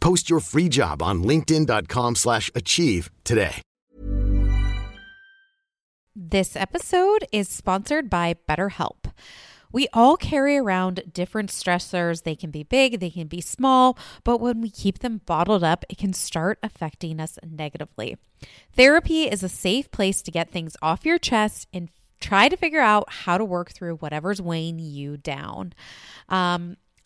[0.00, 3.62] Post your free job on linkedin.com slash achieve today.
[6.16, 9.12] This episode is sponsored by BetterHelp.
[9.72, 12.24] We all carry around different stressors.
[12.24, 15.84] They can be big, they can be small, but when we keep them bottled up,
[15.88, 18.16] it can start affecting us negatively.
[18.74, 21.88] Therapy is a safe place to get things off your chest and
[22.20, 25.72] try to figure out how to work through whatever's weighing you down.
[26.28, 26.76] Um,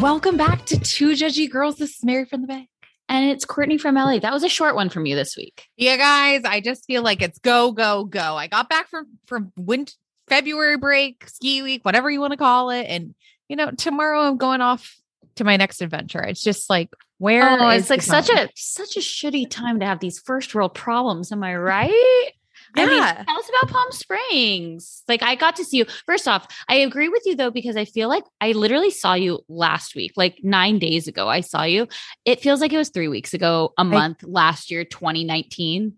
[0.00, 1.76] Welcome back to Two Judgy Girls.
[1.76, 2.68] This is Mary from the Bay.
[3.08, 4.18] And it's Courtney from LA.
[4.18, 5.66] That was a short one from you this week.
[5.76, 8.36] Yeah, guys, I just feel like it's go, go, go.
[8.36, 9.92] I got back from from winter
[10.28, 12.84] February break, ski week, whatever you want to call it.
[12.84, 13.14] And
[13.48, 14.96] you know, tomorrow I'm going off
[15.36, 16.22] to my next adventure.
[16.22, 16.88] It's just like
[17.18, 20.54] where oh, is it's like such a such a shitty time to have these first
[20.54, 21.32] world problems.
[21.32, 22.32] Am I right?
[22.76, 23.22] I mean, Yeah.
[23.24, 25.02] tell us about Palm Springs.
[25.08, 25.86] Like, I got to see you.
[26.06, 29.40] First off, I agree with you though, because I feel like I literally saw you
[29.48, 31.28] last week, like nine days ago.
[31.28, 31.86] I saw you.
[32.24, 35.94] It feels like it was three weeks ago, a month last year, 2019.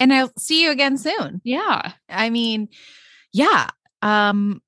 [0.00, 1.40] and I'll see you again soon.
[1.44, 1.92] Yeah.
[2.08, 2.68] I mean,
[3.32, 3.68] yeah.
[4.02, 4.62] Um,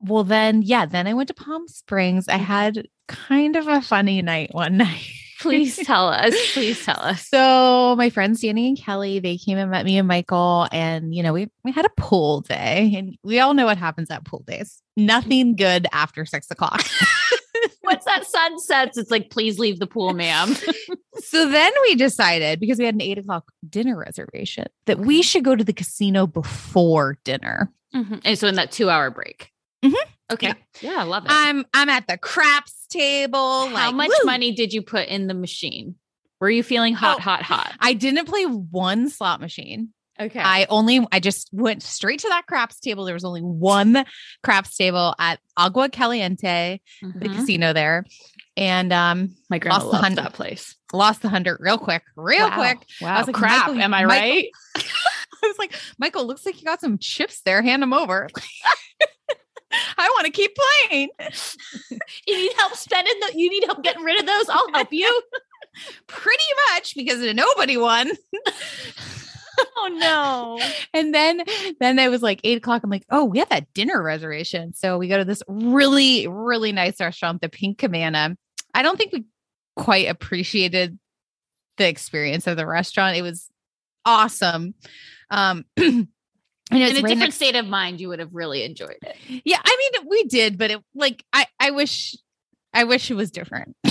[0.00, 2.26] well then, yeah, then I went to Palm Springs.
[2.28, 5.06] I had kind of a funny night one night.
[5.42, 6.34] Please tell us.
[6.52, 7.28] Please tell us.
[7.28, 11.22] So my friends Danny and Kelly, they came and met me and Michael, and you
[11.22, 14.44] know, we we had a pool day, and we all know what happens at pool
[14.46, 14.80] days.
[14.96, 16.82] Nothing good after six o'clock.
[17.84, 20.54] Once that sun sets, it's like, please leave the pool, ma'am.
[21.18, 25.44] so then we decided because we had an eight o'clock dinner reservation that we should
[25.44, 27.72] go to the casino before dinner.
[27.94, 28.20] Mhm.
[28.24, 29.50] And so in that two hour break.
[29.84, 29.94] Mhm.
[30.30, 30.48] Okay.
[30.80, 30.92] Yeah.
[30.92, 31.00] Yeah.
[31.00, 31.30] I love it.
[31.32, 33.66] I'm I'm at the craps table.
[33.68, 34.26] How like, much woo.
[34.26, 35.96] money did you put in the machine?
[36.40, 37.72] Were you feeling hot, Oh, hot, hot?
[37.80, 39.90] I didn't play one slot machine.
[40.20, 40.40] Okay.
[40.40, 43.04] I only I just went straight to that craps table.
[43.04, 44.04] There was only one
[44.42, 47.36] craps table at Agua Caliente, the Mhm.
[47.36, 48.04] casino there.
[48.56, 50.24] And um My grandma lost the hundred.
[50.24, 50.76] that place.
[50.92, 52.54] lost the hundred real quick, real Wow.
[52.56, 52.86] quick.
[53.00, 53.18] Wow.
[53.18, 53.66] was like, crap.
[53.68, 54.48] Michael, Am I Michael- right?
[55.44, 57.62] I was like, Michael, looks like you got some chips there.
[57.62, 58.28] Hand them over.
[59.98, 60.56] I want to keep
[60.88, 61.08] playing.
[62.26, 64.48] You need help spending the you need help getting rid of those?
[64.48, 65.22] I'll help you.
[66.06, 68.10] Pretty much because nobody won.
[69.76, 70.58] oh no.
[70.92, 71.42] And then
[71.80, 72.82] then it was like eight o'clock.
[72.84, 74.72] I'm like, oh, we have that dinner reservation.
[74.74, 78.36] So we go to this really, really nice restaurant, the Pink Cabana.
[78.74, 79.24] I don't think we
[79.76, 80.98] quite appreciated
[81.78, 83.16] the experience of the restaurant.
[83.16, 83.48] It was
[84.04, 84.74] awesome.
[85.30, 85.64] Um
[86.72, 89.16] In a different next- state of mind, you would have really enjoyed it.
[89.44, 92.16] yeah, I mean we did, but it like I I wish
[92.74, 93.76] I wish it was different.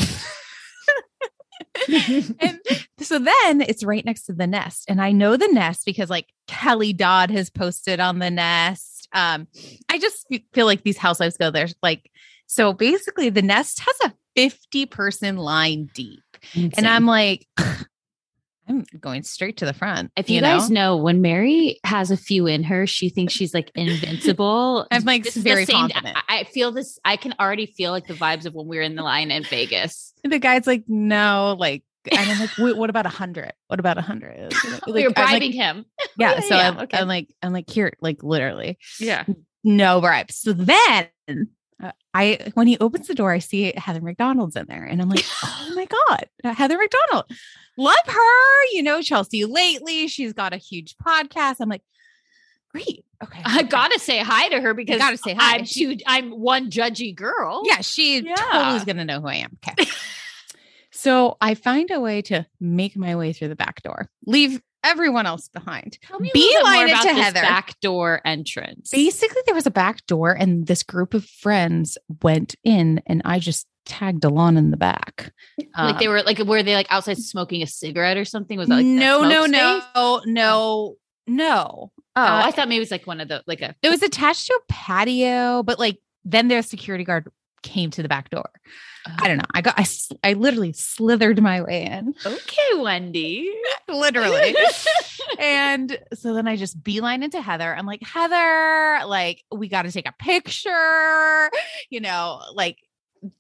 [1.88, 2.60] and
[3.00, 4.86] so then it's right next to the nest.
[4.88, 9.08] And I know the nest because like Kelly Dodd has posted on the nest.
[9.14, 9.48] Um,
[9.90, 11.68] I just feel like these housewives go there.
[11.82, 12.10] Like,
[12.48, 16.24] so basically the nest has a 50 person line deep.
[16.56, 17.48] And I'm like,
[18.68, 20.12] I'm going straight to the front.
[20.16, 20.96] If you, guys know?
[20.98, 24.88] when Mary has a few in her, she thinks she's like invincible.
[24.92, 26.18] I'm like This is very same- confident.
[26.30, 27.00] I, I feel this.
[27.04, 29.44] I can already feel like the vibes of when we were in the line in
[29.44, 30.14] Vegas.
[30.24, 33.54] the guy's like, no, like, and I'm like, "Wait, what about a hundred?
[33.68, 34.54] What about a hundred?
[34.88, 35.86] we were I'm like, bribing him.
[36.18, 36.40] yeah.
[36.40, 36.98] So yeah, I'm, okay.
[36.98, 39.26] I'm like, I'm like, here, like literally Yeah.
[39.64, 40.36] no bribes.
[40.36, 41.10] So then
[42.14, 45.26] I, when he opens the door, I see Heather McDonald's in there and I'm like,
[45.44, 47.26] oh my God, uh, Heather McDonald,
[47.78, 48.66] love her.
[48.74, 51.58] You know, Chelsea Lately, she's got a huge podcast.
[51.60, 51.84] I'm like,
[52.72, 53.06] great.
[53.24, 53.42] Okay.
[53.46, 53.68] I okay.
[53.68, 55.58] gotta say hi to her because gotta say hi.
[55.58, 55.98] I'm too.
[56.08, 57.62] I'm one judgy girl.
[57.66, 58.36] Yeah, she Yeah.
[58.36, 59.58] totally is going to know who I am.
[59.68, 59.90] Okay.
[61.02, 65.26] so I find a way to make my way through the back door, leave everyone
[65.28, 65.98] else behind.
[66.02, 67.42] Tell me a little bit more Beeline it about to this Heather.
[67.42, 68.90] back door entrance.
[68.92, 73.40] Basically, there was a back door, and this group of friends went in, and I
[73.40, 75.34] just tagged along in the back.
[75.78, 78.58] like they Um, were like were they like outside smoking a cigarette or something?
[78.58, 79.80] Was that like no, no, smoke no,
[80.20, 80.34] space?
[80.34, 80.96] no,
[81.28, 81.92] no.
[82.16, 84.04] Oh, Uh, I thought maybe it was like one of the like a It was
[84.04, 87.28] attached to a patio, but like then their security guard
[87.62, 88.50] came to the back door.
[89.20, 89.44] I don't know.
[89.48, 89.52] Oh.
[89.56, 89.86] I got, I,
[90.24, 93.52] I literally slithered my way in, Okay, Wendy.
[93.88, 94.56] literally.
[95.40, 97.76] and so then I just beeline into Heather.
[97.76, 101.50] I'm like, Heather, like, we got to take a picture,
[101.90, 102.78] you know, like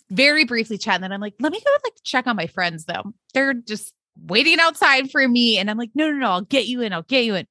[0.09, 0.95] very briefly chat.
[0.95, 3.13] And then I'm like, let me go like check on my friends though.
[3.33, 5.57] They're just waiting outside for me.
[5.57, 6.93] And I'm like, no, no, no, I'll get you in.
[6.93, 7.47] I'll get you in.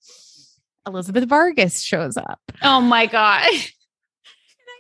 [0.87, 2.41] Elizabeth Vargas shows up.
[2.63, 3.51] oh my god.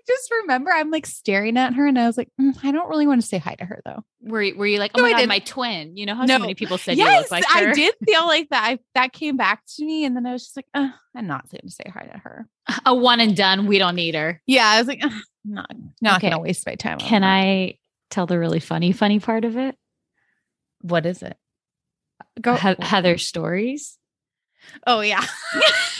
[0.06, 3.06] Just remember I'm like staring at her and I was like, "Mm, I don't really
[3.06, 4.04] want to say hi to her though.
[4.22, 5.28] Were you, were you like, oh No, my I god, didn't.
[5.28, 5.96] my twin?
[5.96, 6.34] You know how No.
[6.36, 7.68] so many people said you yes, look like her.
[7.70, 8.62] I did feel like that.
[8.64, 11.48] I, that came back to me and then I was just like, uh, I'm not
[11.50, 12.48] going to say hi to her.
[12.86, 13.66] A one and done.
[13.66, 14.40] We don't need her.
[14.46, 15.12] Yeah, I was like, "Ugh,
[15.44, 15.70] not,
[16.00, 16.28] not Okay.
[16.30, 16.98] going to waste my time.
[16.98, 17.24] Can.
[17.24, 17.78] I
[18.10, 19.76] tell the really funny, funny part of it?
[20.82, 21.36] What is it?
[22.40, 22.54] Go.
[22.56, 23.98] He- Heather stories.
[24.86, 25.24] oh yeah.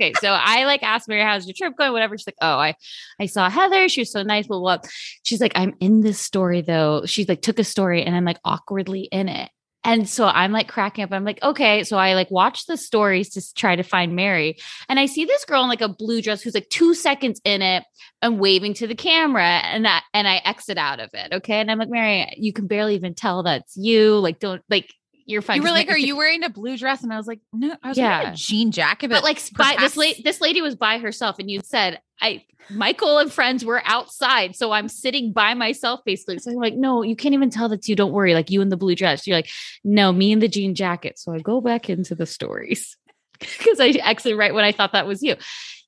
[0.00, 2.16] Okay, so I like asked Mary, "How's your trip going?" Whatever.
[2.16, 2.74] She's like, "Oh, I,
[3.20, 3.88] I saw Heather.
[3.88, 4.78] She was so nice." Blah, blah.
[5.24, 8.38] She's like, "I'm in this story though." She like took a story, and I'm like
[8.44, 9.50] awkwardly in it.
[9.84, 11.12] And so I'm like cracking up.
[11.12, 11.84] I'm like, okay.
[11.84, 14.58] So I like watch the stories to try to find Mary.
[14.88, 17.62] And I see this girl in like a blue dress who's like two seconds in
[17.62, 17.84] it
[18.20, 19.46] and waving to the camera.
[19.46, 21.32] And that and I exit out of it.
[21.32, 21.60] Okay.
[21.60, 24.18] And I'm like, Mary, you can barely even tell that's you.
[24.18, 24.92] Like, don't like
[25.28, 25.56] you're fine.
[25.56, 27.88] You were like, "Are you wearing a blue dress?" And I was like, "No, I
[27.88, 31.38] was wearing a jean jacket." but like by, this lady this lady was by herself
[31.38, 36.38] and you said i michael and friends were outside so i'm sitting by myself basically
[36.38, 38.68] so i'm like no you can't even tell that's you don't worry like you in
[38.68, 39.48] the blue dress you're like
[39.84, 42.96] no me in the jean jacket so i go back into the stories
[43.40, 45.36] because i exit right when i thought that was you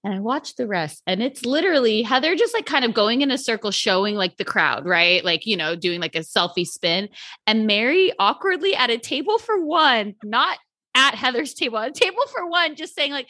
[0.05, 3.31] and i watched the rest and it's literally heather just like kind of going in
[3.31, 7.09] a circle showing like the crowd right like you know doing like a selfie spin
[7.47, 10.59] and mary awkwardly at a table for one not
[10.95, 13.29] at heather's table at a table for one just saying like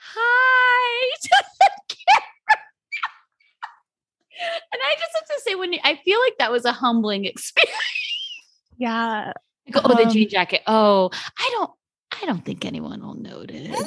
[0.00, 2.64] hi to the camera.
[4.72, 7.24] and I just have to say, when you, I feel like that was a humbling
[7.24, 7.76] experience.
[8.78, 9.32] yeah.
[9.66, 10.62] Like, oh, the Um, jean jacket.
[10.66, 11.70] Oh, I don't,
[12.22, 13.78] I don't think anyone will notice.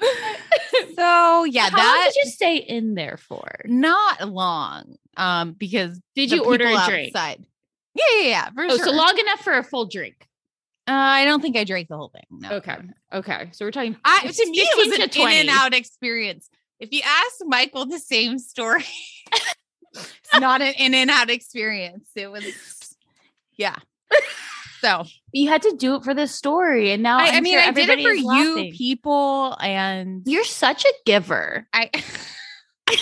[0.96, 3.48] So yeah, How that did you stay in there for?
[3.64, 4.96] not long.
[5.16, 7.14] Um, because Did you order a drink?
[7.16, 7.44] outside-
[7.94, 8.50] Yeah, yeah, yeah.
[8.50, 8.84] For Oh, sure.
[8.86, 10.26] so long enough for a full drink.
[10.86, 12.24] Uh, I don't think I drank the whole thing.
[12.30, 12.50] No.
[12.56, 12.76] Okay.
[13.12, 13.48] Okay.
[13.52, 13.96] So we're talking.
[14.04, 15.32] I, to me, it was an 20.
[15.34, 16.48] in and out experience.
[16.78, 18.84] If you ask Michael the same story,
[19.94, 22.08] it's not an in and out experience.
[22.16, 22.44] It was,
[23.56, 23.76] yeah.
[24.84, 27.62] So You had to do it for the story, and now I, I'm mean, sure
[27.62, 31.66] I did it for you people, and You're such a giver.
[31.72, 31.90] I.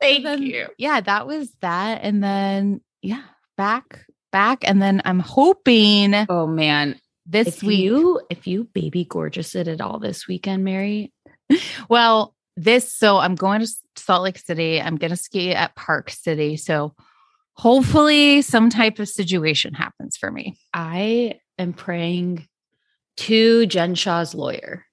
[0.00, 0.68] Thank then- you.
[0.78, 3.22] Yeah, that was that, and then yeah,
[3.56, 7.80] back, back, and then I'm hoping Oh man, this if week.
[7.80, 11.12] you if you baby gorgeous it at all this weekend, Mary.
[11.88, 14.80] Well, this so I'm going to Salt Lake City.
[14.80, 16.56] I'm going to ski at Park City.
[16.56, 16.94] So
[17.56, 20.58] hopefully some type of situation happens for me.
[20.74, 22.46] I am praying
[23.18, 24.84] to Jen Shah's lawyer,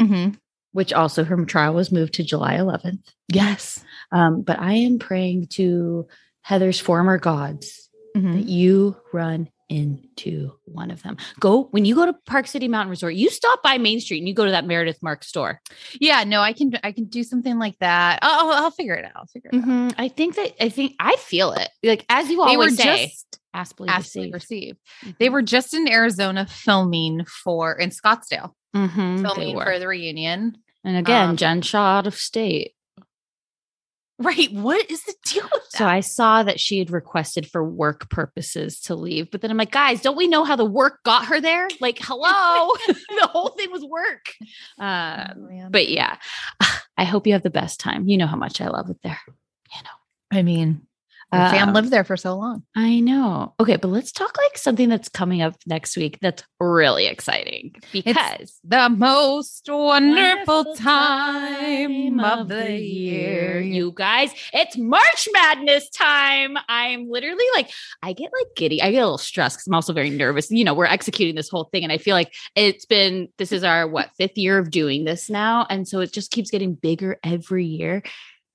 [0.00, 0.34] Mm-hmm.
[0.72, 3.04] which also her trial was moved to July 11th.
[3.28, 3.84] Yes.
[4.10, 6.08] Um, but I am praying to
[6.40, 8.32] Heather's former gods Mhm.
[8.32, 11.16] that you run into one of them.
[11.40, 14.28] Go when you go to Park City Mountain Resort, you stop by Main Street and
[14.28, 15.60] you go to that Meredith Marks store.
[16.00, 16.24] Yeah.
[16.24, 16.72] No, I can.
[16.84, 18.18] I can do something like that.
[18.22, 19.12] I'll, I'll, I'll figure it out.
[19.16, 19.64] I'll figure it out.
[19.64, 19.94] Mhm.
[19.98, 21.68] I think that I think I feel it.
[21.82, 24.76] Like as you They were always say, just ask, believe, ask, receive.
[25.18, 30.56] They were just in Arizona filming for in Scottsdale, Mhm, filming for the reunion.
[30.84, 32.72] And again, Um, Jen Shah out of state.
[34.22, 34.52] Right.
[34.52, 35.78] What is the deal with that?
[35.78, 39.30] So I saw that she had requested for work purposes to leave.
[39.30, 41.68] But then I'm like, guys, don't we know how the work got her there?
[41.80, 44.32] Like, hello, the whole thing was work.
[44.78, 46.16] Uh, Oh, but yeah,
[46.96, 48.08] I hope you have the best time.
[48.08, 49.20] You know how much I love it there.
[49.26, 50.86] You know, I mean,
[51.32, 52.62] fam Um, lived there for so long.
[52.76, 53.54] I know.
[53.58, 58.60] Okay, but let's talk like something that's coming up next week that's really exciting because
[58.64, 63.60] The most wonderful Wonderful time of the year.
[63.60, 66.56] You guys, it's March Madness time.
[66.68, 67.70] I'm literally like,
[68.02, 68.82] I get like giddy.
[68.82, 70.50] I get a little stressed because I'm also very nervous.
[70.50, 73.64] You know, we're executing this whole thing, and I feel like it's been this is
[73.64, 77.18] our what fifth year of doing this now, and so it just keeps getting bigger
[77.24, 78.02] every year.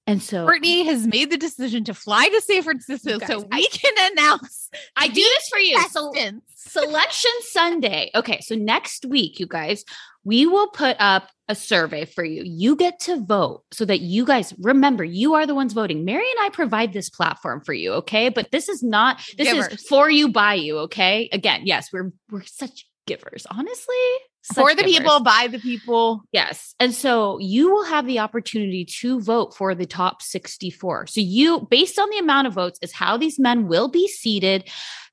[0.07, 3.57] And so Brittany has made the decision to fly to San Francisco guys, so I-
[3.57, 5.77] we can announce I do this for you.
[5.89, 6.11] So.
[6.55, 8.09] Selection Sunday.
[8.15, 9.83] Okay, so next week, you guys,
[10.23, 12.43] we will put up a survey for you.
[12.45, 16.03] You get to vote so that you guys remember you are the ones voting.
[16.03, 18.29] Mary and I provide this platform for you, okay?
[18.29, 21.29] But this is not this is for you by you, okay?
[21.31, 23.95] Again, yes, we're we're such givers, honestly.
[24.53, 24.97] For the givers.
[24.97, 26.23] people, by the people.
[26.31, 26.73] Yes.
[26.79, 31.07] And so you will have the opportunity to vote for the top 64.
[31.07, 34.69] So you, based on the amount of votes, is how these men will be seated.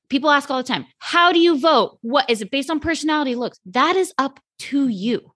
[0.09, 1.97] People ask all the time, how do you vote?
[2.01, 3.59] What is it based on personality looks?
[3.65, 5.31] That is up to you.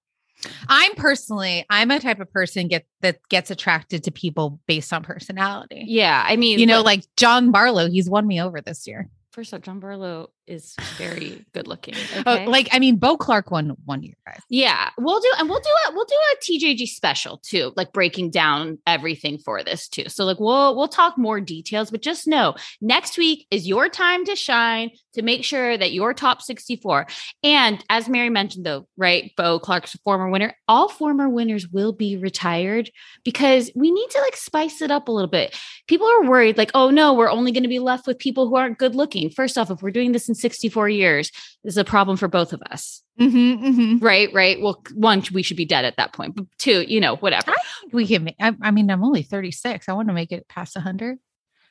[0.68, 5.04] I'm personally, I'm a type of person get that gets attracted to people based on
[5.04, 5.84] personality.
[5.86, 6.24] Yeah.
[6.26, 9.10] I mean, You know, look, like John Barlow, he's won me over this year.
[9.32, 11.96] First off, John Barlow is very good looking.
[12.26, 14.40] Oh, like, I mean, Bo Clark won one year, guys.
[14.50, 18.32] Yeah, we'll do and we'll do a we'll do a TJG special too, like breaking
[18.32, 20.10] down everything for this too.
[20.10, 24.26] So like we'll we'll talk more details, but just know next week is your time
[24.26, 27.08] to shine to make sure that your top 64.
[27.44, 29.32] And as Mary mentioned though, right?
[29.36, 30.56] Bo Clark's a former winner.
[30.68, 32.92] All former winners will be retired
[33.24, 35.58] because we need to like spice it up a little bit.
[35.88, 38.56] People are worried like, "Oh no, we're only going to be left with people who
[38.56, 41.32] aren't good looking." First off, if we're doing this in 64 years,
[41.64, 43.02] this is a problem for both of us.
[43.20, 44.06] Mm-hmm, mm-hmm.
[44.06, 44.62] Right, right.
[44.62, 46.36] Well, one, we should be dead at that point.
[46.36, 47.54] But two, you know, whatever.
[47.92, 49.90] We can make, I, I mean, I'm only 36.
[49.90, 51.18] I want to make it past 100.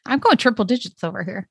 [0.04, 1.48] I'm going triple digits over here.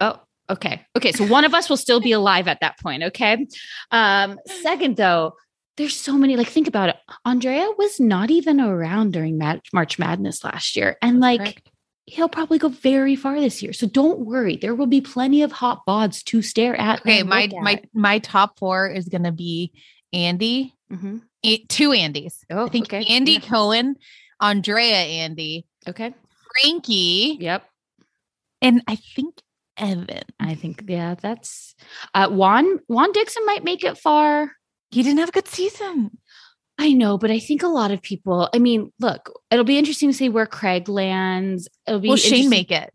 [0.00, 0.20] Oh,
[0.50, 0.84] okay.
[0.96, 1.12] Okay.
[1.12, 3.02] So one of us will still be alive at that point.
[3.04, 3.46] Okay.
[3.90, 5.34] Um, second, though,
[5.76, 6.96] there's so many, like, think about it.
[7.24, 10.96] Andrea was not even around during Mad- March Madness last year.
[11.00, 11.62] And like,
[12.06, 13.72] he'll probably go very far this year.
[13.72, 14.56] So don't worry.
[14.56, 17.00] There will be plenty of hot bods to stare at.
[17.00, 19.72] okay, my look my my top four is going to be
[20.12, 21.22] Andy, Mhm.
[21.44, 22.34] eh, two Andys.
[22.50, 23.04] Oh, I think okay.
[23.08, 23.40] Andy Yeah.
[23.40, 23.94] Cohen,
[24.40, 26.12] Andrea Andy, Okay.
[26.60, 27.64] Frankie, Yep.
[28.60, 29.36] and I think
[29.76, 30.22] Evan.
[30.38, 31.74] I think, yeah, that's
[32.14, 34.52] uh Juan Juan Dixon might make it far.
[34.90, 36.18] He didn't have a good season.
[36.78, 40.10] I know, but I think a lot of people, I mean, look, it'll be interesting
[40.10, 41.68] to see where Craig lands.
[41.86, 42.92] It'll be Will Shane make it?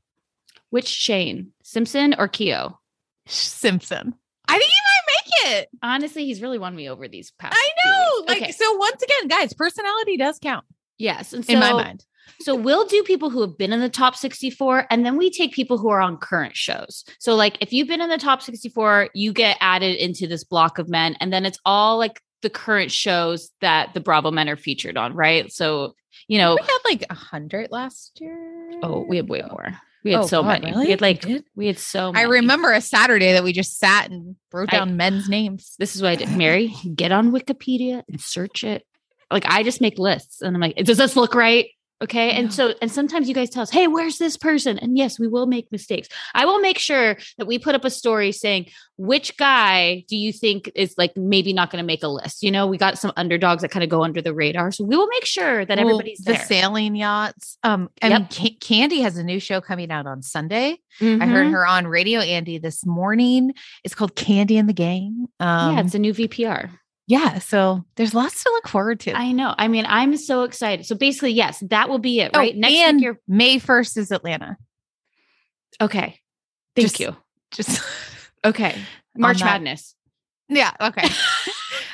[0.72, 1.52] which Shane?
[1.64, 2.80] Simpson or Keo?
[3.28, 4.16] Simpson.
[4.48, 5.70] I think he might make it.
[5.82, 7.56] Honestly, he's really won me over these past.
[7.56, 8.26] I know.
[8.28, 8.52] Like okay.
[8.52, 10.66] so once again, guys, personality does count
[10.98, 11.34] yes.
[11.34, 12.06] And so, in my mind.
[12.42, 15.54] So we'll do people who have been in the top 64 and then we take
[15.54, 17.04] people who are on current shows.
[17.20, 20.78] So like if you've been in the top 64, you get added into this block
[20.80, 24.58] of men and then it's all like the current shows that the Bravo men are
[24.58, 25.52] featured on, right?
[25.52, 25.96] So,
[26.28, 28.72] you know, we had like a hundred last year.
[28.84, 29.74] oh, we have way more.
[30.04, 30.72] We had Oh, so God, many.
[30.72, 30.86] really?
[30.86, 32.24] We had like We we had so many.
[32.24, 35.76] I remember a Saturday that we just sat and wrote I- down men's names.
[35.80, 36.30] This is what I did.
[36.38, 38.86] Mary, get on Wikipedia and search it.
[39.32, 41.66] Like I just make lists and I'm like, does this look right?
[42.06, 42.32] Okay.
[42.32, 44.78] And so, and sometimes you guys tell us, hey, where's this person?
[44.80, 46.08] And yes, we will make mistakes.
[46.34, 50.32] I will make sure that we put up a story saying, which guy do you
[50.32, 52.44] think is like maybe not going to make a list?
[52.44, 54.72] You know, we got some underdogs that kind of go under the radar.
[54.72, 56.46] So we will make sure that Well, everybody's the there.
[56.46, 57.58] sailing yachts.
[57.64, 58.20] Um, I Yep.
[58.20, 60.78] mean, Ca- Kandi has a new show coming out on Sunday.
[61.02, 61.52] I heard Mhm.
[61.52, 63.54] her on Radio Andy this morning.
[63.84, 65.28] It's called Kandi and the Gang.
[65.42, 66.70] Um, yeah, it's a new VPR.
[67.08, 67.40] Yeah.
[67.40, 69.14] So there's lots to look forward to.
[69.14, 69.54] I know.
[69.58, 70.86] I mean, I'm so excited.
[70.86, 72.56] So basically, yes, that will be it, Oh, right?
[72.56, 74.58] Next and week, May 1st is Atlanta.
[75.82, 76.20] okay.
[76.76, 77.16] Thank Just- you.
[77.52, 77.82] Just
[78.46, 78.76] Okay.
[79.18, 79.96] March Madness.
[80.50, 80.72] yeah.
[80.80, 81.08] Okay.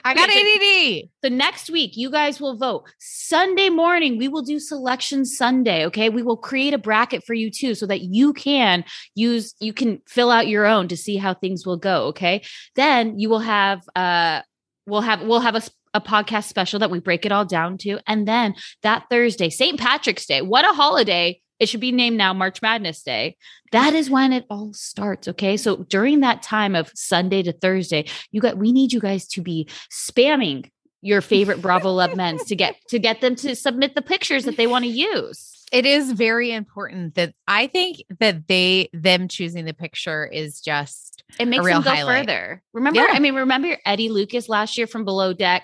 [0.04, 1.10] I got ADD.
[1.24, 2.90] So next week, you guys will vote.
[3.00, 5.86] Sunday morning, we will do selection Sunday.
[5.86, 6.10] Okay.
[6.10, 10.02] We will create a bracket for you too, so that you can use, you can
[10.08, 12.06] fill out your own to see how things will go.
[12.08, 12.42] Okay.
[12.76, 14.42] Then you will have, uh,
[14.86, 15.62] we'll have, we'll have a,
[15.94, 18.00] a podcast special that we break it all down to.
[18.08, 19.80] And then that Thursday, St.
[19.80, 21.42] Patrick's Day, what a holiday.
[21.60, 23.38] It should be named now March Madness Day.
[23.72, 25.28] That is when it all starts.
[25.28, 25.58] Okay.
[25.58, 29.42] So during that time of Sunday to Thursday, you got, we need you guys to
[29.42, 30.70] be spamming
[31.02, 34.58] your favorite Bravo Love men's to get to get them to submit the pictures that
[34.58, 35.66] they want to use.
[35.72, 41.11] It is very important that I think that they them choosing the picture is just
[41.40, 42.28] it makes them go highlight.
[42.28, 42.62] further.
[42.74, 43.08] Remember, Yeah.
[43.12, 45.64] I mean, remember Eddie Lucas last year from Below Deck?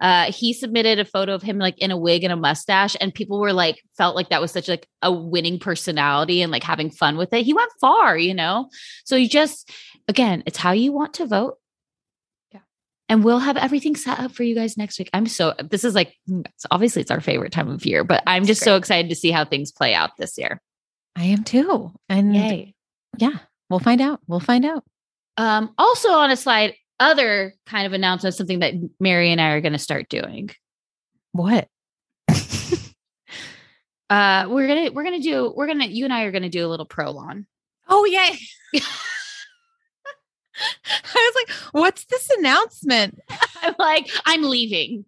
[0.00, 3.14] Uh, he submitted a photo of him like in a wig and a mustache, and
[3.14, 6.90] people were like, felt like that was such like a winning personality and like having
[6.90, 7.44] fun with it.
[7.44, 8.68] He went far, you know.
[9.04, 9.70] So you just,
[10.08, 11.58] again, it's how you want to vote.
[12.52, 12.60] Yeah.
[13.08, 15.10] And we'll have everything set up for you guys next week.
[15.12, 16.14] I'm so this is like
[16.70, 19.44] obviously it's our favorite time of year, but I'm just so excited to see how
[19.44, 20.60] things play out this year.
[21.14, 21.92] I am too.
[22.08, 22.74] And Yay.
[23.18, 23.38] yeah,
[23.68, 24.20] we'll find out.
[24.26, 24.82] We'll find out.
[25.36, 29.60] Um, also on a slide, other kind of announcement, something that Mary and I are
[29.60, 30.50] going to start doing.
[31.32, 31.68] What?
[34.12, 36.68] Uh, we're gonna we're gonna do we're gonna you and I are gonna do a
[36.68, 37.46] little ProLon.
[37.88, 38.38] Oh yay.
[41.14, 43.18] I was like, what's this announcement?
[43.62, 45.06] I'm like I'm leaving.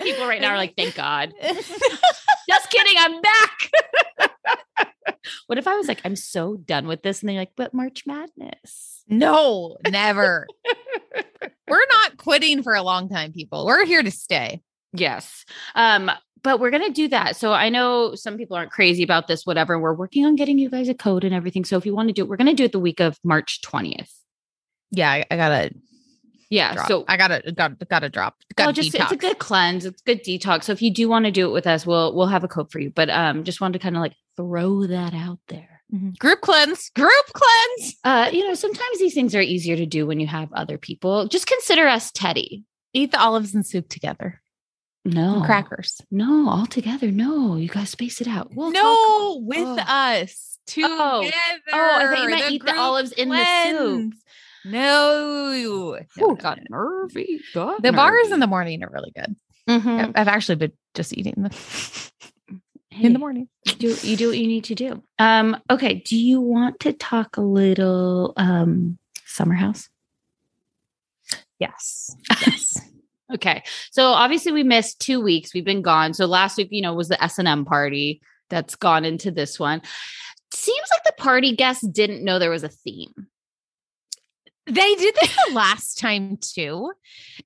[0.00, 1.32] People right now are like, thank God.
[1.42, 4.88] Just kidding, I'm back.
[5.46, 8.04] what if I was like, I'm so done with this, and they're like, but March
[8.06, 9.04] Madness.
[9.08, 10.46] no, never.
[11.68, 13.64] We're not quitting for a long time, people.
[13.64, 14.62] We're here to stay.
[14.92, 15.44] Yes.
[15.74, 16.10] Um,
[16.42, 17.36] but we're gonna do that.
[17.36, 19.78] So I know some people aren't crazy about this, whatever.
[19.78, 21.64] We're working on getting you guys a code and everything.
[21.64, 23.60] So if you want to do it, we're gonna do it the week of March
[23.62, 24.10] 20th.
[24.90, 25.70] Yeah, I, I gotta
[26.52, 26.74] Yeah.
[26.74, 26.86] drop.
[26.88, 28.36] So I gotta got gotta drop.
[28.58, 29.02] well, Got just detox.
[29.04, 29.84] it's a good cleanse.
[29.86, 30.64] It's good detox.
[30.64, 32.70] So if you do want to do it with us, we'll we'll have a code
[32.70, 32.90] for you.
[32.90, 35.82] But um, just wanted to kind of like throw that out there.
[35.94, 36.16] Mhm.
[36.18, 36.90] group cleanse.
[36.90, 37.96] Group cleanse.
[38.02, 41.26] Uh, you know, sometimes these things are easier to do when you have other people.
[41.28, 42.64] Just consider us Teddy.
[42.94, 44.40] Eat the olives and soup together.
[45.04, 46.00] No And crackers.
[46.10, 47.10] No, all together.
[47.10, 48.50] No, you guys space it out.
[48.54, 49.76] We'll talk- no, with Oh.
[49.78, 50.94] us together.
[50.94, 51.30] Oh.
[51.72, 54.14] Oh, I thought you meant eat the olives in the soup.
[54.64, 57.40] No, Ooh, no, no, got nervy.
[57.54, 59.34] Got The bars in the morning are really good.
[59.68, 60.12] Mhm.
[60.16, 61.50] I've- actually been just eating them
[62.90, 63.48] in the morning.
[63.64, 65.02] You do you do what you need to do.
[65.18, 65.94] Um, okay.
[65.94, 69.88] Do you want to talk a little um summer house?
[71.58, 72.14] Yes.
[72.46, 72.78] Yes.
[73.32, 73.62] Okay.
[73.92, 75.54] So obviously we missed two weeks.
[75.54, 76.12] We've been gone.
[76.12, 78.20] So last week, you know, was the S and M party
[78.50, 79.80] that's gone into this one.
[80.52, 83.28] Seems like the party guests didn't know there was a theme.
[84.66, 86.92] They did this the last time too.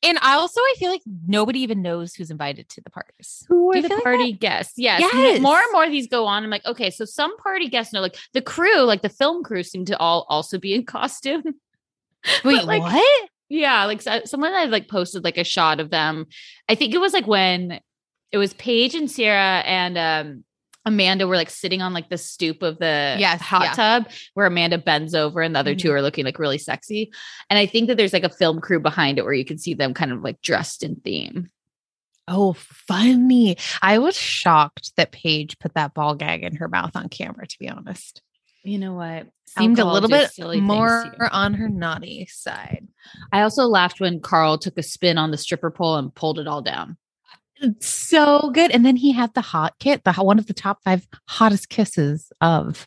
[0.02, 3.44] And I also I feel like nobody even knows who's invited to the parties.
[3.48, 4.74] Who are the feel like party guests?
[4.76, 5.00] Yes.
[5.00, 5.40] Yes.
[5.40, 6.44] More and more of these go on.
[6.44, 9.62] I'm like, okay, so some party guests know, like the crew, like the film crew,
[9.62, 11.42] seem to all also be in costume.
[12.44, 13.28] Wait, like, what?
[13.48, 16.26] Yeah, like so- someone had like posted like a shot of them.
[16.68, 17.80] I think it was like when
[18.32, 20.44] it was Paige and Ciara and um
[20.86, 23.72] Amanda were like sitting on like the stoop of the Yes, hot yeah.
[23.72, 25.96] tub where Amanda bends over and the other two mm-hmm.
[25.96, 27.12] are looking like really sexy.
[27.50, 29.74] And I think that there's like a film crew behind it where you can see
[29.74, 31.50] them kind of like dressed in theme.
[32.28, 33.56] Oh, funny.
[33.82, 37.58] I was shocked that Paige put that ball gag in her mouth on camera, to
[37.58, 38.22] be honest.
[38.64, 39.28] You know what?
[39.56, 42.88] Seemed a little bit silly more on her naughty side.
[43.32, 46.48] I also laughed when Carl took a spin on the stripper pole and pulled it
[46.48, 46.96] all down.
[47.80, 48.70] So good.
[48.70, 52.32] And then he had the hot kit, the one of the top five hottest kisses
[52.40, 52.86] of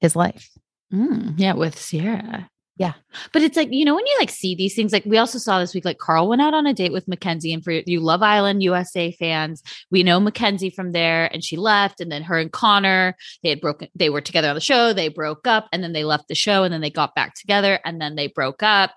[0.00, 0.50] his life.
[0.92, 2.48] Mm, yeah, with Ciara.
[2.78, 2.92] Yeah.
[3.32, 5.58] But it's like, you know, when you like see these things, like we also saw
[5.58, 7.52] this week, like Carl went out on a date with Mackenzie.
[7.52, 12.00] And for you Love Island USA fans, we know Mackenzie from there and she left.
[12.00, 15.08] And then her and Connor, they had broken, they were together on the show, they
[15.08, 18.00] broke up, and then they left the show and then they got back together and
[18.00, 18.94] then they broke up.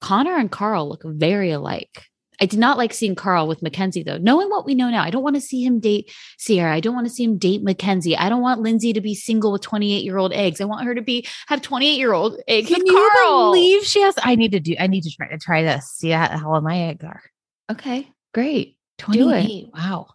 [0.00, 2.04] Connor and Carl look very alike.
[2.40, 4.18] I did not like seeing Carl with Mackenzie though.
[4.18, 6.74] Knowing what we know now, I don't want to see him date Ciara.
[6.74, 8.16] I don't want to see him date Mackenzie.
[8.16, 10.60] I don't want Lindsay to be single with 28 year old eggs.
[10.60, 13.52] I want her to be have 28 year old eggs Can you Carl.
[13.52, 14.14] believe she has?
[14.22, 15.86] I need to do, I need to try to try this.
[15.90, 17.22] See how how my eggs are.
[17.70, 18.76] Okay, great.
[18.98, 19.70] 28.
[19.74, 20.08] Wow.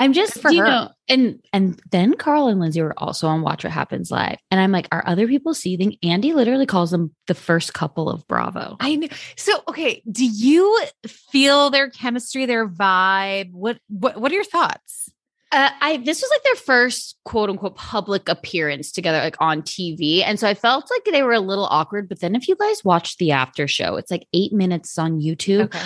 [0.00, 0.66] I'm just for you her.
[0.66, 4.58] know, and and then Carl and Lindsay were also on Watch What Happens Live, and
[4.58, 5.96] I'm like, are other people seething?
[6.02, 8.78] Andy literally calls them the first couple of Bravo.
[8.80, 9.08] I know.
[9.36, 13.52] So, okay, do you feel their chemistry, their vibe?
[13.52, 15.10] What what what are your thoughts?
[15.52, 20.22] Uh, I this was like their first quote unquote public appearance together, like on TV,
[20.24, 22.08] and so I felt like they were a little awkward.
[22.08, 25.64] But then if you guys watch the after show, it's like eight minutes on YouTube.
[25.64, 25.82] Okay.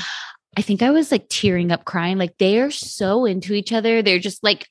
[0.56, 2.18] I think I was like tearing up, crying.
[2.18, 4.02] Like they are so into each other.
[4.02, 4.68] They're just like,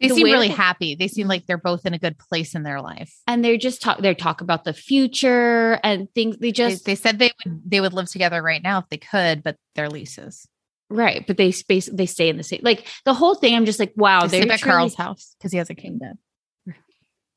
[0.00, 0.96] They The seem really that- happy.
[0.96, 1.28] They seem mm-hmm.
[1.30, 3.14] like they're both in a good place in their life.
[3.28, 3.98] and they're just talk.
[3.98, 6.38] They talk about the future and things.
[6.38, 8.96] They They, just they said they would they would live together right now if they
[8.98, 10.44] could, but their leases.
[10.90, 11.86] right, but they space.
[11.86, 12.62] They stay in the same.
[12.64, 13.54] Like the whole thing.
[13.54, 14.26] I'm just like, wow.
[14.26, 16.18] they They're at Carl's house because he has a king bed.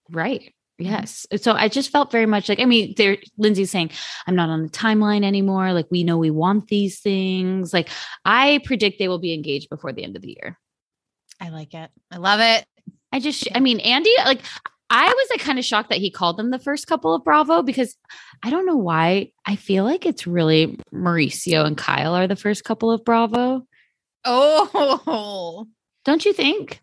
[0.10, 0.55] Right.
[0.80, 0.92] Mm-hmm.
[0.92, 1.26] Yes.
[1.38, 3.92] So I just felt very much like, I mean, there, Lindsay's saying,
[4.28, 5.72] I'm not on the timeline anymore.
[5.72, 7.74] Like, we know we want these things.
[7.74, 7.90] Like,
[8.26, 10.60] I predict they will be engaged before the end of the year.
[11.40, 11.90] I like it.
[12.12, 12.66] I love it.
[13.12, 14.42] I just, I mean, Andy, like,
[14.90, 17.64] I was like kind of shocked that he called them the first couple of Bravo
[17.64, 17.98] because
[18.44, 19.32] I don't know why.
[19.46, 23.66] I feel like it's really Mauricio and Kyle are the first couple of Bravo.
[24.26, 25.68] Oh,
[26.06, 26.82] Don't you think?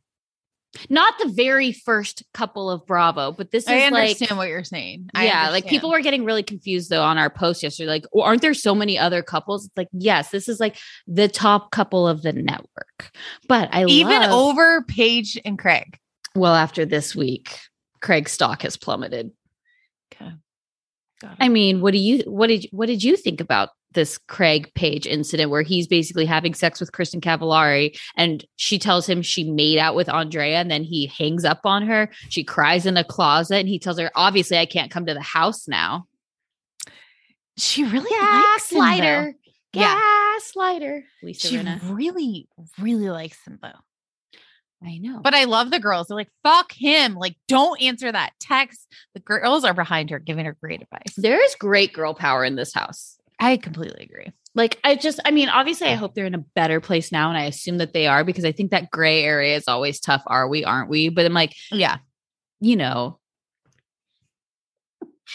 [0.88, 4.64] Not the very first couple of Bravo, but this is I like understand what you're
[4.64, 5.11] saying.
[5.14, 7.88] I yeah, like people were getting really confused though on our post yesterday.
[7.88, 9.66] Like, "Oh, aren't there so many other couples?
[9.66, 13.11] It's like, yes, this is like the top couple of the network.
[13.48, 15.98] But I even love, over Paige and Craig.
[16.35, 17.58] well after this week,
[18.00, 19.30] Craig's stock has plummeted.
[20.14, 20.32] Okay.
[21.20, 24.70] Got I mean, what do you what did what did you think about this Craig
[24.74, 29.44] Paige incident where he's basically having sex with Kristen Cavallari and she tells him she
[29.50, 32.11] made out with Andrea and then he hangs up on her.
[32.28, 35.20] She cries in a closet and he tells her, obviously, I can't come to the
[35.20, 36.07] house now.
[37.57, 38.85] she really likes him, though.
[38.85, 39.33] Gaslighter.
[39.74, 40.00] Yeah.
[40.57, 41.02] Gaslighter.
[41.22, 41.81] Lisa She Rinna.
[41.90, 43.70] really, really likes him though.
[44.85, 45.20] I know.
[45.22, 46.09] But I love the girls.
[46.09, 47.14] They're like, fuck him.
[47.14, 48.88] Like, don't answer that text.
[49.14, 51.14] The girls are behind her, giving her great advice.
[51.16, 53.16] there is great girl power in this house.
[53.42, 54.33] I completely agree.
[54.55, 57.28] Like, I just, I mean, obviously, I hope they're in a better place now.
[57.28, 60.22] And I assume that they are because I think that gray area is always tough.
[60.28, 60.64] Are we?
[60.64, 61.09] Aren't we?
[61.09, 61.96] But I'm like, Yeah.
[62.61, 63.18] you know,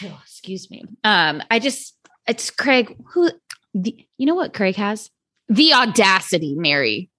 [0.02, 0.84] oh, excuse me.
[1.04, 3.30] Um, I just, it's Craig who,
[3.74, 5.10] the, you know what Craig has?
[5.50, 7.10] The audacity, Mary.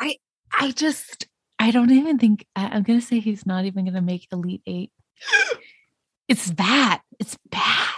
[0.00, 0.16] I
[0.50, 1.26] I just,
[1.58, 4.26] I don't even think, I, I'm going to say he's not even going to make
[4.32, 4.92] Elite Eight.
[6.28, 7.00] it's bad.
[7.18, 7.88] It's bad.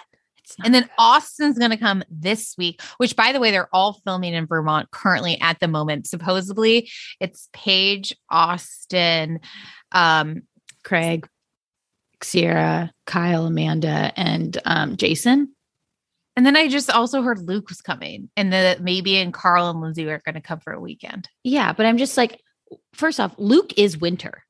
[0.65, 4.35] And then Austen's going to come this week, which, by the way, they're all filming
[4.35, 6.07] in Vermont currently at the moment.
[6.07, 9.41] Supposedly, it's Paige, Austen,
[9.93, 10.43] um,
[10.85, 11.29] Craig,
[12.23, 15.55] Ciara, Kyle, Amanda, and um, Jason.
[16.37, 19.81] and then I just also heard Luke was coming, and that maybe and Carl and
[19.81, 21.29] Lindsay are going to come for a weekend.
[21.45, 22.41] Yeah, but I'm just like,
[22.95, 24.45] first off, Luke is winter.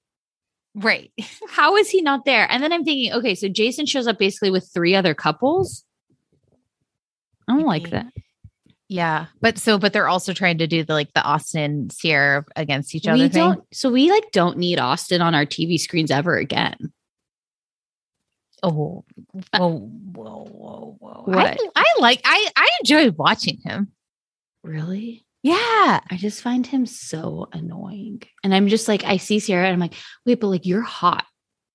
[0.75, 1.13] Right.
[1.49, 2.51] How is he not there?
[2.51, 5.85] And then I'm thinking, okay, so Jason shows up basically with three other couples.
[7.49, 8.07] I don't like that.
[8.89, 12.95] Yeah, but so, but they're also trying to do the like the Austen Ciara against
[12.95, 13.43] each other We thing.
[13.43, 13.65] don't.
[13.73, 16.93] So we like don't need Austen on our TV screens ever again.
[18.63, 19.05] Oh,
[19.53, 19.79] uh, whoa,
[20.11, 21.33] whoa, whoa, whoa!
[21.33, 21.59] I, What?
[21.75, 22.21] I like.
[22.25, 23.93] I I enjoy watching him.
[24.63, 25.25] Really?
[25.43, 25.55] Yeah,
[26.09, 28.23] I just find him so annoying.
[28.45, 31.25] And I'm just like, I see Ciara and I'm like, wait, but like you're hot.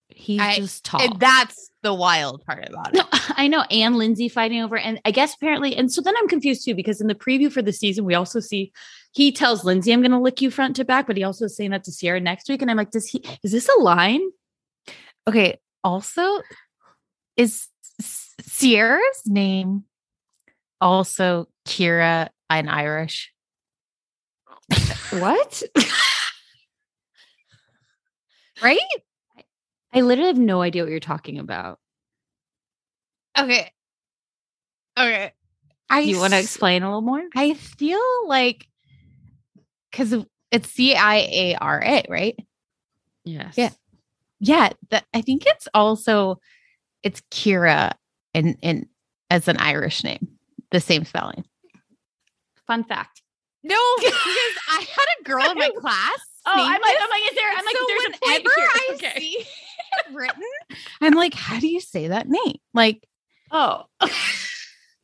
[0.10, 1.02] He's I- just eh, tall.
[1.02, 2.98] and that's the wild part about it.
[2.98, 3.62] No, I know.
[3.70, 7.02] And Lindsay fighting over, and I guess apparently, and so then I'm confused too because
[7.02, 8.72] in the preview for the season, we also see
[9.12, 11.56] he tells Lindsay, "I'm going to lick you front to back," but he also is
[11.56, 13.24] saying that to Ciara next week, and I'm like, does he?
[13.44, 14.22] Is this a line?
[15.28, 15.58] Okay.
[15.84, 16.42] Also,
[17.36, 17.68] is
[18.02, 19.84] S- Ciara's name
[20.82, 23.32] also Kira and Irish?
[25.12, 25.64] What?
[28.64, 28.80] Right?
[29.94, 31.80] I literally have no idea what you're talking about.
[33.38, 33.72] Okay.
[34.98, 35.34] Okay.
[35.90, 37.24] I you want to explain a little more?
[37.36, 38.68] I feel like
[39.92, 40.14] because
[40.52, 42.36] it's C I A R A, right?
[43.24, 43.54] Yes.
[43.58, 43.70] Yeah.
[44.40, 46.40] Yeah, that I think it's also
[47.04, 47.94] it's Kira
[48.34, 48.88] and and
[49.30, 50.28] as an Irish name,
[50.72, 51.44] the same spelling.
[52.68, 53.22] Fun fact.
[53.64, 54.14] No, because
[54.70, 56.20] I had a girl in my class.
[56.50, 57.50] Oh, I'm like, I'm like, is there?
[57.52, 58.68] I'm like, so there's a point whenever here.
[58.74, 59.20] I Okay.
[59.20, 59.48] see it
[60.14, 60.42] written,
[61.02, 62.56] I'm like, how do you say that name?
[62.74, 63.06] Like,
[63.52, 63.84] Oh,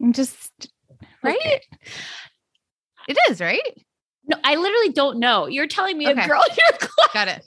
[0.02, 0.52] I'm just
[1.24, 1.36] right.
[1.38, 1.62] Okay.
[3.08, 3.62] It is right.
[4.26, 5.48] no, I literally don't know.
[5.48, 6.24] You're telling me Okay.
[6.24, 7.10] a girl in your class.
[7.14, 7.46] Got it.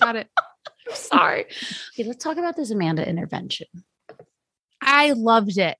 [0.00, 0.28] Got it.
[0.88, 1.46] I'm sorry.
[1.98, 3.66] Okay, let's talk about this Amanda intervention.
[4.80, 5.76] I loved it.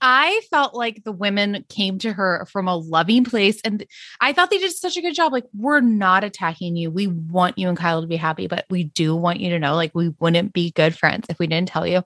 [0.00, 3.60] I felt like the women came to her from a loving place.
[3.64, 3.84] And
[4.20, 5.32] I thought they did such a good job.
[5.32, 6.90] Like, we're not attacking you.
[6.90, 9.74] We want you and Kyle to be happy, but we do want you to know,
[9.74, 12.02] like, we wouldn't be good friends if we didn't tell you.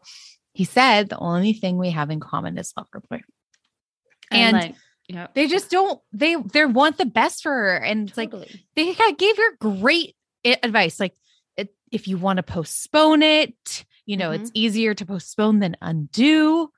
[0.53, 3.23] He said the only thing we have in common is Loverboy.
[4.31, 4.75] And like,
[5.09, 7.77] yeah, They just don't, they they want the best for her.
[7.77, 8.33] And it's like
[8.77, 11.01] they gave her great advice.
[11.01, 11.15] Like,
[11.91, 14.43] if you want to postpone it, you know, Mm-hmm.
[14.43, 16.71] it's easier to postpone than undo.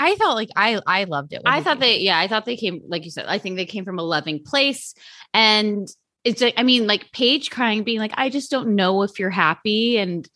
[0.00, 1.42] I felt like I I loved it.
[1.44, 3.84] I thought they, yeah, I thought they came, like you said, I think they came
[3.84, 4.94] from a loving place.
[5.34, 5.88] And
[6.24, 9.30] it's like, I mean, like Paige crying, being like, I just don't know if you're
[9.30, 9.98] happy.
[9.98, 10.28] And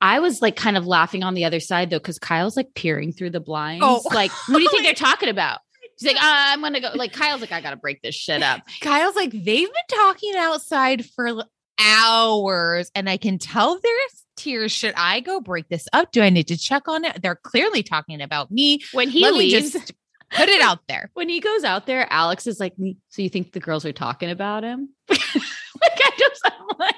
[0.00, 3.12] I was like kind of laughing on the other side though, because Kyle's like peering
[3.12, 3.84] through the blinds.
[3.86, 4.02] Oh.
[4.12, 5.60] Like, what do you think they're talking about?
[5.98, 6.90] She's like, uh, I'm gonna go.
[6.94, 8.62] Like Kyle's like, I gotta break this shit up.
[8.80, 11.44] Kyle's like they've been talking outside for
[11.78, 14.72] hours, and I can tell there's tears.
[14.72, 16.12] Should I go break this up?
[16.12, 17.20] Do I need to check on it?
[17.22, 18.80] They're clearly talking about me.
[18.92, 19.92] When he Let me leaves, just
[20.30, 21.10] put it out there.
[21.14, 22.74] when he goes out there, Alex is like,
[23.08, 24.90] so you think the girls are talking about him?
[25.82, 26.94] like I just I'm like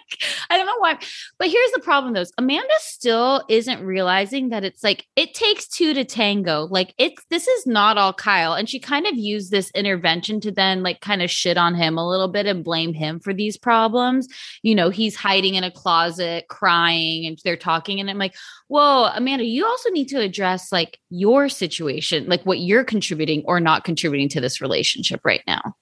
[0.51, 0.99] I don't know why.
[1.39, 2.25] But here's the problem though.
[2.37, 6.67] Amanda still isn't realizing that it's like it takes two to tango.
[6.71, 8.55] Like it's this is not all Kyle.
[8.55, 11.99] And she kind of used this intervention to then like kind of shit on him
[11.99, 14.29] a little bit and blame him for these problems.
[14.63, 18.01] You know, he's hiding in a closet, crying, and they're talking.
[18.01, 18.35] And I'm like,
[18.69, 23.61] whoa, Amanda, you also need to address like your situation, like what you're contributing or
[23.61, 25.75] not contributing to this relationship right now.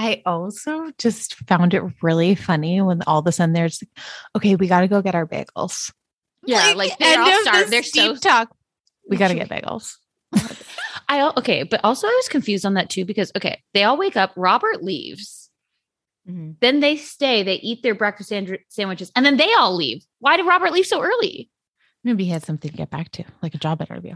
[0.00, 3.82] I also just found it really funny when all of a sudden there's,
[4.34, 5.92] okay, we got to go get our bagels.
[6.46, 7.70] Yeah, like, they're all starved.
[7.70, 8.48] They're so talk.
[9.10, 9.96] We got to get bagels.
[11.10, 14.16] I okay, but also I was confused on that too because okay, they all wake
[14.16, 14.32] up.
[14.36, 15.50] Robert leaves.
[16.26, 16.52] Mm-hmm.
[16.60, 17.42] Then they stay.
[17.42, 18.32] They eat their breakfast
[18.68, 20.02] sandwiches, and then they all leave.
[20.20, 21.50] Why did Robert leave so early?
[22.04, 24.14] Maybe he had something to get back to, like a job interview.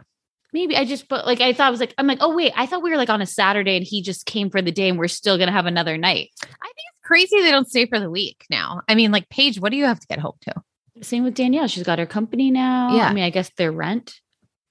[0.54, 2.64] Maybe I just, but like I thought I was like, I'm like, oh wait, I
[2.64, 4.96] thought we were like on a Saturday and he just came for the day and
[4.96, 6.30] we're still gonna have another night.
[6.42, 8.80] I think it's crazy they don't stay for the week now.
[8.88, 10.54] I mean, like Paige, what do you have to get home to?
[11.02, 11.66] Same with Danielle.
[11.66, 12.94] She's got her company now.
[12.96, 13.08] Yeah.
[13.08, 14.14] I mean, I guess their rent.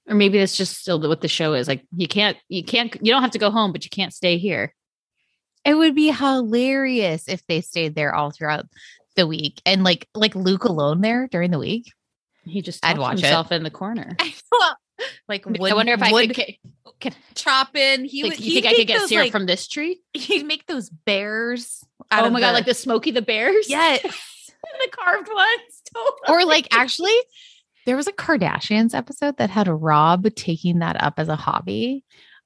[0.07, 1.67] Or maybe that's just still what the show is.
[1.67, 4.37] Like you can't, you can't, you don't have to go home, but you can't stay
[4.37, 4.73] here.
[5.65, 8.65] It would be hilarious if they stayed there all throughout
[9.15, 11.91] the week and like like Luke alone there during the week.
[12.45, 13.55] He just I'd watch himself it.
[13.55, 14.15] in the corner.
[15.27, 16.57] like wood, I wonder if wood, I
[16.99, 18.05] could, chop in.
[18.05, 18.39] He like, would.
[18.39, 20.01] You think I could get those, syrup like, from this tree?
[20.13, 21.83] He'd make those bears.
[22.11, 23.69] oh my the, god, like the Smokey the Bears.
[23.69, 25.81] Yes, the carved ones.
[25.93, 26.27] Totally.
[26.29, 27.15] Or like actually,
[27.85, 32.03] there was a Kardashians episode that had Rob taking that up as a hobby.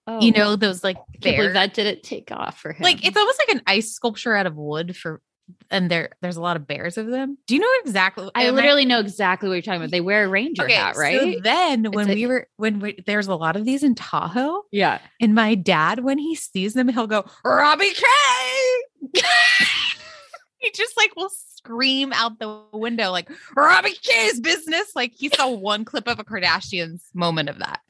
[0.09, 1.53] Oh, you know those like bears.
[1.53, 2.81] that didn't take off for him.
[2.81, 5.21] Like it's almost like an ice sculpture out of wood for
[5.69, 7.37] and there there's a lot of bears of them.
[7.47, 8.29] Do you know exactly?
[8.35, 9.91] I literally I, know exactly what you're talking about.
[9.91, 11.35] They wear a ranger okay, hat, right?
[11.35, 14.99] So then when we were when we, there's a lot of these in Tahoe, yeah.
[15.21, 18.03] And my dad, when he sees them, he'll go Robbie K.
[20.57, 24.91] he just like will scream out the window like Robbie K's business.
[24.95, 27.81] Like he saw one clip of a Kardashians moment of that.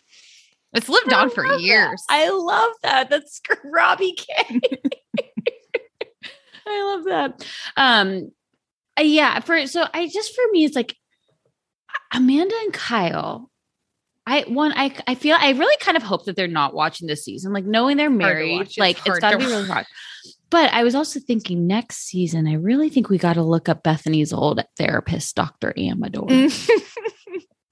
[0.74, 2.04] It's lived I on for years.
[2.08, 2.16] That.
[2.16, 3.10] I love that.
[3.10, 4.62] That's Robbie K.
[6.68, 7.48] I love that.
[7.76, 8.32] Um,
[9.00, 9.40] uh, yeah.
[9.40, 10.96] For so I just for me, it's like
[12.14, 13.50] Amanda and Kyle.
[14.26, 17.24] I one I I feel I really kind of hope that they're not watching this
[17.24, 18.78] season, like knowing they're married.
[18.78, 19.86] Like it's, it's got to be really hard.
[20.50, 23.84] But I was also thinking next season, I really think we got to look up
[23.84, 25.74] Bethenny's old therapist, Dr.
[25.78, 26.28] Amador.
[26.30, 26.50] and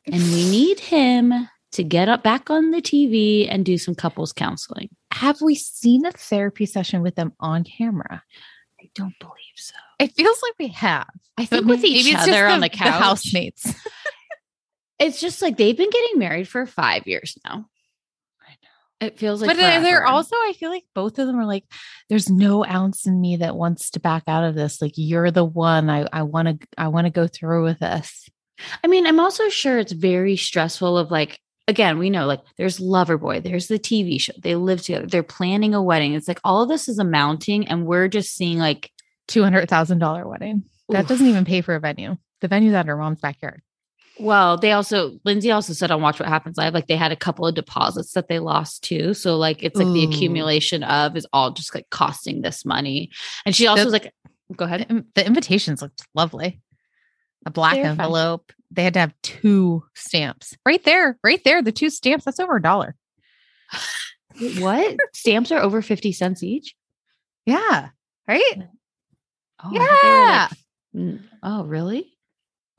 [0.05, 1.33] we need him
[1.71, 4.89] to get up back on the TV and do some couples counseling.
[5.11, 8.23] Have we seen a therapy session with them on camera?
[8.93, 9.75] Don't believe so.
[9.99, 11.09] It feels like we have.
[11.37, 12.85] I think with each other the, on the couch.
[12.85, 13.73] The housemates.
[14.99, 17.67] it's just like they've been getting married for five years now.
[18.41, 19.07] I know.
[19.07, 19.83] It feels like But forever.
[19.83, 21.65] they're also, I feel like both of them are like,
[22.09, 24.81] there's no ounce in me that wants to back out of this.
[24.81, 28.29] Like you're the one I I want to I want to go through with this.
[28.83, 32.79] I mean, I'm also sure it's very stressful of like again, we know like there's
[32.79, 36.13] Loverboy, there's the TV show, they live together, they're planning a wedding.
[36.13, 38.91] It's like all of this is amounting, and we're just seeing like
[39.27, 40.63] two hundred thousand dollar wedding.
[40.89, 41.07] That oof.
[41.07, 42.17] doesn't even pay for a venue.
[42.41, 43.61] The venue's at her mom's backyard.
[44.17, 47.17] Well, they also Lindsay also said on Watch What Happens Live, like they had a
[47.17, 49.13] couple of deposits that they lost too.
[49.13, 49.93] So like it's like Ooh.
[49.93, 53.09] the accumulation of is all just like costing this money.
[53.45, 54.13] And she also the, was like,
[54.55, 54.85] go ahead.
[54.87, 56.61] The, the invitations looked lovely.
[57.45, 61.61] A black envelope, they had to have two stamps right there, right there.
[61.61, 62.95] The two stamps, that's over a dollar.
[64.59, 64.97] what?
[65.13, 66.75] stamps are over 50 cents each?
[67.45, 67.89] Yeah.
[68.27, 68.63] Right?
[69.63, 70.47] Oh, yeah.
[70.93, 72.11] Like, oh, really?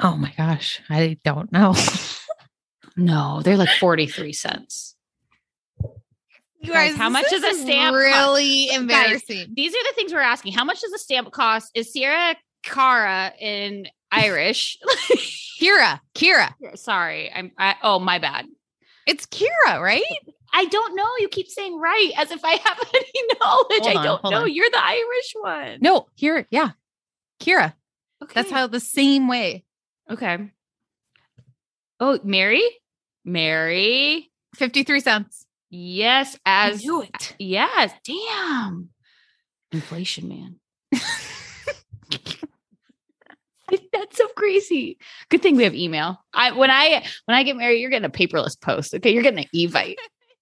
[0.01, 0.81] Oh my gosh.
[0.91, 1.75] I don't know.
[2.97, 4.95] no, they're like 43 cents.
[6.61, 7.95] You guys, guys how much is a stamp?
[7.95, 8.79] Really cost?
[8.79, 9.37] embarrassing.
[9.37, 10.53] Guys, these are the things we're asking.
[10.53, 11.71] How much does a stamp cost?
[11.75, 14.79] Is Ciara Cara in Irish?
[15.61, 16.55] Kira, Kira.
[16.77, 17.53] Sorry, I'm.
[17.59, 18.47] I, oh, my bad.
[19.07, 20.03] It's Kira, right?
[20.53, 21.09] I don't know.
[21.19, 23.83] You keep saying right as if I have any knowledge.
[23.83, 24.43] Hold I don't know.
[24.43, 24.53] On.
[24.53, 25.79] You're the Irish one.
[25.81, 26.71] No, here, yeah,
[27.41, 27.75] Kira.
[28.23, 29.65] Okay, that's how the same way.
[30.11, 30.51] Okay.
[32.01, 32.63] Oh, Mary,
[33.25, 35.47] Mary, fifty-three cents.
[35.71, 37.35] Yes, as I knew it.
[37.39, 38.91] Yes, damn.
[39.73, 40.57] Inflation, man.
[43.93, 44.99] That's so crazy.
[45.31, 46.23] Good thing we have email.
[46.33, 48.95] I when I when I get married, you're getting a paperless post.
[48.95, 49.97] Okay, you're getting an evite.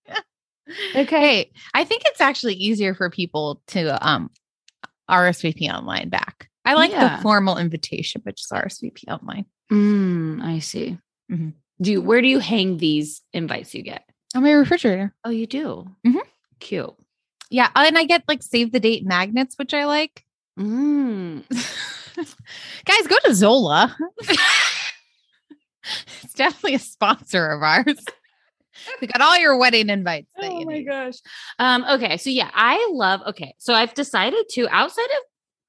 [0.97, 4.31] okay, I think it's actually easier for people to um
[5.11, 6.49] RSVP online back.
[6.65, 7.17] I like yeah.
[7.17, 9.45] the formal invitation, but just RSVP online.
[9.71, 10.99] Mm, I see.
[11.31, 11.51] Mm-hmm.
[11.81, 14.09] Do you, where do you hang these invites you get?
[14.35, 15.15] On my refrigerator.
[15.25, 15.87] Oh, you do.
[16.07, 16.19] Mm-hmm.
[16.61, 16.95] Cute.
[17.51, 20.25] Yeah, and I get like save the date magnets, which I like.
[20.59, 21.45] Mm.
[22.17, 23.97] Guys, go to Zola.
[24.29, 28.05] it's definitely a sponsor of ours.
[29.01, 30.31] We got all your wedding invites.
[30.39, 30.85] Oh my need.
[30.85, 31.15] gosh.
[31.59, 33.55] Um, okay, so yeah, I love okay.
[33.59, 35.23] So I've decided to outside of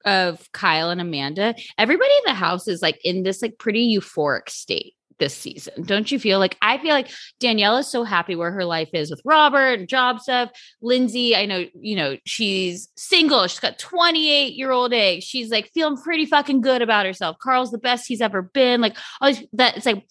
[0.05, 4.49] of Kyle and Amanda, everybody in the house is like in this like pretty euphoric
[4.49, 5.83] state this season.
[5.83, 9.09] Don't you feel like I feel like Danielle is so happy where her life is
[9.09, 10.51] with Robert and job stuff.
[10.81, 13.47] Lindsay, I know, you know, she's single.
[13.47, 15.23] She's got 28 year old eggs.
[15.23, 17.37] She's like feeling pretty fucking good about herself.
[17.39, 18.81] Carl's the best he's ever been.
[18.81, 20.05] Like all that it's like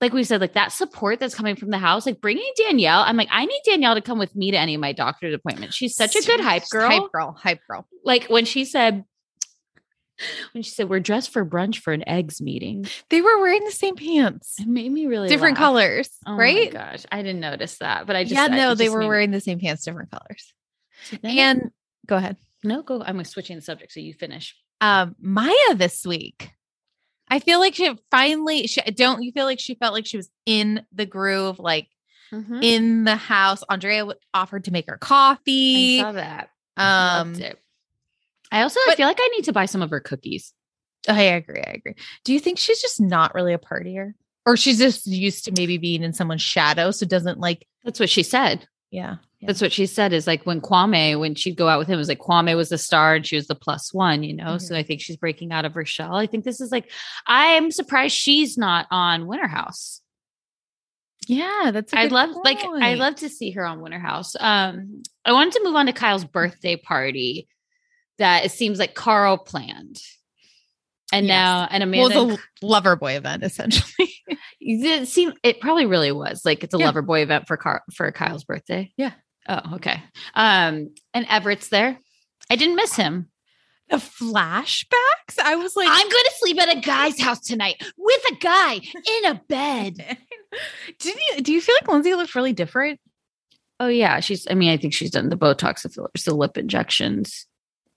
[0.00, 3.00] like we said, like that support that's coming from the house, like bringing Danielle.
[3.00, 5.74] I'm like, I need Danielle to come with me to any of my doctor's appointments.
[5.74, 6.88] She's such a good hype girl.
[6.88, 7.36] Hype girl.
[7.40, 7.86] Hype girl.
[8.04, 9.04] Like when she said,
[10.52, 13.70] when she said we're dressed for brunch for an eggs meeting, They were wearing the
[13.72, 15.64] same pants, it made me really different laugh.
[15.66, 16.72] colors, Oh right?
[16.72, 19.08] my gosh, I didn't notice that, but I just yeah, no, they were made me-
[19.08, 20.52] wearing the same pants, different colors.
[21.22, 21.70] Then- And
[22.06, 22.36] go ahead.
[22.64, 23.02] no, go.
[23.04, 24.56] I'm switching the subject, so you finish.
[24.80, 26.50] Um, Mya this week.
[27.28, 30.30] I feel like she finally she, don't you feel like she felt like she was
[30.46, 31.88] in the groove, like
[32.32, 32.62] Mhm.
[32.62, 33.62] in the house.
[33.68, 36.00] Andrea offered to make her I coffee.
[36.00, 36.50] saw that.
[36.76, 37.58] Um, Loved it.
[38.52, 40.52] I also I feel like I need to buy some of her cookies.
[41.08, 41.60] I agree.
[41.60, 41.94] I agree.
[42.24, 44.14] Do you think she's just not really a partier?
[44.44, 48.10] Or she's just used to maybe being in someone's shadow, so doesn't like, That's what
[48.10, 48.66] she said.
[48.90, 49.16] yeah.
[49.40, 49.46] yeah.
[49.46, 51.98] That's what she said is like when Kwame, when she'd go out with him, it
[51.98, 54.58] was like Kwame was the star and she was the plus one, you know?
[54.58, 56.14] So I think she's breaking out of her shell.
[56.14, 56.90] I think this is like,
[57.26, 60.00] I'm surprised she's not on Winter House.
[61.26, 61.92] yeah, that's.
[61.92, 64.36] i I'd love, like, I'd love to see her on Winter House.
[64.38, 67.48] Um, I wanted to move on to Kyle's birthday party
[68.18, 70.00] that it seems like Carl planned.
[71.12, 71.32] And Yes.
[71.34, 74.12] now, and well, Amanda, the Loverboy event essentially.
[74.60, 76.90] it seemed it probably really was like it's a Yeah.
[76.92, 78.92] Loverboy event for Car- for Kyle's birthday.
[78.96, 79.12] Yeah.
[79.48, 80.02] Oh, okay.
[80.34, 81.98] Um, and Everett's there.
[82.50, 83.28] I didn't miss him.
[83.88, 85.38] the flashbacks.
[85.40, 88.74] I was like, I'm going to sleep at a guy's house tonight with a guy
[88.74, 90.18] in a bed.
[90.98, 92.98] Did you do you feel like Lindsay looked really different?
[93.78, 94.46] Oh yeah, she's.
[94.50, 97.46] I mean, I think she's done the Botox, the fillers, the lip injections.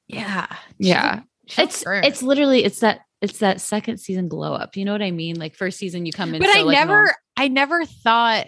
[0.10, 0.48] Yeah.
[0.78, 2.06] Yeah, She it's looked burnt.
[2.06, 4.76] it's literally it's that it's that second season glow up.
[4.76, 5.40] You know what I mean?
[5.40, 7.14] Like first season, you come in, but so, I like, never normal.
[7.38, 8.48] I never thought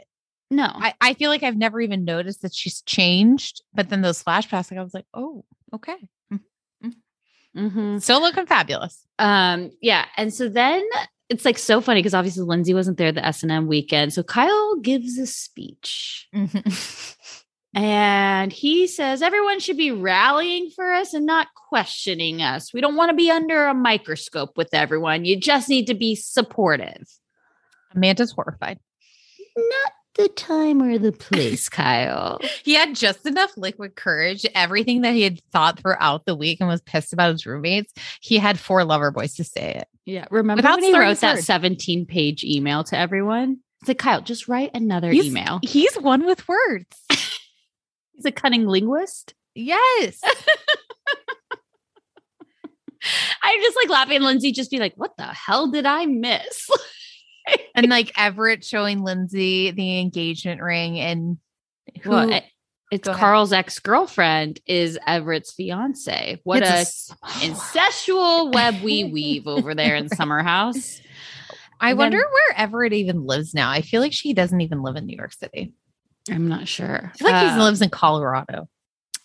[0.49, 0.65] no.
[0.65, 3.61] I, I feel like I've never even noticed that she's changed.
[3.73, 5.95] But then those flashbacks, like I was like, oh, okay.
[7.55, 8.01] Mhm.
[8.01, 9.05] Still looking fabulous.
[9.19, 10.83] Um, yeah, and so then
[11.29, 14.23] it's like so funny because obviously Lindsay wasn't there the S and M weekend, so
[14.23, 16.29] Kyle gives a speech
[17.73, 22.73] and he says everyone should be rallying for us and not questioning us.
[22.73, 25.25] We don't want to be under a microscope with everyone.
[25.25, 27.07] You just need to be supportive.
[27.95, 28.79] Amanda's horrified.
[29.57, 32.39] Not the time or the place, Kyle.
[32.63, 34.45] He had just enough liquid courage.
[34.53, 38.37] Everything that he had thought throughout the week and was pissed about his roommates, he
[38.37, 39.87] had four Loverboys to say it.
[40.05, 43.59] Yeah, remember Without when he wrote that 17 page email to everyone?
[43.81, 45.59] It's like Kyle, just write another He's- email.
[45.63, 46.85] He's one with words.
[48.21, 49.33] He's a cunning linguist.
[49.55, 50.21] Yes.
[53.41, 54.21] I'm just like laughing.
[54.21, 56.69] Lindsay just be like, "What the hell did I miss?"
[57.75, 61.39] and like Everett showing Lindsay the engagement ring and
[62.03, 62.41] who, well,
[62.91, 63.15] it's Go.
[63.15, 66.39] Carl's ex girlfriend is Everett's fiance.
[66.43, 71.01] What It's a, incestual web we weave over there in Summer House.
[71.79, 73.71] I and wonder then- where Everett even lives now.
[73.71, 75.73] I feel like she doesn't even live in New York City.
[76.29, 77.11] I'm not sure.
[77.13, 78.67] I feel like Uh, he lives in Colorado.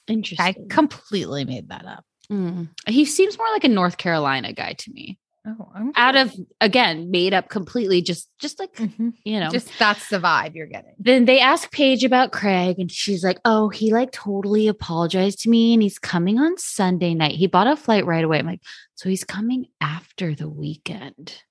[0.08, 0.46] Interesting.
[0.46, 2.04] I completely made that up.
[2.30, 2.68] Mm.
[2.86, 5.18] He seems more like a North Carolina guy to me.
[5.48, 8.02] Oh, I'm Out of again, made up completely.
[8.02, 9.12] Just, just like Mhm.
[9.24, 10.94] you know, just that's the vibe you're getting.
[10.98, 15.48] then they ask Paige about Craig, and she's like, "Oh, he like totally apologized to
[15.50, 17.36] me, and he's coming on Sunday night.
[17.36, 18.62] He bought a flight right away." I'm like,
[18.96, 21.42] "So he's coming after the weekend?"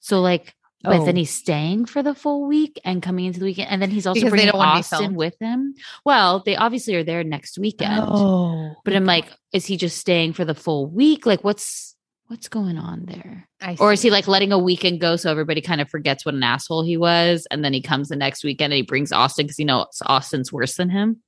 [0.00, 1.18] So like, but then Oh.
[1.18, 4.20] he's staying for the full week and coming into the weekend, and then he's also
[4.20, 5.74] Because bringing Austen with him.
[6.04, 10.32] Well, they obviously are there next weekend, Oh, but I'm like, is he just staying
[10.32, 11.26] for the full week?
[11.26, 11.96] Like, what's
[12.28, 13.48] what's going on there?
[13.80, 16.44] Or is he like letting a weekend go so everybody kind of forgets what an
[16.44, 17.44] asshole he was?
[17.50, 20.52] And then he comes the next weekend and he brings Austen because he knows Austen's
[20.52, 21.22] worse than him.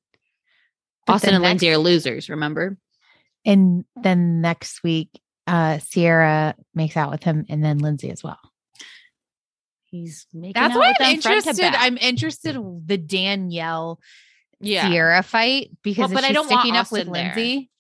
[1.05, 2.79] But Austen and Lindsay are losers, remember?
[3.45, 5.09] And then next week,
[5.49, 8.39] uh, Ciara makes out with him, and then Lindsay as well.
[9.93, 11.75] He's making That's why I'm interested.
[11.75, 14.01] I'm interested the Danielle
[14.59, 14.89] yeah.
[14.89, 17.35] Ciara fight because Well, but I she's don't want sticking up with there.
[17.35, 17.71] Lindsay.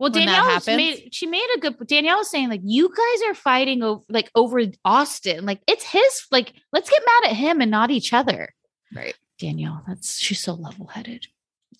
[0.00, 1.86] Well, Danielle made she made a good.
[1.86, 5.46] Danielle was saying like you guys are fighting over like over Austen.
[5.46, 6.26] Like it's his.
[6.32, 8.52] Like let's get mad at him and not each other.
[8.92, 9.14] Right.
[9.38, 11.28] Danielle, that's she's so level headed.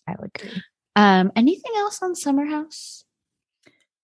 [0.07, 0.63] I would agree.
[0.95, 3.05] Um, anything else on Summer House?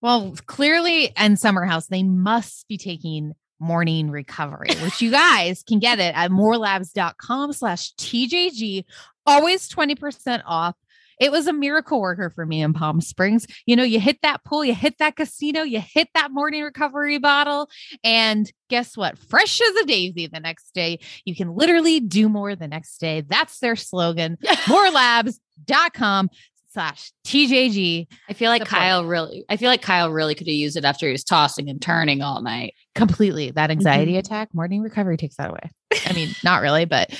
[0.00, 3.34] Well, clearly in Summer House, they must be taking
[3.64, 8.84] morning recovery, which you guys can get it at morelabs.com slash TJG.
[9.26, 10.76] Always 20% off.
[11.20, 13.46] It was a miracle worker for me in Palm Springs.
[13.66, 17.18] You know, you hit that pool, you hit that casino, you hit that morning recovery
[17.18, 17.70] bottle,
[18.02, 19.16] and guess what?
[19.16, 20.98] Fresh as a daisy the next day.
[21.24, 23.22] You can literally do more the next day.
[23.22, 24.38] That's their slogan.
[24.44, 26.30] Morelabs.com
[26.74, 28.06] slash TJG.
[28.28, 31.06] I feel like Kyle really, I feel like Kyle really could have used it after
[31.06, 32.74] he was tossing and turning all night.
[32.94, 33.52] Completely.
[33.52, 34.18] That anxiety mm-hmm.
[34.18, 35.70] attack, morning recovery takes that away.
[36.04, 37.18] I mean, not really, but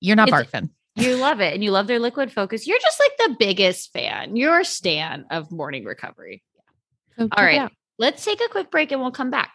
[0.00, 0.70] you're not it's, barfing.
[0.96, 2.66] You love it and you love their liquid focus.
[2.66, 4.36] You're just like the biggest fan.
[4.36, 6.42] You're a stan of morning recovery.
[7.16, 7.70] So All right.
[7.98, 9.54] Let's take a quick break and we'll come back.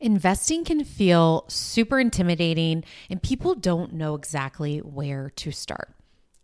[0.00, 5.94] Investing can feel super intimidating and people don't know exactly where to start.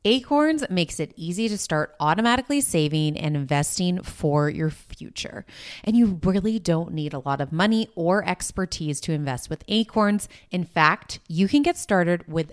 [0.07, 5.45] Acorns makes it easy to start automatically saving and investing for your future.
[5.83, 10.29] And you really don't need a lot of money or expertise to invest with Acorns.
[10.53, 12.53] In fact, you can get started with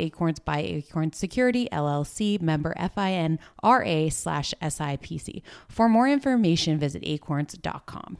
[0.01, 5.41] Acorns by Acorns Security LLC, member FINRA slash SIPC.
[5.67, 8.17] For more information, visit acorns.com.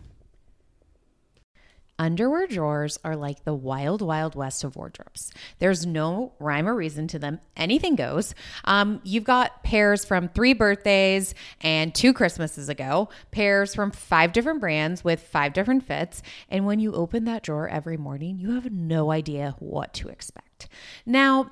[2.02, 5.32] Underwear drawers are like the wild, wild west of wardrobes.
[5.60, 7.40] There's no rhyme or reason to them.
[7.56, 8.34] Anything goes.
[8.66, 14.62] Um, you've got pairs from three birthdays and two Christmases ago, pairs from five different
[14.62, 16.24] brands with five different fits.
[16.50, 20.70] And when you open that drawer every morning, you have no idea what to expect.
[21.06, 21.52] Now,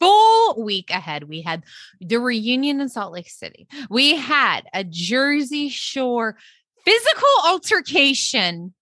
[0.00, 1.24] full week ahead.
[1.24, 1.64] We had
[2.00, 3.66] the reunion in Salt Lake City.
[3.90, 6.36] We had a Jersey Shore
[6.84, 8.74] physical altercation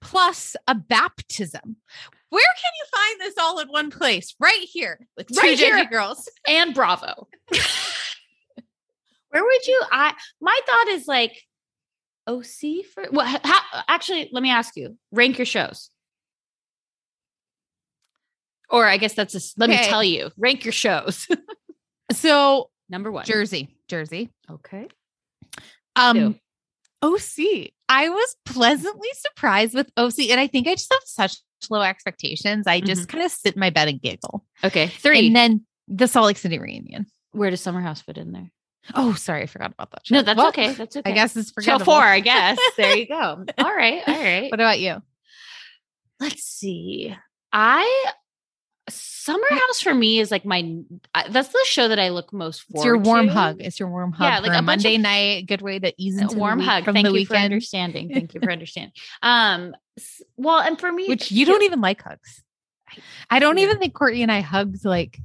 [0.00, 1.76] plus a baptism.
[2.30, 4.34] Where can you find this all in one place?
[4.40, 5.84] Right here with two Right Jersey here.
[5.90, 6.28] girls.
[6.48, 7.28] and Bravo.
[9.30, 9.80] Where would you?
[9.90, 11.40] I my thought is like
[12.26, 13.26] OC for well.
[13.26, 15.88] How, actually, let me ask you: rank your shows,
[18.72, 19.40] or I guess that's a.
[19.56, 21.28] Let me tell you: rank your shows.
[22.12, 24.30] So Number one, Jersey, Jersey.
[24.50, 24.86] Okay.
[25.96, 26.38] Um, Two.
[27.00, 27.70] OC.
[27.88, 31.36] I was pleasantly surprised with OC, and I think I just have such
[31.70, 32.66] low expectations.
[32.66, 34.44] I just kind of sit in my bed and giggle.
[34.62, 34.88] Okay.
[34.88, 35.26] Three.
[35.28, 37.06] And then the Salt Lake City reunion.
[37.30, 38.50] Where does Summer House fit in there?
[38.94, 40.06] Oh, sorry, I forgot about that.
[40.06, 40.16] show.
[40.16, 40.72] No, that's Well, okay.
[40.72, 41.10] That's okay.
[41.10, 41.94] I guess it's show four.
[42.02, 42.58] I guess.
[42.76, 43.14] There you go.
[43.58, 44.02] All right.
[44.06, 44.50] All right.
[44.50, 45.02] What about you?
[46.20, 47.14] let's see.
[47.52, 48.12] I
[49.24, 50.76] Summer House for me is like my
[51.30, 52.78] that's the show that I look most forward.
[52.80, 53.32] It's your warm to.
[53.32, 53.56] hug.
[53.60, 54.24] It's your warm hug.
[54.28, 55.46] Yeah, like a, Monday of- night.
[55.46, 56.84] Good way to ease A into warm hug.
[56.84, 58.08] from Thank the you for understanding.
[58.12, 58.92] Thank you for understanding.
[59.22, 59.74] Um,
[60.36, 62.42] well, and for me, Which you don't even like hugs.
[63.30, 63.64] I don't Yeah.
[63.64, 65.18] even think Courtney and I hugged like.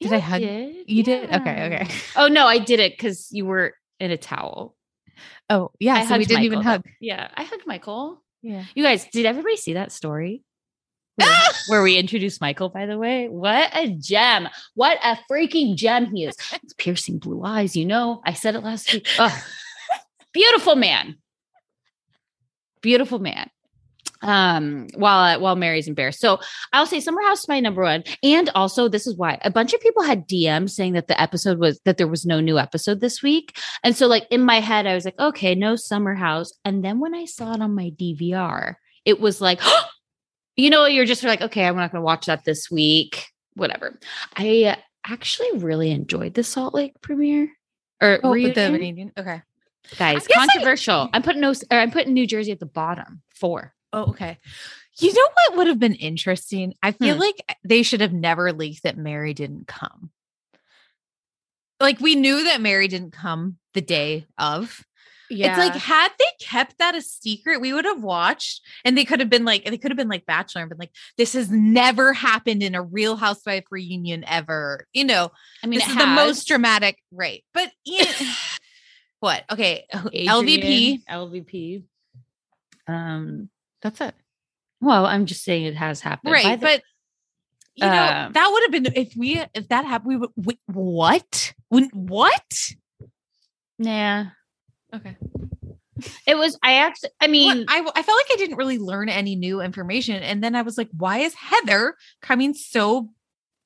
[0.00, 0.40] Did Yeah, I hug?
[0.40, 0.76] did.
[0.88, 1.34] You did?
[1.34, 1.88] Okay, okay.
[2.16, 4.76] Oh no, I did it because you were in a towel.
[5.50, 5.94] Oh, yeah.
[5.94, 6.84] I so we didn't even hug.
[6.84, 6.90] though.
[7.00, 8.22] Yeah, I hugged Michael.
[8.40, 8.64] Yeah.
[8.74, 10.42] You guys, did everybody see that story?
[11.68, 13.28] Where, we introduced Michael, by the way.
[13.28, 14.48] What a gem.
[14.74, 16.36] What a freaking gem he is.
[16.62, 18.20] It's piercing blue eyes, you know.
[18.24, 19.06] I said it last week.
[19.18, 19.42] Ugh.
[20.32, 21.16] Beautiful man.
[22.82, 23.50] Beautiful man.
[24.22, 26.20] Um, while while Mary's embarrassed.
[26.20, 26.40] So
[26.74, 28.04] I'll say Summer House is my number one.
[28.22, 31.58] And also, this is why a bunch of people had DMs saying that the episode
[31.58, 33.56] was that there was no new episode this week.
[33.82, 36.52] And so, like in my head, I was like, okay, no Summer House.
[36.66, 38.74] And then when I saw it on my DVR,
[39.06, 39.60] it was like,
[40.60, 43.26] you know, you're just like, okay, I'm not going to watch that this week.
[43.54, 43.98] Whatever.
[44.36, 47.50] I actually really enjoyed the Salt Lake premiere
[48.02, 48.72] or Oh, the reunion.
[48.74, 49.12] reunion.
[49.18, 49.42] Okay.
[49.98, 50.26] guys.
[50.26, 51.08] guess I- Controversial.
[51.14, 51.50] I'm putting no.
[51.70, 53.22] Or I'm putting New Jersey at the bottom.
[53.34, 53.72] Four.
[53.92, 54.38] Oh, okay.
[54.98, 56.74] You know what would have been interesting?
[56.82, 57.20] I feel Hmm.
[57.20, 60.10] like they should have never leaked that Mary didn't come.
[61.80, 64.84] Like we knew that Mary didn't come the day of.
[65.30, 69.20] It's like had they kept that a secret, we would have watched and they could
[69.20, 72.12] have been like they could have been like Bachelor and been like, this has never
[72.12, 74.86] happened in a real housewife reunion ever.
[74.92, 75.30] You know,
[75.62, 77.44] I mean, this the most dramatic, right?
[77.54, 78.06] But Ian,
[79.20, 79.44] what?
[79.50, 80.58] Okay, LVP.
[80.58, 81.84] Adrian, LVP.
[82.88, 83.48] Um.
[83.82, 84.14] That's it.
[84.80, 86.32] Well, I'm just saying it has happened.
[86.32, 86.82] Right the- but
[87.76, 90.58] you know Um, that would have been if we if that happened we would wait,
[90.66, 92.72] what when what
[93.78, 94.26] nah.
[94.94, 95.16] Okay
[96.26, 96.58] It was.
[96.62, 97.10] I actually.
[97.20, 100.54] I mean, I, I felt like i didn't really learn any new information and then
[100.54, 103.10] i was like why is heather coming so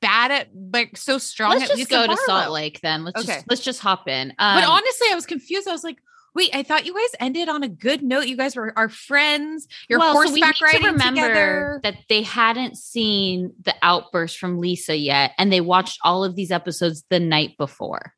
[0.00, 3.04] bad at like so strong let's at just go to Salt Lake then.
[3.04, 3.34] Let's Okay.
[3.36, 4.30] just let's just hop in.
[4.38, 5.98] Um, but honestly i was confused i was like
[6.34, 9.68] wait i thought you guys ended on a good note you guys were our friends
[9.88, 14.38] you're well, so we horseback to riding remember together that they hadn't seen the outburst
[14.38, 18.12] from Lisa yet, and they watched all of these episodes the night before.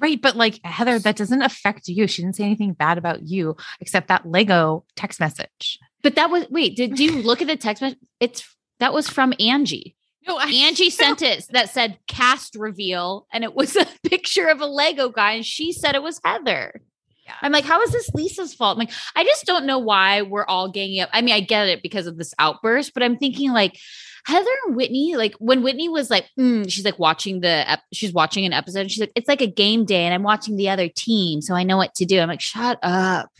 [0.00, 2.06] Right, but like Heather, that doesn't affect you.
[2.06, 5.78] She didn't say anything bad about you except that Lego text message.
[6.02, 6.76] But that was wait.
[6.76, 7.98] Did you look at the text message?
[8.18, 9.94] It's that was from Angie.
[10.26, 14.60] No, I, Angie sent it that said cast reveal, and it was a picture of
[14.60, 16.80] a Lego guy, and she said it was Heather.
[17.26, 17.34] Yeah.
[17.42, 18.76] I'm like, how is this Lisa's fault?
[18.76, 21.10] I'm like, I just don't know why we're all ganging up.
[21.12, 23.78] I mean, I get it because of this outburst, but I'm thinking like
[24.24, 28.12] Heather and Whitney, like when Whitney was like, mm, she's like watching the, ep- she's
[28.12, 28.80] watching an episode.
[28.80, 31.54] And she's like, it's like a game day, and I'm watching the other team, so
[31.54, 32.20] I know what to do.
[32.20, 33.30] I'm like, shut up.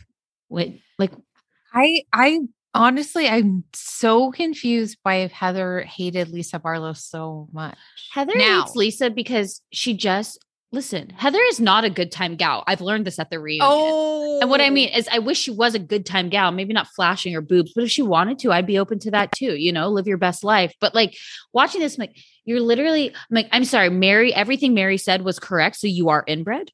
[0.49, 1.11] Wait, like
[1.73, 2.41] I, I
[2.73, 7.77] honestly, I'm so confused why Heather hated Lisa Barlow so much.
[8.11, 8.61] Heather Now.
[8.61, 11.09] hates Lisa because she just listen.
[11.09, 12.63] Heather is not a good time gal.
[12.65, 13.67] I've learned this at the reunion.
[13.69, 14.71] Oh, And what I oh.
[14.71, 17.73] mean is, I wish she was a good time gal, maybe not flashing her boobs,
[17.73, 20.17] but if she wanted to, I'd be open to that too, you know, live your
[20.17, 20.73] best life.
[20.79, 21.15] But like
[21.53, 25.39] watching this, I'm like, you're literally, I'm like, I'm sorry, Mary, everything Mary said was
[25.39, 25.77] correct.
[25.77, 26.71] So you are inbred.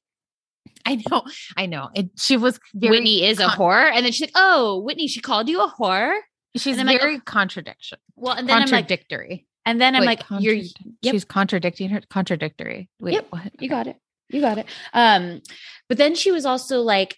[0.86, 1.24] I know,
[1.58, 1.90] I know.
[1.94, 3.92] It, she was very, Whitney is a whore.
[3.92, 6.18] And then she's like, oh, Whitney, she called you a whore.
[6.56, 7.22] She's and I'm like, very oh.
[7.26, 9.46] contradiction, Well, and then I'm like, contradictory.
[9.68, 10.72] And then I'm Wait, like, you're, yep.
[11.04, 12.00] she's contradicting her.
[12.10, 12.90] Contradictory.
[13.02, 13.52] Wait, Yep, what?
[13.60, 13.98] You got it.
[14.30, 14.66] You got it.
[14.94, 15.42] Um,
[15.90, 17.18] but then she was also like,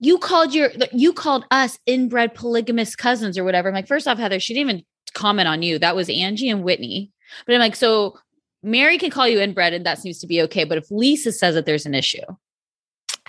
[0.00, 3.68] you called your you called us inbred polygamous cousins or whatever.
[3.68, 5.78] I'm like, first off, Heather, she didn't even comment on you.
[5.78, 7.12] That was Angie and Whitney.
[7.46, 8.18] But I'm like, so
[8.62, 10.64] Mary can call you inbred and that seems to be okay.
[10.64, 12.24] But if Lisa says that there's an issue,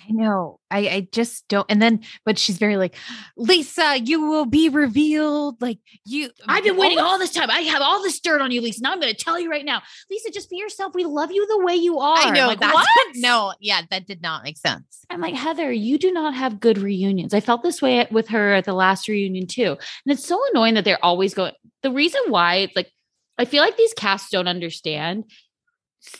[0.09, 0.59] I know.
[0.69, 1.65] I, I just don't.
[1.69, 2.95] And then, but she's very like,
[3.37, 5.61] Lisa, you will be revealed.
[5.61, 7.49] Like you, I've been waiting all this time.
[7.49, 8.81] I have all this dirt on you, Lisa.
[8.81, 10.93] Now I'm going to tell you right now, Lisa, just be yourself.
[10.93, 12.17] We love you the way you are.
[12.17, 12.87] I know Like, that's what?
[13.15, 15.05] no, yeah, that did not make sense.
[15.09, 17.33] I'm like, Heather, you do not have good reunions.
[17.33, 19.71] I felt this way with her at the last reunion too.
[19.71, 21.53] And it's so annoying that they're always going.
[21.83, 22.91] The reason why it's like,
[23.37, 25.25] I feel like these casts don't understand.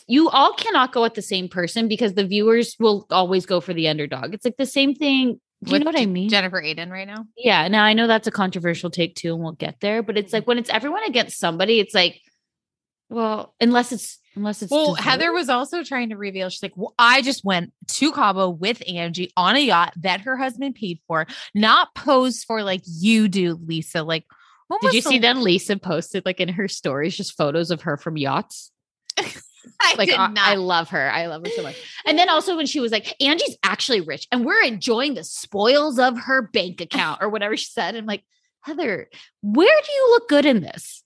[0.07, 3.73] You all cannot go at the same person because the viewers will always go for
[3.73, 4.33] the underdog.
[4.33, 5.39] It's like the same thing.
[5.63, 6.29] Do you know what I mean?
[6.29, 7.25] Jennifer Aydin right now.
[7.37, 7.67] yeah.
[7.69, 10.03] Now I know that's a controversial take too, and we'll get there.
[10.03, 12.19] But it's like when it's everyone against somebody, it's like,
[13.09, 14.95] well, unless it's unless it's Well.
[14.95, 16.49] Heather was also trying to reveal.
[16.49, 20.35] She's like, well, I just went to Cabo with Angie on a yacht that her
[20.35, 24.03] husband paid for, not posed for like you do, Lisa.
[24.03, 24.25] Like,
[24.81, 27.95] Did you the- see that Lisa posted like in her stories just photos of her
[27.97, 28.71] from yachts?
[29.81, 30.47] I like did I, not.
[30.47, 31.11] I love her.
[31.11, 31.75] I love her so much.
[32.05, 35.97] And then also when she was like, Angie's actually rich and we're enjoying the spoils
[35.99, 37.95] of her bank account or whatever she said.
[37.95, 38.23] I'm like,
[38.61, 39.09] Heather,
[39.41, 41.03] where do you look good in this?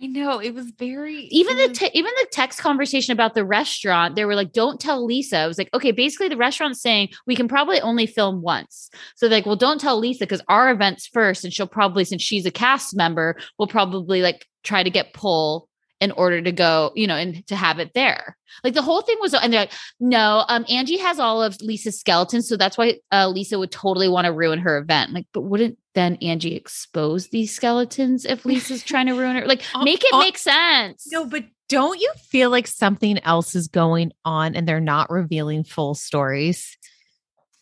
[0.00, 4.14] I know it was very Even the te- even the text conversation about the restaurant,
[4.14, 7.34] they were like, "Don't tell Lisa." I was like, "Okay." Basically, the restaurant's saying we
[7.34, 8.90] can probably only film once.
[9.16, 12.46] So like, "Well, don't tell Lisa because our event's first, and she'll probably, since she's
[12.46, 15.67] a cast member, will probably like try to get pull
[16.00, 18.36] in order to go, you know, and to have it there.
[18.62, 21.98] Like the whole thing was, and they're like, no, um, Angie has all of Lisa's
[21.98, 22.48] skeletons.
[22.48, 25.12] So that's why uh, Lisa would totally want to ruin her event.
[25.12, 29.46] Like, but wouldn't then Angie expose these skeletons if Lisa's trying to ruin her?
[29.46, 31.10] Like, Uh, make it uh, make sense.
[31.10, 35.64] No, but don't you feel like something else is going on and they're not revealing
[35.64, 36.76] full stories?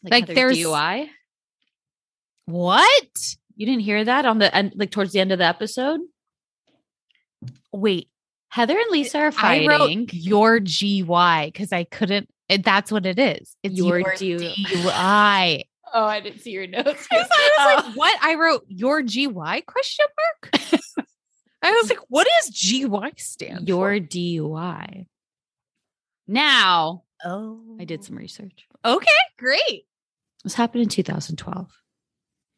[0.03, 1.09] like, Heather's there's- DUI.
[2.45, 3.37] What?
[3.57, 6.01] You didn't hear that on the end, like towards the end of the episode?
[7.73, 8.09] Wait,
[8.49, 9.71] Heather and Lisa are fighting.
[9.71, 12.29] I wrote your GY because I couldn't.
[12.49, 13.55] it- That's what it is.
[13.63, 15.63] It's Your your, DU DUI.
[15.95, 17.07] oh, I didn't see your notes.
[17.11, 17.83] I was Oh.
[17.87, 18.19] like, what?
[18.23, 20.07] I wrote your GY question
[20.43, 20.81] mark.
[21.63, 24.01] I was like, what does GY stand your for?
[24.01, 25.07] DUI.
[26.29, 28.03] Now Oh, I did oh.
[28.03, 28.67] some research.
[28.85, 29.07] Okay,
[29.39, 29.87] great.
[30.45, 31.71] This happened in 2012.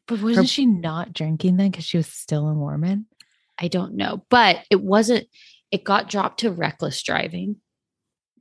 [0.07, 3.05] But wasn't she not drinking then because she was still a Mormon?
[3.59, 5.27] I don't know, but it wasn't.
[5.71, 7.57] It got dropped to reckless driving.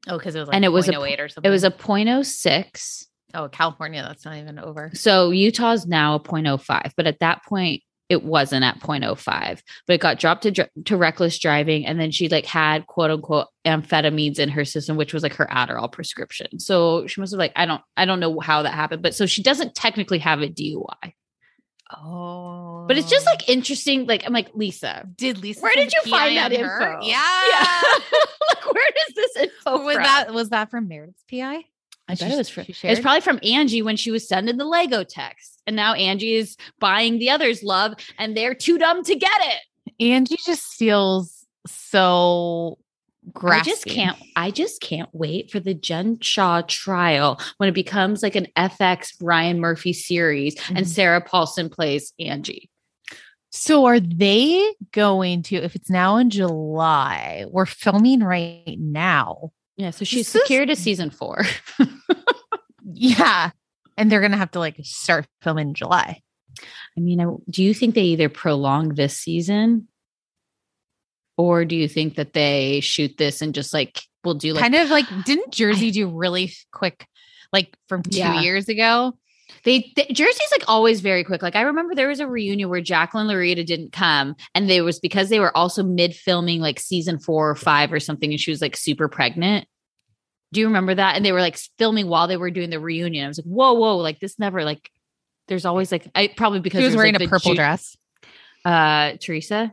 [0.07, 1.49] Oh, because it was like And it was a 0.08 or something.
[1.49, 3.05] It was a 0.06.
[3.35, 4.03] oh California.
[4.03, 4.91] That's not even over.
[4.95, 9.61] So Utah's now a 0.05, but at that point it wasn't at 0.05.
[9.87, 13.49] But it got dropped to to reckless driving, and then she like had quote unquote
[13.67, 16.59] amphetamines in her system, which was like her Adderall prescription.
[16.59, 19.27] So she must have like I don't I don't know how that happened, but so
[19.27, 21.13] she doesn't technically have a DUI.
[21.91, 24.07] Oh, But it's just like interesting.
[24.07, 25.61] Like I'm like Lisa, did Lisa?
[25.61, 26.93] where did you find that on her?
[26.93, 27.07] info?
[27.07, 27.21] Yeah.
[28.49, 30.03] like where does this info was from?
[30.03, 31.65] that was that from Meredith's PI?
[32.11, 34.65] I bet it was from she it's probably from Angie when she was sending the
[34.65, 35.63] Lego text.
[35.67, 40.03] And now Angie is buying the others love and they're too dumb to get it.
[40.05, 42.79] Angie just feels so
[43.43, 48.23] I just can't I just can't wait for the Jen Shah trial when it becomes
[48.23, 50.87] like an FX Ryan Murphy series and Mhm.
[50.87, 52.71] Sarah Paulson plays Angie.
[53.51, 59.53] So are they going to if it's now in July, we're filming right now.
[59.77, 61.45] Yeah, so she's This is- secured to season four.
[62.91, 63.51] Yeah.
[63.97, 66.23] And they're gonna have to like start filming in July.
[66.97, 69.89] I mean, I, do you think they either prolong this season
[71.39, 74.75] or do you think that they shoot this and just like we'll do like kind
[74.75, 77.07] of like didn't Jersey do really quick
[77.53, 78.41] like from two Yeah.
[78.43, 79.17] years ago?
[79.65, 81.43] They, they Jersey's like always very quick.
[81.43, 85.01] Like I remember there was a reunion where Jacqueline Laurita didn't come, and they was
[85.01, 88.51] because they were also mid filming like season four or five or something, and she
[88.51, 89.67] was like super pregnant.
[90.53, 91.17] Do you remember that?
[91.17, 93.25] And they were like filming while they were doing the reunion.
[93.25, 94.91] I was like, whoa, whoa, like this never like.
[95.49, 97.97] There's always like I probably because She was wearing like, a purple Ju- dress.
[98.67, 99.73] Uh, Teresa.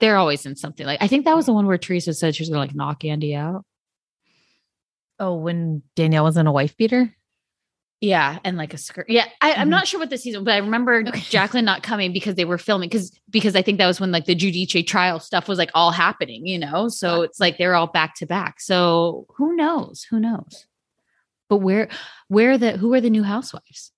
[0.00, 2.42] They're always in something like I think that was the one where Teresa said she
[2.42, 3.64] was gonna like knock Andy out.
[5.18, 7.12] Oh, when Danielle was in a wife beater?
[8.00, 9.06] Yeah, and like a skirt.
[9.10, 9.70] Yeah, I, I'm Mhm.
[9.70, 11.18] not sure what the season, but I remember Okay.
[11.30, 14.26] Jacqueline not coming because they were filming because because I think that was when like
[14.26, 16.86] the Giudice trial stuff was like all happening, you know.
[16.88, 18.60] So it's like they're all back to back.
[18.60, 20.04] So who knows?
[20.10, 20.66] Who knows?
[21.48, 21.88] But where
[22.28, 23.90] where are the who are the new housewives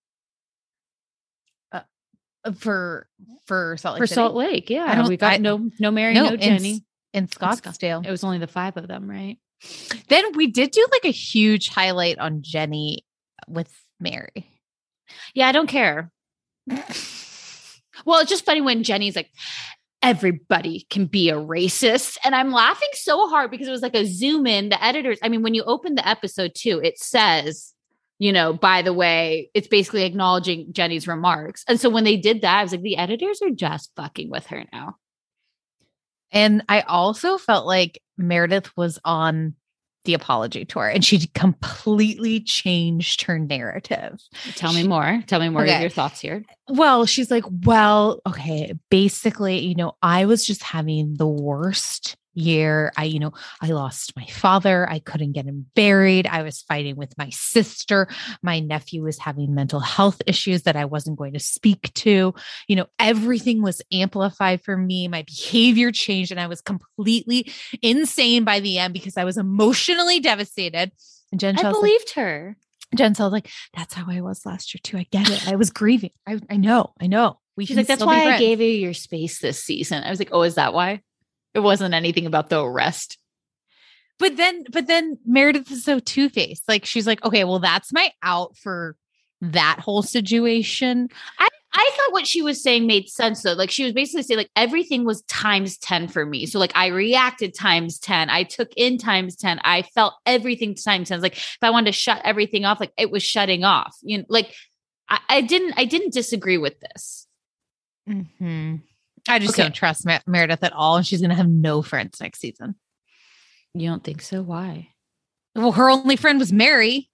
[2.45, 3.07] Uh, for
[3.47, 4.15] for Salt Lake for City?
[4.15, 4.71] Salt Lake?
[4.71, 6.85] Yeah, don't- we got I- no no Mary, No, no, Jennie.
[7.13, 8.05] in Scott- Scottsdale.
[8.07, 9.39] It was only the five of them, right?
[10.09, 13.05] Then we did do like a huge highlight on Jennie
[13.47, 14.47] with Mary.
[15.35, 16.11] Yeah, I don't care.
[18.05, 19.31] well, it's just funny when Jennie's like,
[20.03, 22.17] everybody can be a racist.
[22.25, 24.71] And I'm laughing so hard because it was like a zoom in.
[24.71, 27.75] The editors, I mean, when you open the episode too, it says,
[28.21, 31.65] you know, by the way, it's basically acknowledging Jennie's remarks.
[31.67, 34.47] And so when they did that, I was like, the editors are just fucking with
[34.49, 34.97] her now.
[36.31, 39.55] And I also felt like Meredith was on
[40.05, 44.21] the apology tour and she completely changed her narrative.
[44.55, 45.23] Tell me more.
[45.27, 45.75] Tell me more Okay.
[45.75, 46.45] of your thoughts here.
[46.69, 52.93] Well, she's like, well, okay, basically, you know, I was just having the worst year.
[52.97, 54.89] I, you know, I lost my father.
[54.89, 56.27] I couldn't get him buried.
[56.27, 58.09] I was fighting with my sister.
[58.43, 62.35] My nephew was having mental health issues that I wasn't going to speak to.
[62.69, 65.09] You know, everything was amplified for me.
[65.09, 67.51] My behavior changed and I was completely
[67.83, 70.93] insane by the end because I was emotionally devastated.
[71.33, 72.57] And Jen I like, believed her.
[72.95, 74.99] Jen Shah's like, that's how I was last year too.
[74.99, 75.49] I get it.
[75.49, 76.11] I was grieving.
[76.27, 76.93] I, I know.
[77.01, 77.39] I know.
[77.57, 80.03] We She's like, that's why I gave you your space this season.
[80.03, 81.03] I was like, oh, is that why?
[81.55, 83.19] It wasn't anything about the arrest.
[84.19, 86.65] But then, but then Meredith is so two faced.
[86.69, 88.97] Like she's like, okay, well, that's my out for
[89.41, 91.09] that whole situation.
[91.39, 93.53] I, I thought what she was saying made sense though.
[93.53, 96.47] Like she was basically saying like everything was times 10 for me.
[96.47, 98.29] So like I reacted times 10.
[98.29, 99.61] I took in times 10.
[99.65, 101.21] I felt everything times 10.
[101.21, 103.97] Like if I wanted to shut everything off, like it was shutting off.
[104.03, 104.53] You know, like
[105.09, 107.27] I, I didn't I didn't disagree with this.
[108.09, 108.77] Mm-hmm.
[109.29, 109.63] I just Okay.
[109.63, 110.97] don't trust Mer- Meredith at all.
[110.97, 112.75] And she's going to have no friends next season.
[113.75, 114.43] You don't think so?
[114.43, 114.89] Why?
[115.55, 117.09] Well, her only friend was Mary.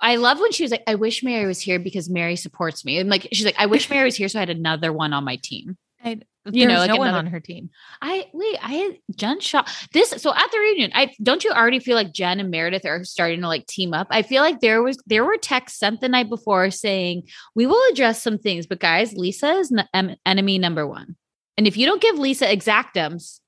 [0.00, 2.98] I love when she was like, I wish Mary was here because Mary supports me.
[2.98, 5.24] And like, she's like, I wish Mary was here so I had another one on
[5.24, 5.76] my team.
[6.04, 7.70] I, You know, like no one on her team.
[8.02, 9.64] I wait, I Jen Shah.
[9.92, 13.02] This so at the reunion, I don't you already feel like Jen and Meredith are
[13.04, 14.08] starting to like team up.
[14.10, 17.22] I feel like there was there were texts sent the night before saying
[17.54, 21.16] we will address some things, but guys, Lisa is n- em- enemy number one,
[21.56, 23.40] and if you don't give Lisa exactums,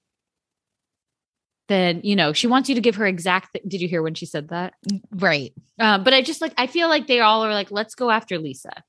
[1.68, 3.52] then you know she wants you to give her exact.
[3.52, 4.72] th- Did you hear when she said that?
[5.11, 5.52] Right.
[5.78, 8.38] Uh, but I just like I feel like they all are like, let's go after
[8.38, 8.82] Lisa.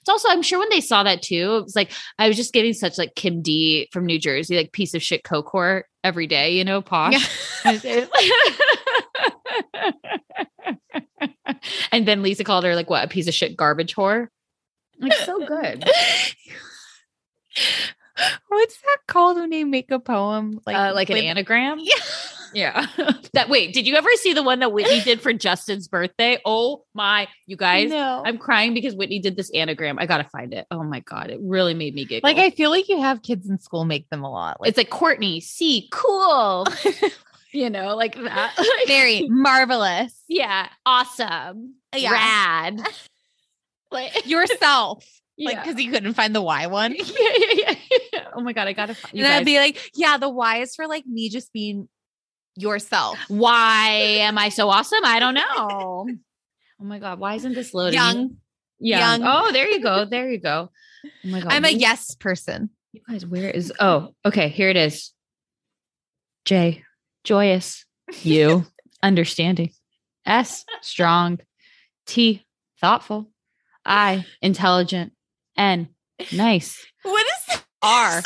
[0.00, 2.52] It's also I'm sure when they saw that too, it was like I was just
[2.52, 6.56] getting such like Kim D from New Jersey, like piece of shit cohort every day,
[6.56, 7.14] you know, posh.
[11.92, 14.28] and then Lisa called her like what a piece of shit garbage whore.
[14.98, 15.84] Like so good.
[18.48, 20.60] What's that called when they make a poem?
[20.66, 21.78] Like, uh, like an with- anagram.
[21.80, 21.94] Yeah.
[22.54, 22.86] Yeah.
[23.34, 26.38] that wait, did you ever see the one that Whitney did for Justin's birthday?
[26.44, 27.90] Oh my, you guys.
[27.90, 28.22] no.
[28.24, 29.98] I'm crying because Whitney did this anagram.
[29.98, 30.66] I gotta find it.
[30.70, 32.28] Oh my god, it really made me giggle.
[32.28, 34.60] like I feel like you have kids in school make them a lot.
[34.60, 36.66] Like it's like Courtney, see, cool.
[37.52, 38.54] you know, like that.
[38.86, 40.22] very marvelous.
[40.28, 42.12] yeah, awesome, Yeah.
[42.12, 42.80] rad.
[43.90, 45.04] like Yourself.
[45.36, 45.50] yeah.
[45.50, 46.94] Like because you couldn't find the Y one.
[46.94, 47.04] yeah,
[47.54, 47.74] yeah,
[48.12, 48.24] yeah.
[48.34, 49.14] Oh my god, I gotta find.
[49.14, 51.88] You and I'd be like, yeah, the Y is for like me just being
[52.60, 53.18] yourself.
[53.28, 55.04] why am I so awesome?
[55.04, 56.08] I don't know.
[56.80, 57.94] oh my god, why isn't this loading?
[57.94, 58.36] Young.
[58.78, 59.20] young.
[59.20, 59.22] young.
[59.24, 60.04] Oh, there you go.
[60.04, 60.70] There you go.
[61.04, 62.70] Oh my god, I'm a yes person.
[62.92, 63.72] You guys, where is?
[63.78, 64.48] Oh, okay.
[64.48, 65.12] Here it is.
[66.44, 66.82] J,
[67.24, 67.84] joyous.
[68.22, 68.64] U,
[69.02, 69.70] understanding.
[70.24, 71.38] S, strong.
[72.06, 72.44] T,
[72.80, 73.30] thoughtful.
[73.84, 75.12] I, intelligent.
[75.56, 75.88] N,
[76.32, 76.86] nice.
[77.02, 78.22] What is R,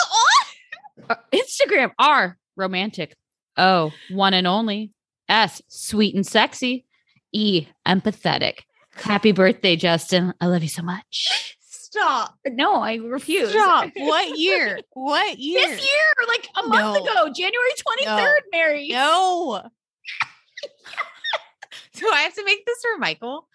[1.11, 1.91] uh, Instagram.
[1.99, 3.17] R, romantic.
[3.57, 4.93] O, one and only.
[5.29, 6.85] S, sweet and sexy.
[7.33, 8.61] E, empathetic.
[8.95, 10.35] Happy birthday, Justin.
[10.41, 11.57] I love you so much.
[11.61, 12.37] Stop.
[12.47, 13.51] No, I refuse.
[13.51, 13.91] Stop.
[13.97, 14.81] What year?
[14.93, 15.67] What year?
[15.67, 17.03] This year, like a month No.
[17.03, 17.71] ago, January
[18.07, 18.89] 23rd, Mary.
[18.89, 19.63] No.
[21.95, 23.47] Do I have to make this for Michael?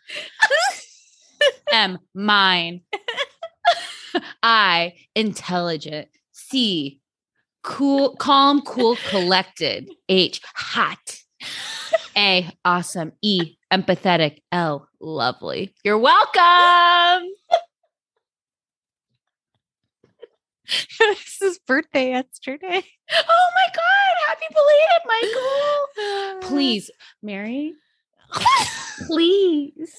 [1.72, 2.82] M, mine.
[4.44, 6.08] I, intelligent.
[6.32, 7.02] C,
[7.68, 9.90] cool, calm, cool, collected.
[10.08, 11.20] H, hot.
[12.16, 13.12] A, awesome.
[13.22, 14.40] E, empathetic.
[14.52, 15.76] L, lovely.
[15.84, 17.30] You're welcome.
[21.00, 22.84] this is birthday yesterday.
[23.12, 24.16] Oh my God.
[24.28, 25.02] Happy belated,
[26.42, 26.50] Michael.
[26.50, 26.90] Please,
[27.22, 27.74] Mary,
[29.08, 29.94] please.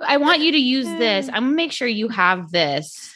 [0.00, 1.28] I want you to use this.
[1.32, 3.13] I'm gonna make sure you have this.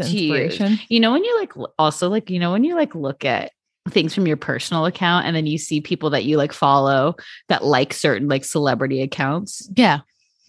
[0.00, 0.30] It's to use.
[0.52, 0.78] inspiration.
[0.88, 3.52] You know, when you like also like, you know, when you like look at
[3.88, 7.14] things from your personal account and then you see people that you like follow
[7.48, 10.00] that like certain like celebrity accounts, Yeah.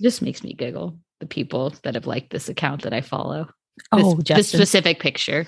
[0.02, 0.98] just makes me giggle.
[1.20, 3.48] The people that have liked this account that I follow.
[3.92, 4.58] Oh, this Justin.
[4.60, 5.48] specific picture.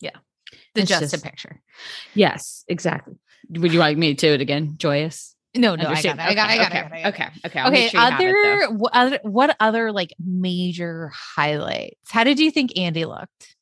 [0.00, 0.10] Yeah.
[0.74, 1.60] The it's Justin just- a picture.
[2.14, 3.14] Yes, exactly.
[3.50, 4.74] Would you like me to do it again?
[4.78, 5.34] Joyous.
[5.56, 6.18] No, no, I got it.
[6.18, 6.52] I got it.
[6.52, 6.92] I got okay, I got.
[6.92, 7.14] I got.
[7.14, 7.28] Okay.
[7.46, 7.64] Okay.
[7.64, 12.10] Okay, sure have it, other what other what other like major highlights?
[12.10, 13.56] How did you think Andy looked?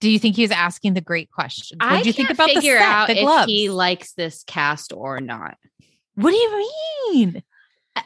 [0.00, 1.78] Do you think he was asking the great questions?
[1.80, 4.92] What did you think about the figure set, out the if he likes this cast
[4.92, 5.56] or not.
[6.14, 6.68] what do you
[7.12, 7.42] mean?
[7.94, 8.02] Uh,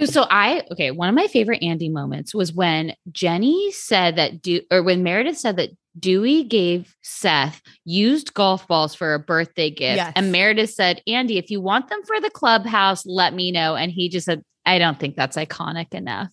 [0.00, 4.42] uh, so I okay, one of my favorite Andy moments was when Jennie said that
[4.42, 9.70] do or when Meredith said that Dewey gave Seth used golf balls for a birthday
[9.70, 9.96] gift.
[9.96, 10.12] Yes.
[10.16, 13.74] And Meredith said, Andy, if you want them for the clubhouse, let me know.
[13.74, 16.28] And he just said, I don't think that's iconic enough.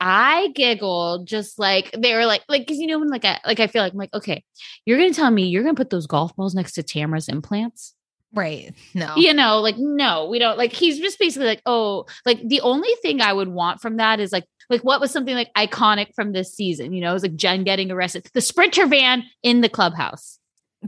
[0.00, 3.60] I giggled just like they were like like because you know when like I like
[3.60, 4.42] I feel like I'm like okay
[4.86, 7.94] you're gonna tell me you're gonna put those golf balls next to Tamra's implants
[8.32, 8.72] Right.
[8.94, 9.14] No.
[9.16, 12.90] you know, like no, we don't like he's just basically like, oh, like the only
[13.02, 16.32] thing I would want from that is like like what was something like iconic from
[16.32, 19.68] this season, you know, it was like Jen getting arrested, the sprinter van in the
[19.68, 20.38] clubhouse,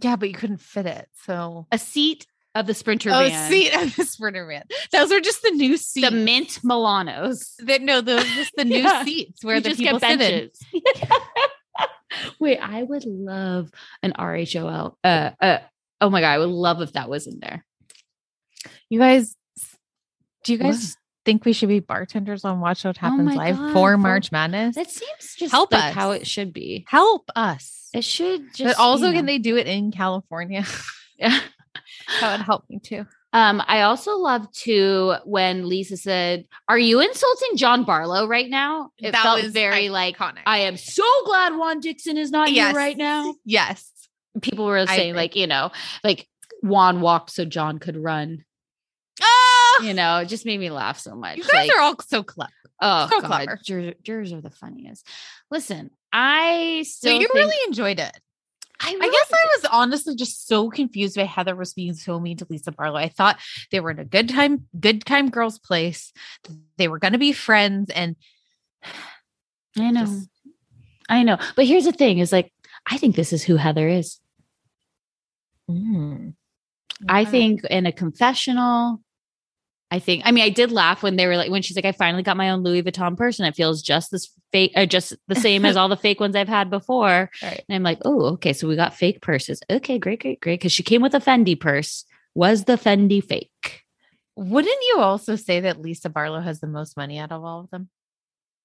[0.00, 1.08] Yeah, but you couldn't fit it.
[1.24, 4.62] So a seat of the sprinter Oh, van, seat of the sprinter van.
[4.92, 6.08] Those are just the new seats.
[6.08, 7.54] the mint Milanos.
[7.64, 9.02] that no, those are just the new Yeah.
[9.04, 10.80] seats where You the just people get sit in.
[12.38, 13.70] Wait, I would love
[14.02, 14.94] an RHOL.
[15.02, 15.58] Uh, uh,
[16.02, 17.64] oh my god, I would love if that was in there.
[18.90, 19.34] You guys,
[20.44, 20.96] do you guys What?
[21.24, 24.74] think we should be bartenders on Watch What Happens my Live God, for March Madness?
[24.74, 25.94] That seems just Help like us.
[25.94, 26.84] how it should be.
[26.88, 27.88] Help us.
[27.94, 28.76] It should just.
[28.76, 29.32] but also, you can know.
[29.32, 30.64] they do it in California?
[31.18, 31.38] Yeah.
[32.20, 33.06] that would help me too.
[33.32, 38.90] Um, I also love to when Lisa said, "Are you insulting John Barlow right now?"
[38.98, 40.40] It That felt was very like, iconic.
[40.46, 42.68] "I am so glad Juan Dixon is not Yes.
[42.70, 43.88] here right now." Yes.
[44.40, 45.70] People were saying like, you know,
[46.02, 46.26] like
[46.62, 48.44] Juan walked so John could run.
[49.22, 51.36] Oh, You know, it just made me laugh so much.
[51.36, 52.50] you guys like, are all so clever.
[52.80, 53.60] oh so god, clever.
[53.64, 55.06] jurors, jurors are the funniest.
[55.50, 58.18] Listen, I So you think- really enjoyed it.
[58.84, 62.18] I, I really guess I was honestly just so confused by Heather was being so
[62.18, 62.96] mean to Lisa Barlow.
[62.96, 63.38] I thought
[63.70, 66.12] they were in a good time, good time girls' place.
[66.78, 68.16] They were going to be friends, and
[69.78, 70.06] I know.
[70.06, 70.28] Just-
[71.08, 71.38] I know.
[71.54, 72.52] But here's the thing is like,
[72.90, 74.18] I think this is who Heather is.
[75.70, 76.34] Mm.
[77.08, 79.00] I think in a confessional,
[79.90, 81.92] I think, I mean, I did laugh when they were like, when she's like, I
[81.92, 85.14] finally got my own Louis Vuitton purse and it feels just this fake or just
[85.28, 87.30] the same as all the fake ones I've had before.
[87.42, 87.64] Right.
[87.68, 88.52] And I'm like, oh, okay.
[88.52, 89.60] So we got fake purses.
[89.68, 90.60] Okay, great, great, great.
[90.60, 92.04] Cause she came with a Fendi purse.
[92.34, 93.82] Was the Fendi fake?
[94.36, 97.70] Wouldn't you also say that Lisa Barlow has the most money out of all of
[97.70, 97.90] them?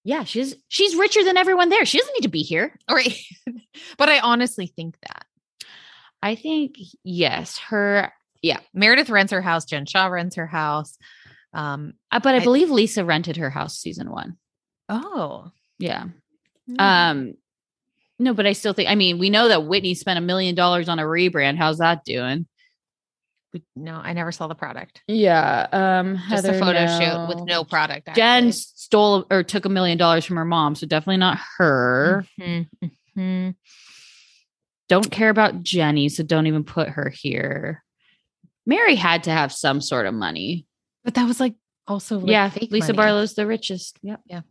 [0.04, 1.84] Yeah, she's she's richer than everyone there.
[1.84, 2.78] She doesn't need to be here.
[2.90, 3.20] Right.
[3.98, 5.26] but I honestly think that
[6.28, 8.12] I think yes, her
[8.42, 10.98] yeah, Meredith rents her house, Jen Shah rents her house.
[11.54, 14.38] Um, uh, but I I- believe Lisa rented her house season one.
[14.90, 16.06] oh, Yeah.
[16.70, 16.80] mm.
[16.82, 17.34] Um,
[18.20, 18.90] no, but I still think.
[18.90, 21.58] I mean, we know that Whitney spent a million dollars on a rebrand.
[21.58, 22.48] How's that doing?
[23.76, 25.02] No, I never saw the product.
[25.08, 25.68] Yeah.
[25.72, 28.10] Um, Just a photo shoot with no product.
[28.16, 32.26] Jen stole or took a million dollars from her mom, so definitely not her.
[32.40, 32.68] Mhm,
[33.18, 33.56] mhm.
[34.90, 37.84] Don't care about Jennie, so don't even put her here.
[38.66, 40.66] Mary had to have some sort of money.
[41.04, 41.56] But that was like
[41.88, 42.98] also like yeah, Lisa money.
[42.98, 43.98] Barlow's the richest.
[44.02, 44.22] Yep.
[44.26, 44.42] Yeah.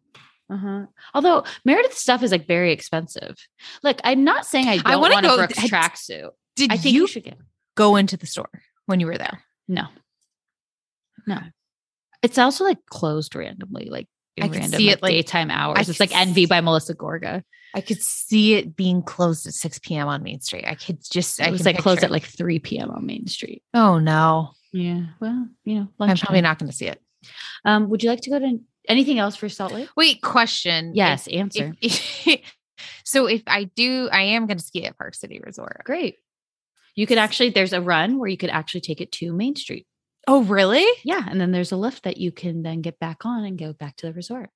[0.48, 0.86] Uh-huh.
[1.12, 3.34] Although Meredith's stuff is like very expensive.
[3.82, 6.30] Look, I'm not saying I don't want a Brooks I- tracksuit.
[6.54, 7.36] Did I think you, you should get
[7.74, 8.48] go into the store
[8.86, 9.42] when you were there?
[9.68, 9.86] No.
[11.26, 11.38] No.
[12.22, 14.08] It's also like closed randomly, like
[14.44, 15.78] I could random see like, it, like- daytime hours.
[15.78, 17.42] I it's like Envy by Melissa Gorga.
[17.74, 20.08] I could see it being closed at 6 p.m.
[20.08, 20.64] on Main Street.
[20.66, 22.90] I could just, I It was like closed picture at like 3 p.m.
[22.90, 23.62] on Main Street.
[23.74, 25.06] oh no, Yeah.
[25.20, 26.26] Well, you know, I'm lunchtime.
[26.26, 27.02] probably not going to see it.
[27.64, 29.88] Um, would you like to go to anything else for Salt Lake?
[29.96, 30.92] Wait, question.
[30.94, 31.74] Yes, If- answer.
[31.82, 32.40] if-
[33.04, 35.82] so if I do, I am going to ski at Park City Resort.
[35.84, 36.16] Great.
[36.94, 39.86] You could actually, there's a run where you could actually take it to Main Street.
[40.26, 40.84] Oh, really?
[41.04, 41.24] Yeah.
[41.28, 43.96] And then there's a lift that you can then get back on and go back
[43.96, 44.50] to the resort.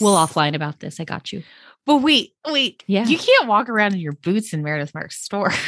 [0.00, 1.00] We'll offline about this.
[1.00, 1.42] I got you.
[1.84, 2.84] But wait, wait.
[2.86, 3.06] Yeah.
[3.06, 5.52] You can't walk around in your boots in Meredith Mark's store.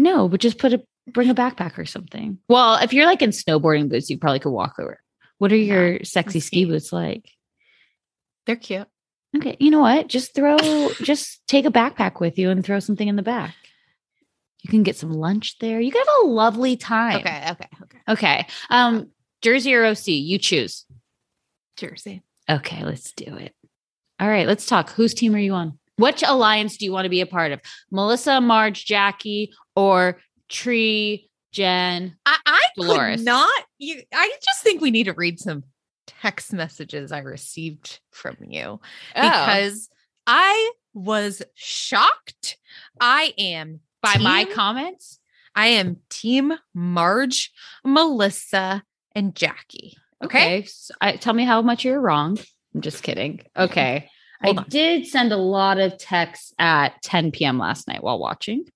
[0.00, 0.82] No, but just put a
[1.12, 2.38] bring a backpack or something.
[2.48, 5.00] Well, if you're like in snowboarding boots, you probably could walk over.
[5.38, 6.64] What are Yeah, your sexy ski ski.
[6.66, 7.28] boots like?
[8.46, 8.86] They're cute.
[9.36, 10.06] Okay, you know what?
[10.06, 10.56] Just throw
[11.02, 13.56] just take a backpack with you and throw something in the back.
[14.62, 15.80] You can get some lunch there.
[15.80, 17.18] You can have a lovely time.
[17.18, 17.98] Okay, okay, okay.
[18.08, 18.46] Okay.
[18.70, 19.10] Um
[19.42, 20.84] Jersey or OC, you choose.
[21.76, 22.22] Jersey.
[22.50, 23.54] Okay, let's do it.
[24.20, 24.90] All right, let's talk.
[24.90, 25.78] Whose team are you on?
[25.96, 27.60] Which alliance do you want to be a part of?
[27.90, 32.16] Melissa, Marge, Jackie, or Tre, Jen?
[32.26, 33.16] I, I Dolores.
[33.16, 33.64] could not.
[33.78, 35.62] You, I just think we need to read some
[36.06, 38.80] text messages I received from you Oh.
[39.14, 39.88] because
[40.26, 42.56] I was shocked.
[43.00, 45.18] I am by my comments.
[45.54, 47.52] I am Team Marge,
[47.84, 48.82] Melissa,
[49.14, 49.96] and Jackie.
[50.22, 50.58] Okay.
[50.58, 50.66] Okay.
[50.66, 52.38] So I, tell me how much you're wrong.
[52.74, 53.40] I'm just kidding.
[53.56, 54.10] Okay.
[54.42, 54.66] I on.
[54.68, 57.58] did send a lot of texts at 10 p.m.
[57.58, 58.66] last night while watching.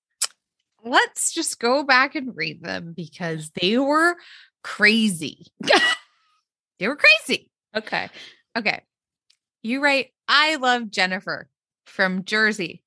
[0.85, 4.17] Let's just go back and read them because they were
[4.65, 5.47] crazy.
[6.79, 7.51] they were crazy.
[7.77, 8.09] Okay.
[8.59, 8.83] Okay.
[9.63, 11.49] You write, I love Jennifer
[11.87, 12.83] from Jersey.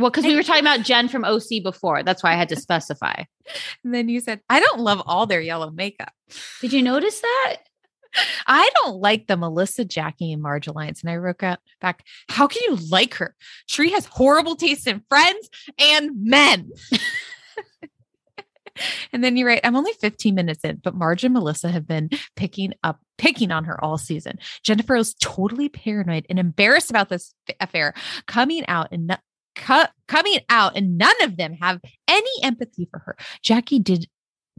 [0.00, 2.02] Well, because we were talking about Jen from OC before.
[2.02, 3.24] That's why I had to specify.
[3.82, 6.12] And then you said, I don't love all their yellow makeup.
[6.60, 7.56] Did you notice that?
[8.46, 11.02] I don't like the Melissa, Jackie, and Marge alliance.
[11.02, 13.34] And I wrote out back, how can you like her?
[13.68, 16.70] Tre has horrible taste in friends and men.
[19.12, 22.10] and then you write, I'm only 15 minutes in, but Marge and Melissa have been
[22.36, 24.38] picking up, picking on her all season.
[24.62, 27.94] Jennifer is totally paranoid and embarrassed about this affair
[28.26, 29.16] coming out and no-
[29.60, 33.16] cu- coming out, and none of them have any empathy for her.
[33.42, 34.08] Jackie did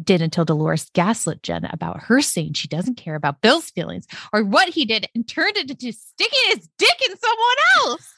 [0.02, 4.44] did until Dolores gaslit Jen about her saying she doesn't care about Bill's feelings or
[4.44, 8.14] what he did and turned it into sticking his dick in someone else.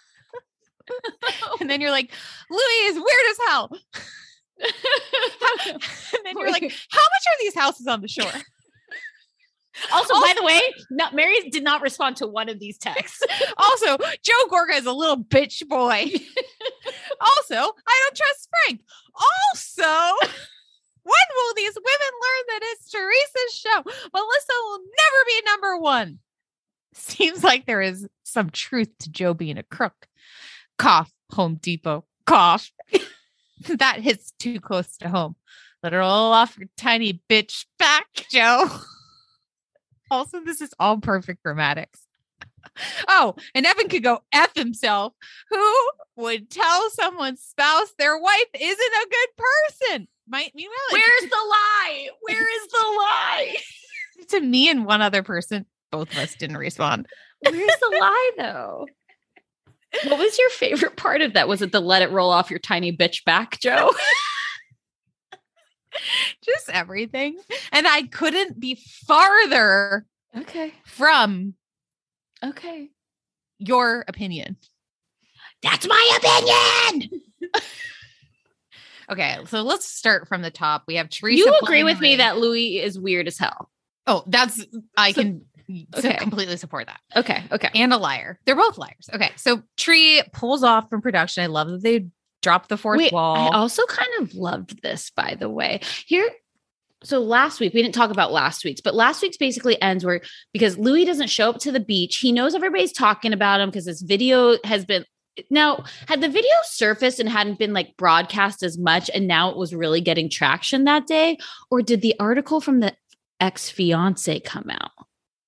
[1.60, 2.12] and then you're like,
[2.50, 3.70] Luis is weird as hell.
[5.74, 8.32] and then you're like, how much are these houses on the shore?
[9.92, 10.62] Also, by the way,
[10.92, 13.24] no, Mary did not respond to one of these texts.
[13.58, 16.12] Also, Joe Gorga is a little bitch boy.
[17.24, 18.82] Also, I don't trust Frank.
[19.16, 20.28] Also,
[21.04, 23.84] When will these women learn that it's Teresa's show?
[24.14, 26.20] Melissa will never be number one.
[26.94, 30.08] Seems like there is some truth to Joe being a crook.
[30.78, 32.72] Cough, Home Depot, cough.
[33.68, 35.36] that hits too close to home.
[35.82, 38.70] Let her roll off your tiny bitch back, Joe.
[40.12, 42.03] also, this is all perfect grammatics.
[43.08, 45.14] Oh, and Evan could go F himself.
[45.50, 50.08] Who would tell someone's spouse their wife isn't a good person?
[50.28, 52.08] Might meanwhile, Where's the lie?
[52.22, 53.56] Where is the lie?
[54.30, 55.66] to me and one other person.
[55.92, 57.08] Both of us didn't respond.
[57.42, 58.88] Where's the lie though?
[60.06, 61.48] What was your favorite part of that?
[61.48, 63.92] Was it the let it roll off your tiny bitch back, Joe?
[66.44, 67.38] Just everything.
[67.72, 70.74] And I couldn't be farther okay.
[70.86, 71.54] from
[72.44, 72.90] Okay.
[73.60, 74.58] your opinion.
[75.62, 77.22] That's my opinion.
[79.10, 80.84] Okay, so let's start from the top.
[80.88, 81.38] We have Teresa.
[81.38, 83.70] You agree pulling with me that Luis is weird as hell.
[84.08, 84.66] Oh, that's
[84.96, 86.16] I So- can s- okay.
[86.16, 87.02] completely support that.
[87.16, 87.44] Okay.
[87.52, 87.70] Okay.
[87.76, 88.40] And a liar.
[88.46, 89.10] They're both liars.
[89.14, 91.44] Okay, so Tre pulls off from production.
[91.44, 92.08] I love that they
[92.42, 93.36] dropped the fourth Wait, wall.
[93.36, 95.82] I also kind of loved this, by the way.
[96.06, 96.30] Here,
[97.04, 100.22] so last week we didn't talk about last week's, but last week's basically ends where
[100.52, 103.86] because Luis doesn't show up to the beach, he knows everybody's talking about him because
[103.86, 105.06] this video has been.
[105.50, 109.58] Now, had the video surfaced and hadn't been like broadcast as much, and now it
[109.58, 111.38] was really getting traction that day,
[111.72, 112.96] or did the article from the
[113.40, 114.92] ex fiance come out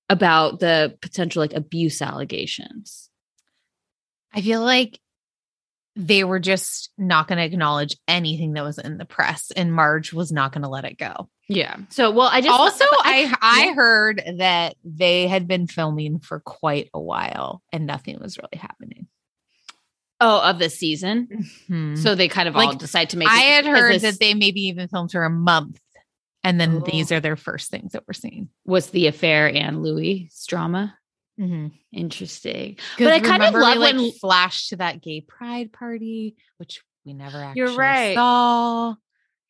[0.08, 3.10] about the potential like abuse allegations?
[4.34, 4.98] I feel like
[5.98, 10.12] they were just not going to acknowledge anything that was in the press, and Marge
[10.12, 11.28] was not going to let it go.
[11.48, 11.76] Yeah.
[11.88, 16.90] So, well, I just also, I I heard that they had been filming for quite
[16.92, 19.06] a while, and nothing was really happening.
[20.20, 21.46] oh of the season.
[21.68, 21.94] Hmm.
[21.96, 23.28] So they kind of all Like, decide to make.
[23.28, 25.78] I had heard this that they maybe even filmed for a month,
[26.42, 26.80] and then Oh.
[26.90, 28.48] these are their first things that we're seeing.
[28.64, 30.96] was the affair and Luis drama.
[31.40, 31.66] Mm-hmm.
[31.92, 32.78] Interesting.
[32.98, 37.12] But I kind of love like when- flashed to that gay pride party, which we
[37.14, 38.14] never actually You're right.
[38.14, 38.94] saw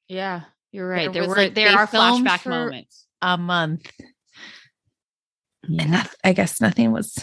[0.08, 1.12] Yeah, you're right.
[1.12, 3.06] There There, were like, there are flashback moments.
[3.22, 3.90] a month,
[5.62, 7.16] and noth- I guess nothing was.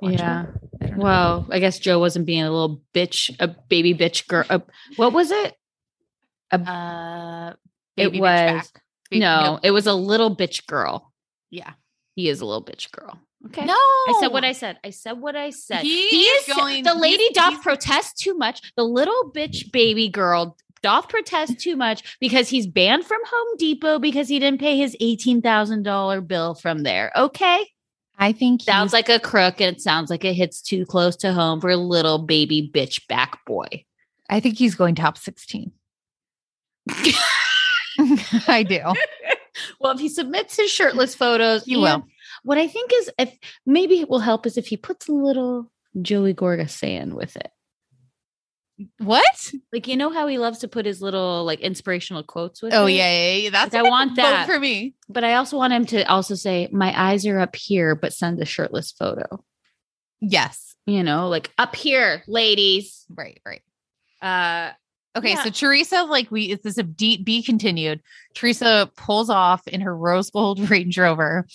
[0.00, 0.46] Yeah.
[0.82, 0.92] I.
[0.96, 4.44] Well, I guess Joe wasn't being a little bitch, a baby bitch girl.
[4.50, 4.60] A,
[4.96, 5.54] what was it?
[6.52, 7.52] uh,
[7.96, 8.30] It baby bitch was-
[8.70, 8.82] back.
[9.10, 11.12] Ba- no, it was a little bitch girl.
[11.50, 11.72] yeah,
[12.16, 13.18] He is a little bitch girl.
[13.46, 13.64] Okay.
[13.64, 14.78] no, I said what I said.
[14.84, 15.82] I said what I said.
[15.82, 18.72] He is is going- the lady doth protest too much.
[18.76, 23.98] The little bitch baby girl doth protest too much because he's banned from Home Depot
[23.98, 27.12] because he didn't pay his $18,000 bill from there.
[27.16, 27.66] Okay.
[28.18, 31.32] I think Sounds like a crook and it sounds like it hits too close to
[31.32, 33.84] home for a little baby bitch back boy.
[34.30, 35.72] I think he's going top sixteen.
[38.48, 38.80] I do.
[39.80, 42.04] Well, if he submits his shirtless photos, He will.
[42.44, 43.36] What I think is if
[43.66, 45.70] maybe it will help is if he puts a little
[46.00, 47.50] Joey Gorga sand with it.
[48.98, 49.52] What?
[49.72, 52.86] Like you know how he loves to put his little like inspirational quotes with Oh
[52.86, 52.92] it?
[52.94, 53.50] yeah, yeah, yeah.
[53.50, 54.46] That's Like, I want that.
[54.46, 54.94] for me.
[55.08, 58.40] But I also want him to also say, My eyes are up here, but send
[58.40, 59.44] a shirtless photo.
[60.20, 60.74] Yes.
[60.86, 63.04] You know, like up here, ladies.
[63.08, 63.40] Right.
[63.46, 63.62] Right.
[64.20, 64.72] Uh
[65.16, 65.44] Okay, Yeah.
[65.44, 68.02] so Teresa, like we, it's this a deep be continued.
[68.34, 71.46] Teresa pulls off in her rose gold Range Rover,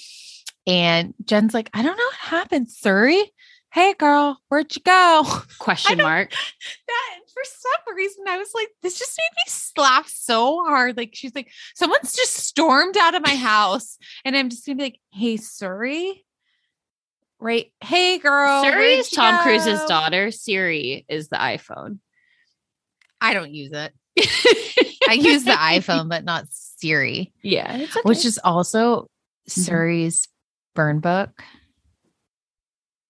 [0.69, 3.33] and Jen's like, "I don't know what happened, Surrey.
[3.71, 5.23] Hey, girl, where'd you go?"
[5.59, 6.31] question mark.
[6.31, 11.11] That for some reason, I was like, "This just made me laugh so hard." Like
[11.13, 14.99] she's like, "Someone's just stormed out of my house," and I'm just gonna be like,
[15.11, 16.23] "Hey, Surrey."
[17.39, 17.71] Right.
[17.79, 18.63] Hey, girl.
[18.63, 20.29] Siri is Tom Cruise's daughter.
[20.29, 21.99] Siri is the iPhone.
[23.21, 23.93] I don't use it.
[25.09, 27.31] I use the iPhone, but not Siri.
[27.41, 28.01] Yeah, it's okay.
[28.03, 29.61] which is also mm-hmm.
[29.61, 30.27] Suri's
[30.75, 31.41] burn book.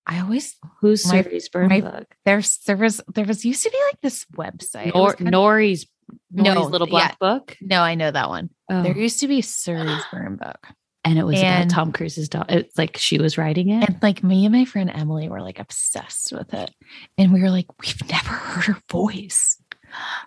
[0.05, 2.15] I always who's my- Siri's burn my- book?
[2.25, 4.87] there's there was there was used to be like this website.
[4.87, 5.85] It Nor- of- Nori's
[6.31, 7.55] No, little black book.
[7.61, 8.49] no, I know that one.
[8.71, 8.81] Oh.
[8.81, 10.67] There used to be Suri's burn book,
[11.05, 12.57] and it was and- about Tom Cruise's daughter.
[12.57, 13.87] It's like she was writing it.
[13.87, 16.71] and like me and my friend Emily were like obsessed with it,
[17.19, 19.61] and we were like, we've never heard her voice.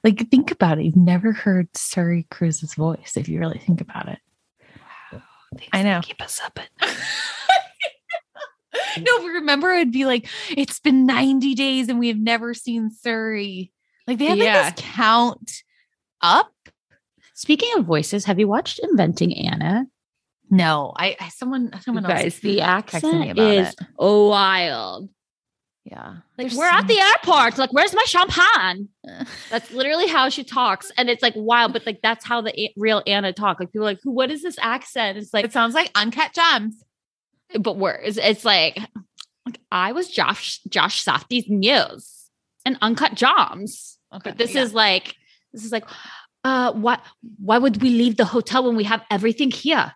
[0.05, 0.85] Like, think about it.
[0.85, 4.19] You've never heard Suri Cruise's voice if you really think about it.
[5.73, 6.01] I know.
[6.03, 6.69] Keep us up at
[8.99, 12.91] no, but remember it'd be like, it's been 90 days and we have never seen
[12.91, 13.71] Suri.
[14.07, 14.63] Like they have Yeah.
[14.63, 15.63] like this count
[16.21, 16.53] up.
[17.35, 19.87] Speaking of voices, have you watched Inventing Anna?
[20.51, 23.75] No, I, I someone someone You guys, else the accent about is it.
[23.99, 25.09] wild.
[25.85, 26.09] Yeah.
[26.39, 27.59] Like There's we're so at the airport.
[27.59, 28.89] Like where's my champagne?
[29.51, 31.73] That's literally how she talks, and it's like wild.
[31.73, 33.59] But like that's how the a- real Anna talk.
[33.59, 34.13] Like people are like, who?
[34.13, 35.19] What is this accent?
[35.19, 36.83] It's like, it sounds like uncut gems.
[37.59, 38.17] but worse.
[38.17, 38.79] It's like,
[39.45, 42.29] like I was Josh Josh Safdie's news
[42.65, 43.99] and uncut gems.
[44.23, 45.17] But this is like
[45.53, 45.85] this is like,
[46.45, 47.03] uh, what?
[47.39, 49.93] Why would we leave the hotel when we have everything here?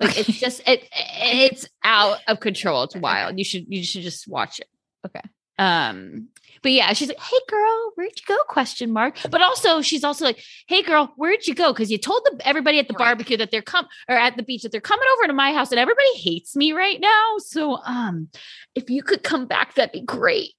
[0.00, 2.84] Like it's just it it's out of control.
[2.84, 3.36] It's wild.
[3.36, 4.68] You should you should just watch it.
[5.06, 5.22] Okay.
[5.58, 6.28] Um,
[6.62, 9.16] but yeah, she's like, "Hey, girl, where'd you go?" Question mark.
[9.30, 12.78] But also, she's also like, "Hey, girl, where'd you go?" Because you told the, everybody
[12.78, 13.06] at the Right.
[13.06, 15.70] barbecue that they're come or at the beach that they're coming over to my house,
[15.70, 17.36] and everybody hates me right now.
[17.38, 18.28] So, um,
[18.74, 20.54] if you could come back, that'd be great.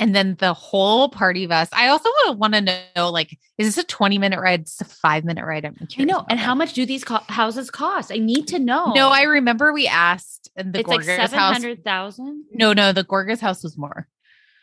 [0.00, 1.68] And then the whole party bus.
[1.72, 4.60] I also want to know, like, is this a 20 minute ride?
[4.62, 5.64] It's a five minute ride.
[5.66, 6.10] I'm I curious.
[6.12, 6.24] know.
[6.28, 6.44] And that.
[6.44, 8.10] how much do these co- houses cost?
[8.10, 8.92] I need to know.
[8.94, 11.52] No, I remember we asked in the it's like Gorgas seven house.
[11.52, 12.46] hundred thousand.
[12.50, 14.08] No, no, the Gorgas house was more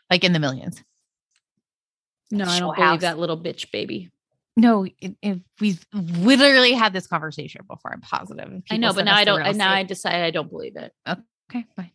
[0.10, 0.84] like in the millions.
[2.32, 4.10] No, I don't Show believe that little bitch baby.
[4.56, 7.94] No, it, it- we've literally had this conversation before.
[7.94, 8.64] I'm positive.
[8.72, 9.42] I know, but now I don't.
[9.42, 10.92] And now I decide I don't believe it.
[11.08, 11.92] okay, fine.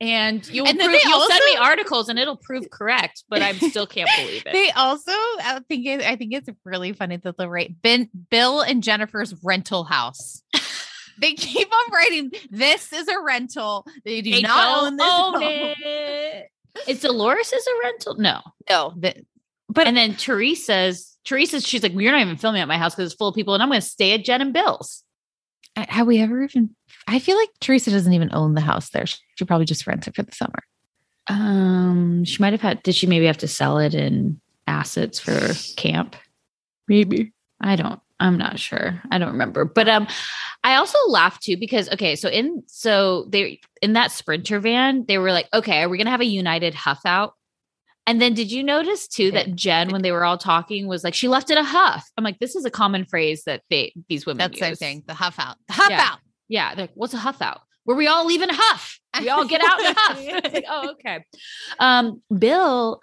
[0.00, 3.24] And you'll, And prove, you'll send me articles, and it'll prove correct.
[3.28, 4.52] But I still can't believe it.
[4.52, 8.62] They also, I think, it, I think it's really funny that the right ben, Bill
[8.62, 10.42] and Jennifer's rental house.
[11.18, 13.86] they keep on writing, "This is a rental.
[14.04, 16.50] They do They not own this own home." it.
[16.86, 18.14] Is Dolores is a rental?
[18.16, 18.40] No.
[18.68, 19.14] No, the,
[19.68, 23.10] But and then Teresa's Teresa's she's like, you're not even filming at my house because
[23.10, 25.02] it's full of people, and I'm going to stay at Jen and Bill's.
[25.76, 26.75] Have we ever even?
[27.06, 29.06] I feel like Teresa doesn't even own the house there.
[29.06, 30.58] She, she probably just rents it for the summer.
[31.28, 32.82] Um, she might have had.
[32.82, 36.16] Did she maybe have to sell it in assets for camp?
[36.88, 37.32] Maybe.
[37.60, 38.00] I don't.
[38.18, 39.00] I'm not sure.
[39.10, 39.64] I don't remember.
[39.64, 40.06] But um,
[40.64, 45.18] I also laughed too because okay, so in so they in that sprinter van, they
[45.18, 47.34] were like, okay, are we gonna have a united huff out?
[48.08, 51.12] And then did you notice too that Jen, when they were all talking, was like,
[51.14, 52.08] she left it a huff.
[52.16, 54.78] I'm like, this is a common phrase that they these women That's their use.
[54.78, 55.02] thing.
[55.06, 55.56] The huff out.
[55.66, 56.08] The huff Yeah.
[56.12, 56.18] out.
[56.48, 57.60] Yeah, they're like, what's a huff out?
[57.84, 58.98] Where we all leave in a huff.
[59.20, 60.42] We all get out in a huff.
[60.52, 61.24] Like, oh, okay.
[61.78, 63.00] Um, Bill,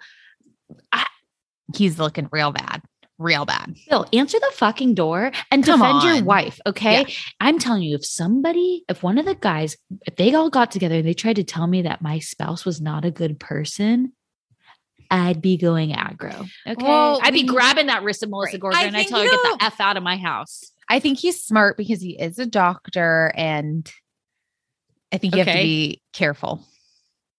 [1.76, 2.82] He's looking real bad.
[3.18, 3.74] Real bad.
[3.88, 6.60] Bill, answer the fucking door and Come defend your wife.
[6.66, 7.00] Okay.
[7.02, 7.14] Yeah.
[7.40, 9.76] I'm telling you, if somebody, if one of the guys,
[10.06, 12.80] if they all got together and they tried to tell me that my spouse was
[12.80, 14.12] not a good person,
[15.10, 16.48] I'd be going aggro.
[16.66, 16.84] Okay.
[16.84, 18.76] Well, I'd be we- grabbing that wrist of Melissa Right.
[18.76, 20.72] I and I tell her, get the F out of my house.
[20.88, 23.90] I think he's smart because he is a doctor and
[25.12, 26.60] I think you have to be careful.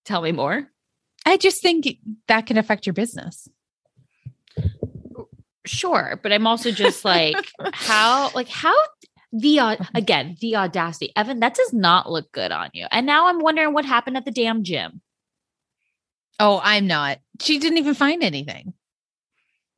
[0.05, 0.67] Tell me more.
[1.25, 1.87] I just think
[2.27, 3.49] that can affect your business.
[5.65, 6.19] Sure.
[6.21, 7.35] But I'm also just like,
[7.73, 8.75] how, like, how
[9.33, 11.11] the, again, the audacity.
[11.15, 12.85] Evan, that does not look good on you.
[12.91, 15.01] And now I'm wondering what happened at the damn gym.
[16.39, 17.19] Oh, I'm not.
[17.41, 18.73] She didn't even find anything.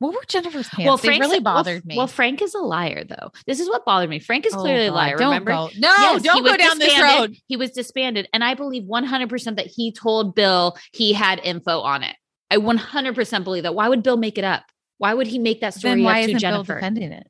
[0.00, 1.02] What were Jennifer's pants?
[1.02, 1.96] they Frank's- really well, bothered me.
[1.96, 3.32] Well, Frank is a liar, though.
[3.46, 4.20] This is what bothered me.
[4.20, 5.16] Frank is Oh, clearly a liar.
[5.16, 5.50] don't remember?
[5.50, 7.36] go- No, Yes, don't go down this road.
[7.48, 12.04] He was disbanded, and I believe 100% that he told Bill he had info on
[12.04, 12.14] it.
[12.50, 13.74] I 100% believe that.
[13.74, 14.62] Why would Bill make it up?
[14.98, 16.74] Why would he make that story Then why up to isn't Bill Jennifer?
[16.76, 17.26] defending it?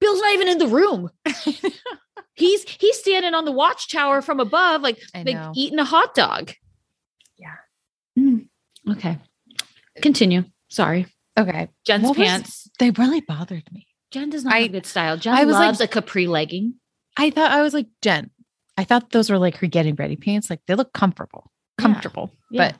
[0.00, 1.10] Bill's not even in the room.
[2.34, 6.52] he's he's standing on the watchtower from above, like like eating a hot dog.
[7.38, 7.54] Yeah.
[8.18, 8.48] Mm,
[8.90, 9.18] okay.
[10.02, 10.44] Continue.
[10.68, 11.06] Sorry.
[11.38, 11.68] Okay.
[11.84, 12.68] Jen's What was- pants.
[12.78, 13.86] They really bothered me.
[14.10, 15.16] Jen does not I- have good style.
[15.16, 16.74] Jen I was like- loves a capri legging.
[17.16, 18.30] I thought I was like, Jen,
[18.76, 20.50] I thought those were like her getting ready pants.
[20.50, 21.50] Like they look comfortable.
[21.78, 22.32] Comfortable.
[22.50, 22.72] Yeah.
[22.72, 22.78] But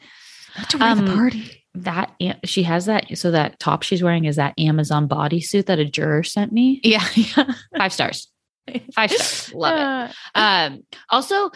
[0.59, 1.65] not to wear the Um, party.
[1.74, 2.12] that
[2.45, 6.23] she has that so that top she's wearing is that Amazon bodysuit that a juror
[6.23, 6.81] sent me.
[6.85, 7.07] Yeah.
[7.15, 7.53] yeah.
[7.77, 8.28] Five stars.
[8.95, 9.55] Five stars.
[9.55, 10.16] Love it.
[10.35, 11.51] Um also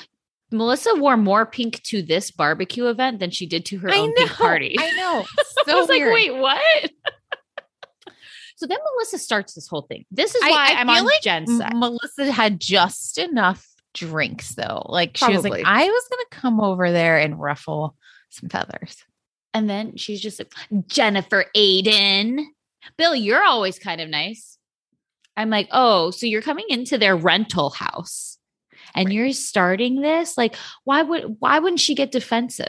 [0.52, 4.08] Melissa wore more pink to this barbecue event than she did to her I own
[4.10, 4.14] know.
[4.16, 4.76] pink party.
[4.78, 5.24] I know.
[5.38, 6.12] I So was like, weird.
[6.14, 6.90] wait, what?
[8.56, 10.04] so then Melissa starts this whole thing.
[10.10, 11.74] This is I- why I am on like Jen's side.
[11.74, 14.82] Melissa had just enough drinks though.
[14.88, 17.96] Like she was like, I was gonna come over there and ruffle
[18.28, 19.04] some feathers.
[19.54, 22.44] And then she's just like, Jennifer Aydin.
[22.96, 24.56] Bill, you're always kind of nice.
[25.36, 28.38] I'm like, oh, so you're coming into their rental house
[28.94, 30.36] and you're starting this?
[30.38, 32.68] Like, why would why wouldn't she get defensive?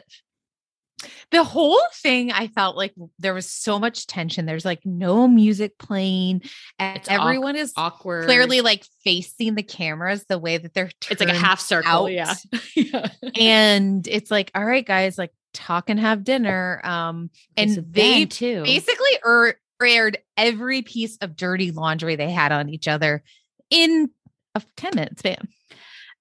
[1.32, 4.46] The whole thing, I felt like there was so much tension.
[4.46, 6.44] There's like no music playing,
[6.78, 8.26] and It's everyone is Awkward.
[8.26, 10.92] clearly like facing the cameras the way that they're.
[11.10, 12.08] it's like a half circle.
[12.08, 12.36] Yeah.
[12.76, 13.08] yeah.
[13.36, 16.82] and it's like, all right, guys, like talk and have dinner.
[16.84, 18.62] Um, and So they too.
[18.64, 23.24] basically er- aired every piece of dirty laundry they had on each other
[23.72, 24.12] in
[24.54, 25.48] a 10 minute span.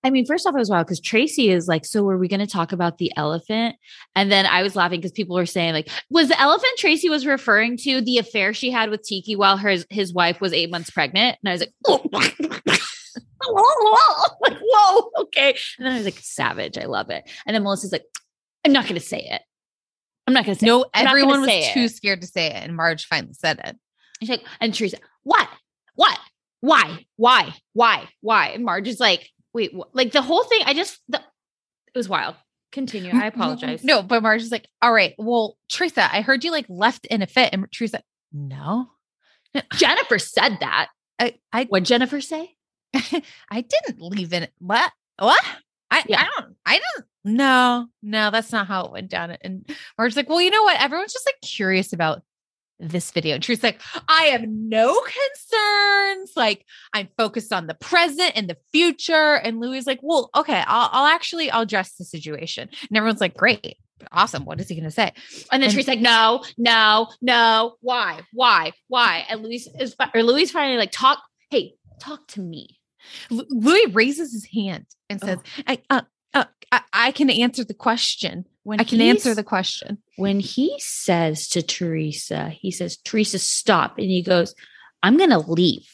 [0.02, 2.40] I mean, first off, it was wild because Tracy is like, so were we going
[2.40, 3.76] to talk about the elephant?
[4.14, 7.26] And then I was laughing because people were saying, like, was the elephant Tracy was
[7.26, 10.90] referring to the affair she had with Tiki while her his wife was eight months
[10.90, 11.38] pregnant?
[11.42, 12.02] And I was like, oh.
[14.40, 15.56] like, whoa, okay.
[15.78, 16.78] And then I was like, savage.
[16.78, 17.28] I love it.
[17.46, 18.04] And then Melissa's like,
[18.64, 19.42] I'm not going to say it.
[20.26, 20.82] I'm not going to say no.
[20.82, 20.92] it.
[20.94, 21.92] Gonna everyone was too it.
[21.92, 23.76] scared to say it, and Marge finally said it.
[24.20, 25.48] She's like, and Teresa, what?
[25.94, 26.18] What?
[26.60, 27.06] Why?
[27.16, 27.54] Why?
[27.72, 28.08] Why?
[28.20, 28.48] Why?
[28.48, 29.94] And Marge is like, wait, what?
[29.94, 30.62] like the whole thing.
[30.64, 32.36] I just, the, it was wild.
[32.72, 33.10] Continue.
[33.12, 33.82] I apologize.
[33.82, 37.20] No, but Marge is like, all right, well, Teresa, I heard you like left in
[37.20, 38.02] a fit, and Teresa,
[38.32, 38.90] no,
[39.74, 40.88] Jennifer said that.
[41.18, 42.54] I, I, What Jennifer say?
[42.94, 44.48] I didn't leave in.
[44.58, 44.92] What?
[45.18, 45.42] What?
[45.90, 46.20] I, Yeah.
[46.22, 49.36] I don't, I don't, no, no, that's not how it went down.
[49.42, 49.68] And
[49.98, 50.80] Marge's like, well, you know what?
[50.80, 52.22] Everyone's just like curious about
[52.80, 53.34] this video.
[53.34, 56.32] And Teresa's like, I have no concerns.
[56.36, 59.34] Like, I'm focused on the present and the future.
[59.34, 62.68] And Luis is like, well, okay, I'll, I'll actually, I'll address the situation.
[62.88, 63.76] And everyone's like, great.
[64.12, 64.46] Awesome.
[64.46, 65.12] What is he going to say?
[65.52, 67.74] And then And- like, no, no, no.
[67.82, 68.20] Why?
[68.32, 68.72] Why?
[68.88, 69.26] Why?
[69.28, 72.78] And Luis is, or Louise finally like, talk, hey, talk to me.
[73.28, 76.02] Lu- Luis raises his hand and says, I, uh,
[76.32, 78.46] uh, I, I can answer the question.
[78.62, 79.98] When I can answer the question.
[80.16, 83.96] when he says to Teresa, he says, Teresa, stop.
[83.98, 84.54] And he goes,
[85.02, 85.88] I'm going to leave.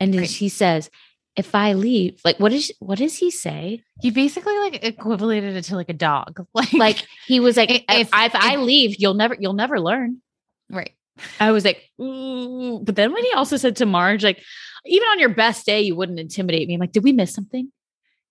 [0.00, 0.30] And then Right.
[0.30, 0.88] he says,
[1.36, 3.82] if I leave, like, what is, what does he say?
[4.00, 6.46] He basically like equivalated it to like a dog.
[6.54, 9.78] Like, Like, he was like, If- if, if- if I leave, you'll never, you'll never
[9.80, 10.22] learn.
[10.70, 10.92] right.
[11.38, 14.42] I was like, "Ooh." but then when he also said to Marge, like,
[14.86, 16.72] even on your best day, you wouldn't intimidate me.
[16.74, 17.70] I'm like, did we miss something?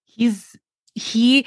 [0.05, 0.55] He's
[0.95, 1.45] he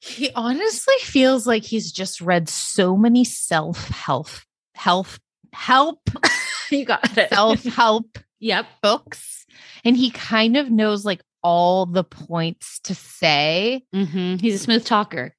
[0.00, 4.28] he honestly feels like he's just read so many self-help
[4.74, 5.18] health
[5.52, 6.08] help
[6.70, 7.30] you got it.
[7.30, 8.66] self-help yep.
[8.82, 9.44] books
[9.84, 14.84] and he kind of knows like all the points to say hmm He's a smooth
[14.84, 15.34] talker.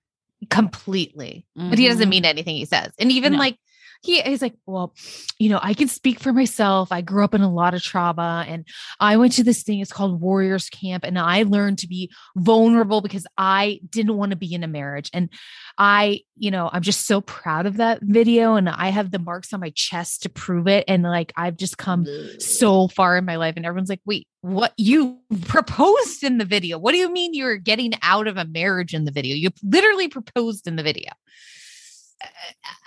[0.49, 2.11] completely but he doesn't Mhm.
[2.11, 3.39] mean anything he says and even No.
[3.39, 3.57] like
[4.01, 4.93] he, he's like well
[5.37, 6.91] you know i can speak for myself.
[6.91, 8.65] I grew up in a lot of trauma and
[8.99, 13.01] i went to this thing it's called warriors camp and i learned to be vulnerable
[13.01, 15.29] because i didn't want to be in a marriage and
[15.77, 19.53] i you know i'm just so proud of that video and i have the marks
[19.53, 22.05] on my chest to prove it and like i've just come
[22.39, 24.73] so far in my life and everyone's like wait what?
[24.77, 26.77] You proposed in the video.
[26.77, 29.35] What do you mean you're getting out of a marriage in the video?
[29.35, 31.11] You literally proposed in the video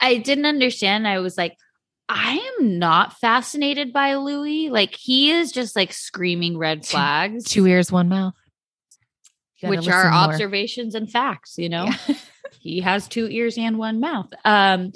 [0.01, 1.07] I didn't understand.
[1.09, 1.57] I was like,
[2.09, 4.71] I am not fascinated by Luis.
[4.71, 8.35] Like he is just like screaming red flags, two ears one mouth
[9.63, 10.13] which are more.
[10.13, 11.59] observations and facts.
[11.59, 12.15] You know, Yeah.
[12.61, 14.33] he has two ears and one mouth.
[14.45, 14.93] Um,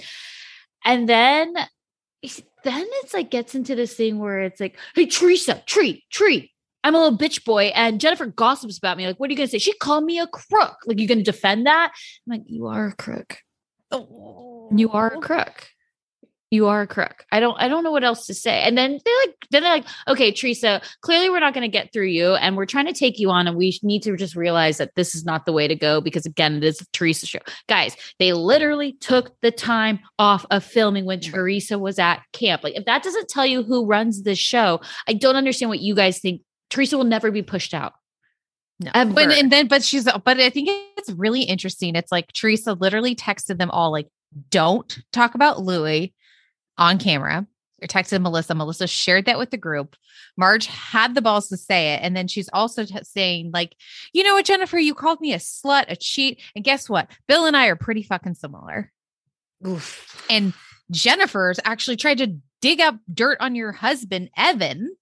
[0.85, 6.05] and then, then it's like gets into this thing where it's like, hey Teresa, tree,
[6.11, 6.53] tree.
[6.85, 9.09] I'm a little bitch boy, and Jennifer gossips about me.
[9.09, 9.59] Like, what are you gonna say?
[9.59, 10.77] She called me a crook.
[10.87, 11.91] Like, you gonna defend that?
[11.93, 13.39] I'm like, you are a crook.
[13.93, 15.21] You are a oh.
[15.21, 15.69] crook.
[16.53, 17.25] You are a crook.
[17.33, 18.63] I don't I don't know what else to say.
[18.63, 21.93] And then they're like then they're like, okay, Teresa, clearly we're not going to get
[21.93, 24.79] through you and we're trying to take you on and we need to just realize
[24.79, 27.41] that this is not the way to go because again, it is a Teresa show.
[27.69, 32.63] Guys, they literally took the time off of filming when Teresa was at camp.
[32.63, 35.97] Like if that doesn't tell you who runs this show, I don't understand what you
[35.97, 36.43] guys think.
[36.71, 37.95] Teresa will never be pushed out.
[38.81, 38.91] No.
[38.95, 39.15] Um, Ever.
[39.15, 41.97] But and then but she's but I think it's really interesting.
[41.97, 44.09] It's like Teresa literally texted them all like,
[44.51, 46.11] don't talk about Luis
[46.77, 47.47] on camera.
[47.83, 48.55] Or texted Melissa.
[48.55, 49.97] Melissa shared that with the group.
[50.39, 52.01] Marge had the balls to say it.
[52.03, 53.77] And then she's also t- saying, like,
[54.15, 56.41] you know what, Jennifer, you called me a slut, a cheat.
[56.55, 57.11] And guess what?
[57.29, 58.91] Bill and I are pretty fucking similar.
[59.67, 60.27] Oof.
[60.31, 60.55] And
[60.91, 64.97] Jennifer's actually tried to dig up dirt on your husband, Evan.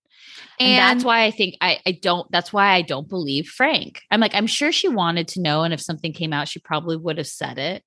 [0.60, 4.02] And, that's why I think I, I don't, that's why I don't believe Frank.
[4.10, 5.62] I'm like, I'm sure she wanted to know.
[5.62, 7.82] And if something came out, she probably would have said it.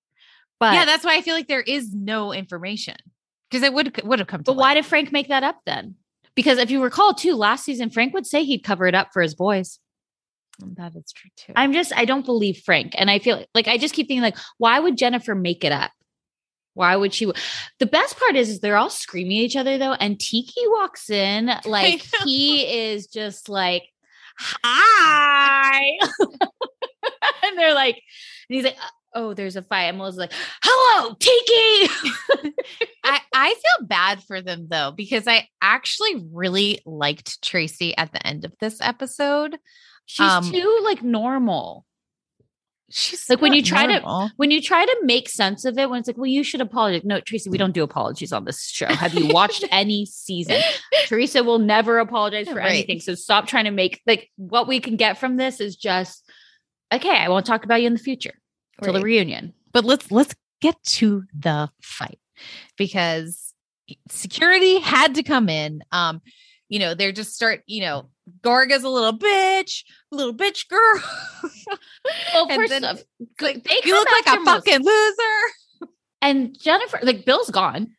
[0.60, 2.96] But yeah, that's why I feel like there is no information
[3.50, 4.40] because it would would have come.
[4.40, 5.96] To but why did Frank make that up then?
[6.36, 9.24] Because if you recall too, last season, Frank would say he'd cover it up for
[9.24, 9.80] his boys.
[10.60, 11.54] that is true too?
[11.56, 12.94] I'm just, I don't believe Frank.
[12.96, 15.92] And I feel like I just keep thinking, like, why would Jennifer make it up?
[16.78, 17.32] Why would she?
[17.80, 19.94] The best part is, is they're all screaming at each other though.
[19.94, 23.84] And Tiki walks in like he is just like,
[24.38, 25.98] hi.
[27.44, 28.78] and they're like, and he's like,
[29.16, 29.86] oh, there's a fight.
[29.86, 30.34] And Melissa's like,
[30.64, 32.54] hello, Tiki.
[33.04, 38.26] I I feel bad for them though because I actually really liked Tracy at the
[38.26, 39.58] end of this episode.
[40.06, 41.87] She's Um, too like normal.
[42.90, 46.00] She's Like, when you try to- when you try to make sense of it, when
[46.00, 47.04] it's like, well, you should apologize.
[47.04, 48.88] No, Tracy, we don't do apologies on this show.
[48.88, 50.62] Have you watched any season?
[51.08, 52.72] Teresa will never apologize for Right.
[52.72, 53.02] anything.
[53.02, 56.24] So stop trying to make like what we can get from this is just
[56.94, 58.34] okay, I won't talk about you in the future
[58.82, 59.54] till the reunion.
[59.74, 62.20] But let's let's get to the fight
[62.78, 63.54] because
[64.10, 65.82] security had to come in.
[65.92, 66.22] Um,
[66.70, 68.10] you know, they're just start, you know,
[68.42, 71.02] Gorga's a little bitch, little bitch girl.
[72.34, 73.02] Well, And first then off,
[73.42, 74.62] like, they you look like a Melissa.
[74.62, 75.90] fucking loser.
[76.22, 77.90] and Jennifer, like Bill's gone.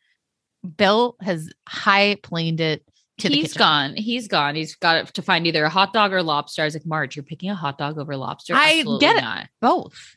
[0.77, 2.83] Bill has high planed it
[3.19, 3.95] to the He's gone.
[3.95, 4.55] He's gone.
[4.55, 6.63] He's got to find either a hot dog or lobster.
[6.63, 8.55] I was like, Marge, you're picking a hot dog over lobster.
[8.55, 9.21] I Absolutely get it.
[9.21, 9.47] Not.
[9.61, 10.15] Both.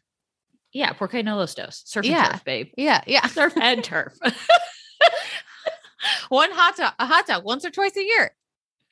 [0.73, 1.83] Yeah, porque no los dos.
[1.85, 2.29] Surf and Yeah.
[2.33, 2.69] turf, babe.
[2.79, 3.27] Yeah, yeah.
[3.27, 4.15] Surf and turf.
[6.31, 8.35] One hot dog, a hot dog once or twice a year.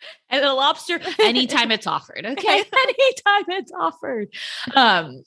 [0.31, 2.25] and a lobster anytime it's offered.
[2.25, 2.49] Okay.
[2.73, 4.29] anytime it's offered.
[4.75, 5.23] Um,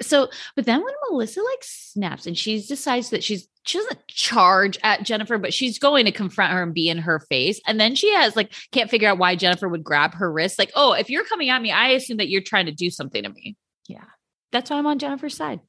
[0.00, 4.78] so but then when Melissa like snaps and she decides that she's she doesn't charge
[4.82, 7.60] at Jennifer, but she's going to confront her and be in her face.
[7.66, 10.58] And then she has like can't figure out why Jennifer would grab her wrist.
[10.58, 13.22] Like, oh, if you're coming at me, I assume that you're trying to do something
[13.22, 13.56] to me.
[13.86, 14.04] Yeah.
[14.50, 15.60] That's why I'm on Jennifer's side.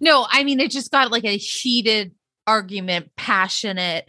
[0.00, 2.12] No, I mean it just got like a heated
[2.46, 4.08] argument, passionate.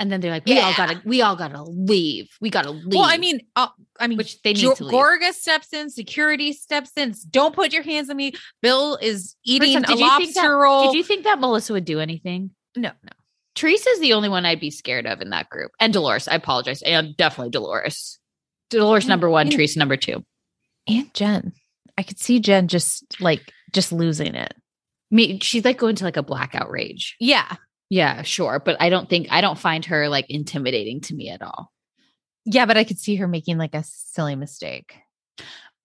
[0.00, 2.30] And then they're like, we all gotta, we all gotta leave.
[2.40, 2.94] We gotta leave.
[2.94, 3.68] Well, I mean, uh,
[4.00, 4.94] I mean, which they need Jo- to leave.
[4.94, 7.14] Gorga steps in, security steps in.
[7.30, 8.32] Don't put your hands on me.
[8.62, 10.86] Bill is eating a did you think lobster that- roll.
[10.90, 12.50] Did you think that Melissa would do anything?
[12.76, 13.12] no, no.
[13.56, 15.72] Teresa's the only one I'd be scared of in that group.
[15.80, 16.80] And Dolores, I apologize.
[16.82, 18.18] And definitely Dolores.
[18.70, 19.56] Dolores Yeah, number one, yeah.
[19.56, 20.24] Teresa number two.
[20.88, 21.52] And Jen,
[21.98, 24.54] I could see Jen just like just losing it.
[25.10, 27.16] Me, she's like going to like a blackout rage.
[27.20, 27.56] Yeah,
[27.90, 28.60] Yeah, sure.
[28.64, 31.72] But I don't think I don't find her like intimidating to me at all.
[32.46, 34.94] yeah, but I could see her making like a silly mistake.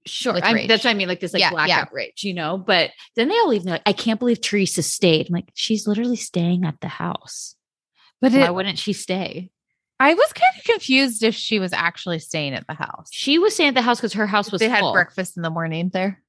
[0.08, 0.34] Sure.
[0.34, 1.86] That's what I mean, like this like Yeah, blackout yeah.
[1.92, 2.58] rage, you know.
[2.60, 5.28] But then they all leave like, I can't believe Teresa stayed.
[5.30, 7.56] I'm like, she's literally staying at the house.
[8.22, 9.50] But Why it, wouldn't she stay?
[10.00, 13.08] I was kind of confused if she was actually staying at the house.
[13.12, 15.50] She was staying at the house because her house was they had breakfast in the
[15.50, 16.22] morning there.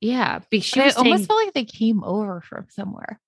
[0.00, 3.18] Yeah, because she I almost felt like they came over from somewhere.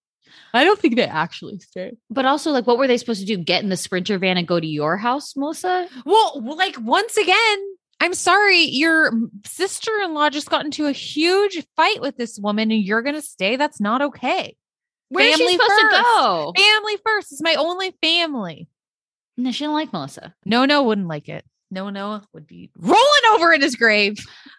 [0.55, 1.97] I don't think they actually stayed.
[2.11, 3.37] But also, like, what were they supposed to do?
[3.37, 5.89] Get in the sprinter van and go to your house, Melissa?
[6.05, 7.59] Well, like once again,
[8.01, 9.11] I'm sorry, your
[9.47, 13.57] sister-in-law just got into a huge fight with this woman, and you're gonna stay.
[13.57, 14.57] That's not okay.
[15.09, 15.97] Where's she Family supposed first.
[15.97, 16.53] to go?
[16.57, 17.33] Family first.
[17.33, 18.69] It's my only family.
[19.37, 20.35] No, she didn't like Melissa.
[20.45, 21.45] No, no, wouldn't like it.
[21.71, 23.01] No, no, would be rolling
[23.33, 24.17] over in his grave.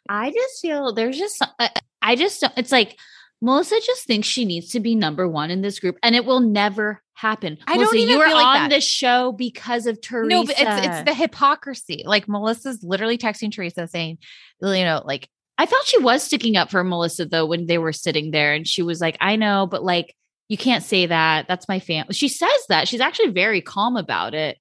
[0.09, 1.69] I just feel there's just I,
[2.01, 2.97] I just don't- it's like
[3.41, 6.39] Melissa just thinks she needs to be number one in this group, and it will
[6.39, 7.57] never happen.
[7.67, 10.29] I don't Melissa, even you were feel like on this show because of Teresa.
[10.29, 12.03] No, but it's it's the hypocrisy.
[12.05, 14.17] Like Melissa's literally texting Teresa saying,
[14.61, 17.93] you know, like I felt she was sticking up for Melissa though when they were
[17.93, 20.15] sitting there, and she was like, "I know, but like
[20.47, 21.47] you can't say that.
[21.47, 24.57] That's my family." She says that she's actually very calm about it,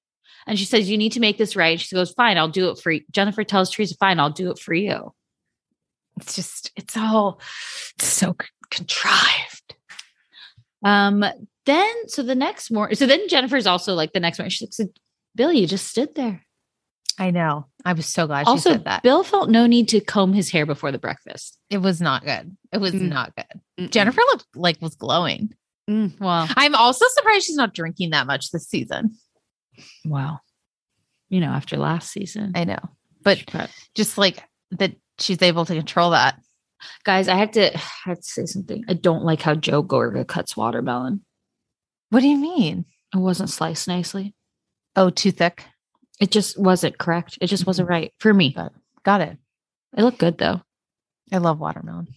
[0.47, 2.79] and she says, "You need to make this right." She goes, "Fine, I'll do it
[2.79, 5.13] for you." Jennifer tells Teresa, "Fine, I'll do it for you."
[6.21, 7.41] It's just it's all
[8.01, 8.37] so
[8.71, 9.75] contrived.
[10.85, 11.25] Um.
[11.65, 14.51] Then, so the next morning, so then Jennifer's also like the next morning.
[14.51, 14.91] She's like,
[15.35, 16.47] "Bill, you just stood there."
[17.19, 17.67] I know.
[17.85, 19.03] I was so glad she also, said that.
[19.03, 21.59] Bill felt no need to comb his hair before the breakfast.
[21.71, 22.57] it was not good.
[22.73, 23.09] It was Mm.
[23.09, 23.91] not good.
[23.91, 25.55] Jennifer looked like was glowing.
[25.91, 29.17] Mm, well, I'm also surprised she's not drinking that much this season.
[30.05, 30.39] wow.
[31.31, 32.79] You know, after last season, I know.
[33.23, 36.41] But But- just like that she's able to control that.
[37.05, 38.85] guys, I have to, I have to say something.
[38.89, 41.25] I don't like how Joe Gorga cuts watermelon.
[42.11, 42.85] What do you mean?
[43.15, 44.35] It wasn't sliced nicely.
[44.95, 45.65] Oh, too thick.
[46.21, 47.39] It just wasn't correct.
[47.41, 48.53] It just wasn't right for me.
[48.53, 48.73] Got it.
[49.05, 49.39] Got it.
[49.97, 50.63] It looked good though.
[51.33, 52.09] I love watermelon.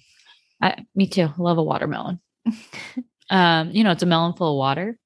[0.62, 1.30] I, me too.
[1.38, 2.20] Love a watermelon.
[3.30, 4.98] um, you know, it's a melon full of water.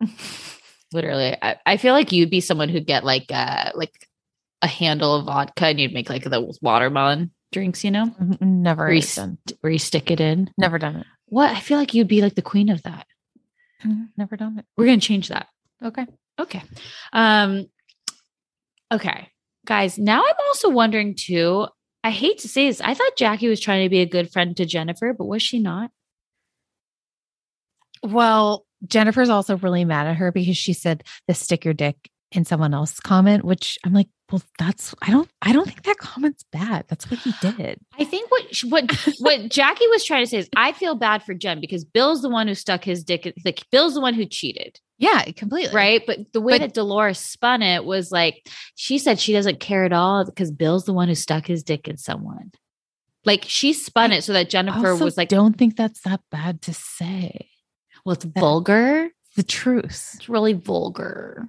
[0.92, 3.92] Literally, I, I feel like you'd be someone who'd get like uh like
[4.62, 7.84] a handle of vodka and you'd make like the watermelon drinks.
[7.84, 9.38] You know, Never where you, done.
[9.46, 10.50] st- where you stick it in.
[10.56, 11.06] Never done it.
[11.26, 13.06] What I feel like you'd be like the queen of that.
[13.84, 14.64] Mm, Never done it.
[14.76, 15.48] We're gonna change that.
[15.84, 16.06] Okay.
[16.38, 16.62] Okay.
[17.12, 17.66] Um
[18.92, 19.28] okay.
[19.66, 21.66] Guys, now I'm also wondering too.
[22.04, 22.80] I hate to say this.
[22.80, 25.58] I thought Jackie was trying to be a good friend to Jennifer, but was she
[25.60, 25.90] not?
[28.02, 31.96] Well, Jennifer's also really mad at her because she said the stick your dick
[32.32, 35.98] in someone else's comment, which I'm like, well, that's I don't I don't think that
[35.98, 36.86] comment's bad.
[36.88, 37.78] That's what he did.
[37.98, 41.34] I think what what what Jackie was trying to say is I feel bad for
[41.34, 44.80] Jen because Bill's the one who stuck his dick like Bill's the one who cheated,
[44.98, 45.74] Yeah, completely.
[45.74, 46.02] right?
[46.06, 49.84] But the way But- that Dolores spun it was like she said she doesn't care
[49.84, 52.52] at all because Bill's the one who stuck his dick in someone.
[53.24, 56.62] Like she spun I it so that Jennifer was like, don't think that's that bad
[56.62, 57.48] to say.
[58.04, 59.10] well, it's vulgar.
[59.36, 60.12] The truth.
[60.16, 61.48] It's really vulgar.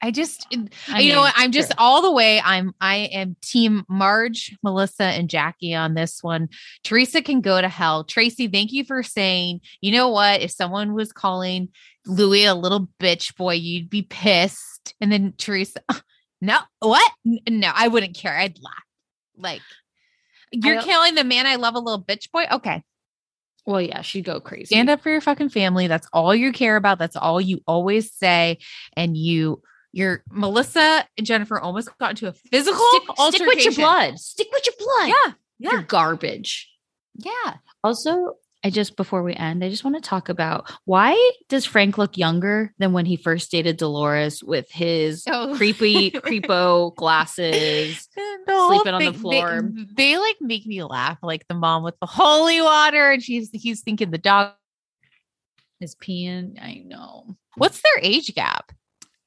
[0.00, 0.46] I just,
[0.88, 1.34] I you know mean, what?
[1.36, 1.76] I'm just sure.
[1.78, 2.40] all the way.
[2.40, 6.48] I'm, I am team Marge, Melissa, and Jackie on this one.
[6.84, 8.04] Teresa can go to hell.
[8.04, 10.40] Tracy, thank you for saying, you know what?
[10.40, 11.70] If someone was calling
[12.06, 14.94] Luis a little bitch boy, you'd be pissed.
[15.00, 15.80] And then Teresa,
[16.40, 17.12] no, what?
[17.24, 18.36] No, I wouldn't care.
[18.36, 18.74] I'd laugh.
[19.36, 19.62] Like,
[20.52, 22.44] you're killing the man I love a little bitch boy.
[22.50, 22.82] Okay.
[23.66, 24.66] Well, yeah, she'd go crazy.
[24.66, 25.88] Stand up for your fucking family.
[25.88, 26.98] That's all you care about.
[26.98, 28.58] That's all you always say.
[28.96, 29.60] And you,
[29.92, 33.02] you're Melissa and Jennifer almost got into a physical Stick,
[33.34, 34.18] stick with your blood.
[34.18, 35.08] Stick with your blood.
[35.08, 35.32] Yeah.
[35.58, 35.86] You're Yeah.
[35.86, 36.70] garbage.
[37.16, 37.54] Yeah.
[37.82, 38.34] Also,
[38.64, 41.16] I just before we end, I just want to talk about why
[41.48, 45.54] does Frank look younger than when he first dated Dolores with his Oh.
[45.56, 48.08] creepy creepo glasses?
[48.48, 49.62] Sleeping on the floor.
[49.72, 49.84] They,
[50.14, 53.80] they like make me laugh, like the mom with the holy water, and she's he's
[53.82, 54.52] thinking the dog.
[55.80, 56.60] is peeing.
[56.60, 57.36] I know.
[57.56, 58.72] What's their age gap?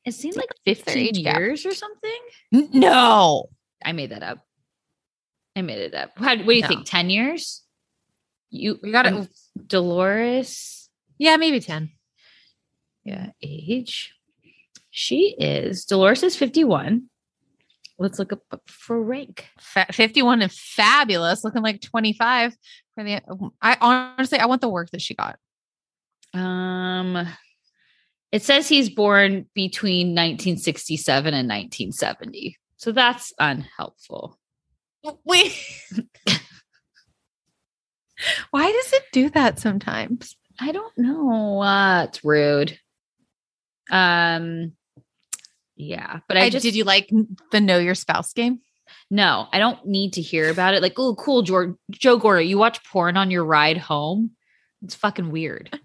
[0.05, 1.37] It seemed like 15 age gap?
[1.37, 2.19] years or something.
[2.51, 3.49] No,
[3.83, 4.39] I made that up.
[5.55, 6.11] I made it up.
[6.17, 6.67] How, what do you No.
[6.67, 6.85] think?
[6.85, 7.63] 10 years?
[8.49, 9.13] You we got it.
[9.13, 9.29] um,
[9.67, 10.89] Dolores.
[11.17, 11.91] yeah, maybe ten.
[13.05, 14.13] Yeah, age.
[14.89, 17.03] She is Dolores is 51.
[17.97, 19.47] Let's look up for Frank.
[19.59, 22.53] Fa- Fifty-one and fabulous, looking like twenty-five.
[22.95, 23.21] For the,
[23.61, 25.37] I honestly, I want the work that she got.
[26.33, 27.25] Um
[28.31, 32.57] it says he's born between 1967 and 1970.
[32.77, 34.37] So that's unhelpful.
[35.25, 35.53] Wait.
[38.51, 40.37] Why does it do that sometimes?
[40.59, 41.61] I don't know.
[41.61, 42.77] Uh, it's rude.
[43.89, 44.73] Um
[45.75, 47.09] yeah, but I, I, just did you like
[47.51, 48.59] the know your spouse game?
[49.09, 50.81] No, I don't need to hear about it.
[50.81, 54.31] Like, oh, cool, Joe, Joe Gordo, you watch porn on your ride home?
[54.83, 55.79] It's fucking weird.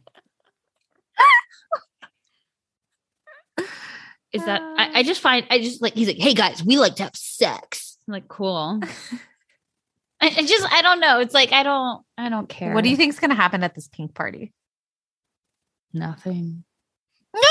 [4.37, 6.97] Is that, I, I just find, I just like, he's like, hey guys, we like
[6.97, 7.99] to have sex.
[8.07, 8.81] I'm like, cool.
[10.21, 11.21] I, I just, I don't know.
[11.21, 12.73] It's like, I don't, I don't care.
[12.75, 14.53] What do you think's going to happen at this pink party?
[15.93, 16.65] Nothing.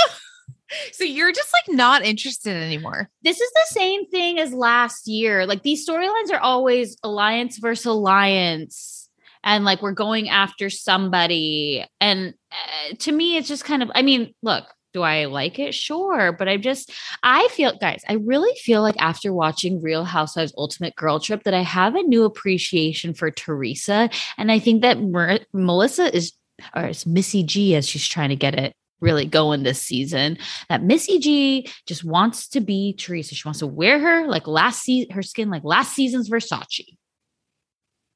[0.91, 3.09] So you're just like not interested anymore.
[3.23, 5.45] This is the same thing as last year.
[5.45, 9.09] Like these storylines are always alliance versus alliance.
[9.43, 11.85] And like we're going after somebody.
[12.01, 15.75] And uh, to me, it's just kind of, I mean, look, do I like it?
[15.75, 16.31] Sure.
[16.31, 16.89] But I just,
[17.21, 21.53] I feel, guys, I really feel like after watching Real Housewives Ultimate Girl Trip that
[21.53, 24.09] I have a new appreciation for Teresa.
[24.37, 26.31] And I think that Mer- Melissa is,
[26.73, 30.37] or it's Missy G as she's trying to get it really going this season
[30.69, 33.35] that Missy G just wants to be Teresa.
[33.35, 36.95] She wants to wear her like last season, her skin like last season's Versace.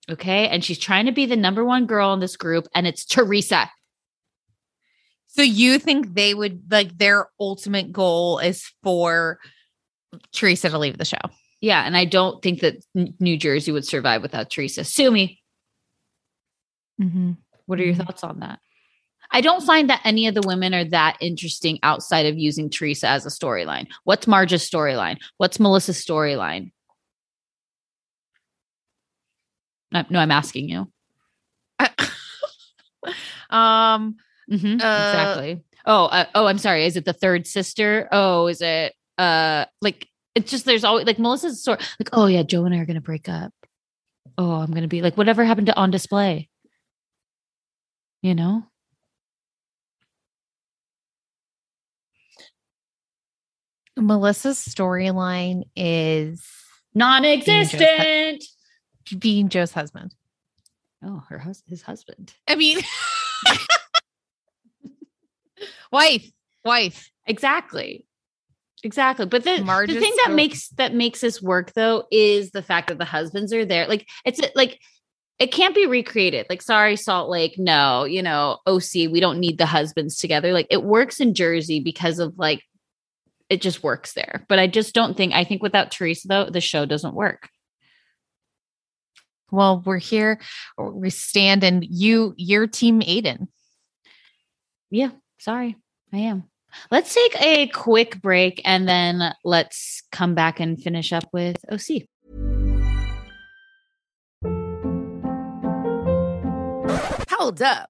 [0.09, 0.47] Okay.
[0.47, 3.69] And she's trying to be the number one girl in this group, and it's Teresa.
[5.31, 9.39] So you think they would like their ultimate goal is for
[10.33, 11.17] Teresa to leave the show?
[11.61, 11.83] Yeah.
[11.85, 12.83] And I don't think that
[13.19, 14.83] New Jersey would survive without Teresa.
[14.83, 15.39] Sue me.
[16.99, 17.33] Mm-hmm.
[17.67, 18.05] What are your Mhm.
[18.05, 18.59] thoughts on that?
[19.31, 23.07] I don't find that any of the women are that interesting outside of using Teresa
[23.07, 23.87] as a storyline.
[24.05, 25.17] What's Marge's storyline?
[25.37, 26.71] What's Melissa's storyline?
[29.91, 30.91] No, no, I'm asking you.
[33.55, 34.17] um,
[34.49, 35.63] Mhm, Uh, exactly.
[35.85, 36.85] Oh, uh, oh, I'm sorry.
[36.85, 38.07] Is it the third sister?
[38.11, 42.43] Oh, is it uh like it's just there's always like Melissa's sort like, oh yeah,
[42.43, 43.51] Joe and I are gonna break up.
[44.37, 46.49] Oh, I'm gonna be like, whatever happened to on display?
[48.21, 48.63] You know?
[53.97, 56.45] Melissa's storyline is
[56.95, 58.43] Non-existent.
[59.17, 60.15] being Joe's husband.
[61.03, 62.33] Oh, her hus- his husband.
[62.47, 62.79] I mean,
[65.91, 66.29] wife,
[66.63, 67.11] wife.
[67.25, 68.05] Exactly.
[68.83, 69.25] Exactly.
[69.25, 72.97] But the, the thing that makes that makes this work though is the fact that
[72.97, 73.87] the husbands are there.
[73.87, 74.79] Like it's like
[75.37, 76.45] it can't be recreated.
[76.49, 80.53] Like sorry Salt Lake, no, you know, OC, we don't need the husbands together.
[80.53, 82.63] Like it works in Jersey because of like
[83.49, 84.45] it just works there.
[84.47, 87.49] But I just don't think I think without Teresa though, the show doesn't work.
[89.51, 90.39] Well, we're here.
[90.77, 93.47] We stand, and you, your team, Aydin.
[94.91, 95.09] Yeah,
[95.39, 95.77] sorry.
[96.13, 96.43] I am.
[96.91, 102.03] Let's take a quick break and then let's come back and finish up with OC.
[107.31, 107.89] Hold up.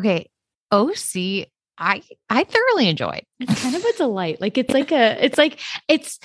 [0.00, 0.30] Okay.
[0.72, 1.48] OC,
[1.78, 3.22] I I thoroughly enjoyed.
[3.40, 4.40] It's kind of a delight.
[4.40, 5.58] Like it's like a it's like
[5.88, 6.18] it's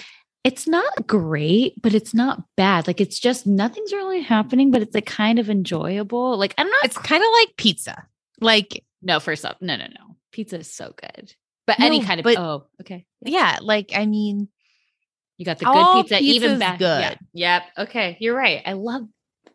[0.43, 2.85] it's not great, but it's not bad.
[2.87, 6.37] Like it's just nothing's really happening, but it's like kind of enjoyable.
[6.37, 8.05] Like I'm not It's kind of like pizza.
[8.41, 9.61] Like no, first up.
[9.61, 10.15] No, no, no.
[10.31, 11.33] Pizza is so good.
[11.65, 13.05] But No, any kind of but- oh, okay.
[13.21, 14.49] yeah, like I mean,
[15.37, 16.77] You got the good pizza, even better.
[16.77, 17.19] good.
[17.33, 17.63] Yep.
[17.79, 18.17] Okay.
[18.19, 18.61] You're right.
[18.65, 19.03] I love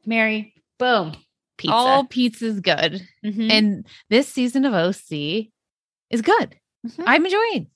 [0.06, 0.55] Mary.
[0.78, 1.12] Boom.
[1.61, 1.74] Pizza.
[1.74, 3.07] all pizza's good.
[3.24, 3.51] Mhm.
[3.51, 5.51] And this season of OC
[6.11, 6.57] is good.
[6.87, 7.05] Mhm.
[7.07, 7.66] I'm enjoying.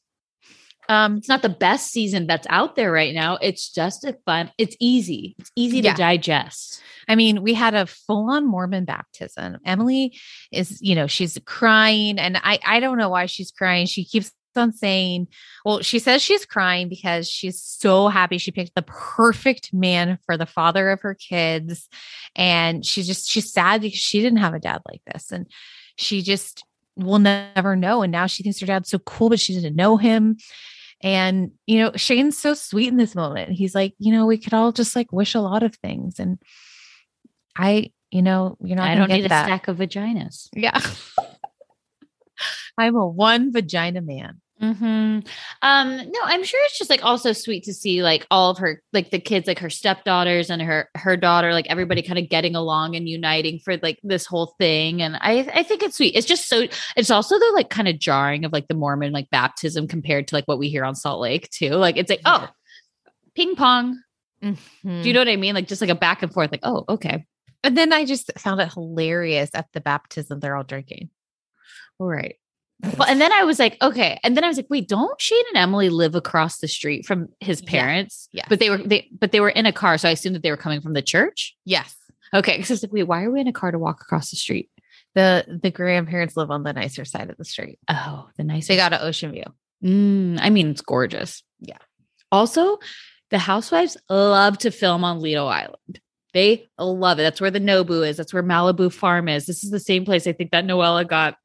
[0.89, 3.36] Um it's not the best season that's out there right now.
[3.40, 4.51] It's just a fun.
[4.59, 5.35] It's easy.
[5.39, 5.93] It's easy Yeah.
[5.93, 6.82] to digest.
[7.09, 9.59] I mean, we had a full-on Mormon baptism.
[9.66, 10.19] Emily
[10.52, 13.86] is, you know, she's crying and I I don't know why she's crying.
[13.86, 15.28] She keeps on saying,
[15.64, 20.36] well, she says she's crying because she's so happy she picked the perfect man for
[20.36, 21.89] the father of her kids.
[22.35, 25.31] And she's just she's sad because she didn't have a dad like this.
[25.31, 25.47] And
[25.97, 26.64] she just
[26.97, 28.02] will never know.
[28.02, 30.36] And now she thinks her dad's so cool but she didn't know him.
[31.02, 33.52] And you know shane's so sweet in this moment.
[33.52, 36.18] He's like you know we could all just like wish a lot of things.
[36.18, 36.39] And
[37.56, 39.44] i you know you're not I don't need that.
[39.44, 40.48] a stack of vaginas.
[40.55, 40.81] yeah.
[42.78, 45.18] I'm a one vagina man hmm
[45.62, 48.82] Um, no, I'm sure it's just like also sweet to see like all of her
[48.93, 52.55] like the kids, like her stepdaughters and her her daughter, like everybody kind of getting
[52.55, 55.02] along and uniting for like this whole thing.
[55.02, 56.14] And I I think it's sweet.
[56.14, 56.66] It's just so
[56.97, 60.35] it's also the like kind of jarring of like the Mormon like baptism compared to
[60.36, 61.70] like what we hear on Salt Lake too.
[61.70, 62.48] Like it's like, oh,
[63.35, 64.01] ping pong.
[65.02, 65.55] Do you know what I mean?
[65.55, 67.24] Like just like a back and forth, like, oh, okay.
[67.64, 71.10] and then i just found it hilarious at the baptism they're all drinking
[71.98, 72.36] All right.
[72.82, 74.18] Well, and then I was like, okay.
[74.24, 77.28] And then I was like, wait, don't Shane and Emily live across the street from
[77.40, 77.70] his Yeah.
[77.70, 78.28] parents?
[78.32, 78.46] Yes.
[78.48, 79.96] But they were they but they were in a car.
[79.98, 81.56] So I assumed that they were coming from the church.
[81.64, 81.94] yes
[82.34, 82.56] Okay.
[82.56, 84.36] Because I was like, wait, why are we in a car to walk across the
[84.36, 84.68] street?
[85.14, 88.76] the the grandparents live on the nicer side of the street Oh, the nice they
[88.76, 89.44] got an ocean view
[89.84, 91.42] Mm, I mean, it's gorgeous.
[91.60, 91.76] Yeah.
[92.32, 92.78] Also,
[93.30, 96.01] the housewives love to film on Lido Island.
[96.32, 97.22] They love it.
[97.22, 98.16] That's where the Nobu is.
[98.16, 99.44] That's where Malibu Farm is.
[99.46, 101.36] This is the same place I think that Noella got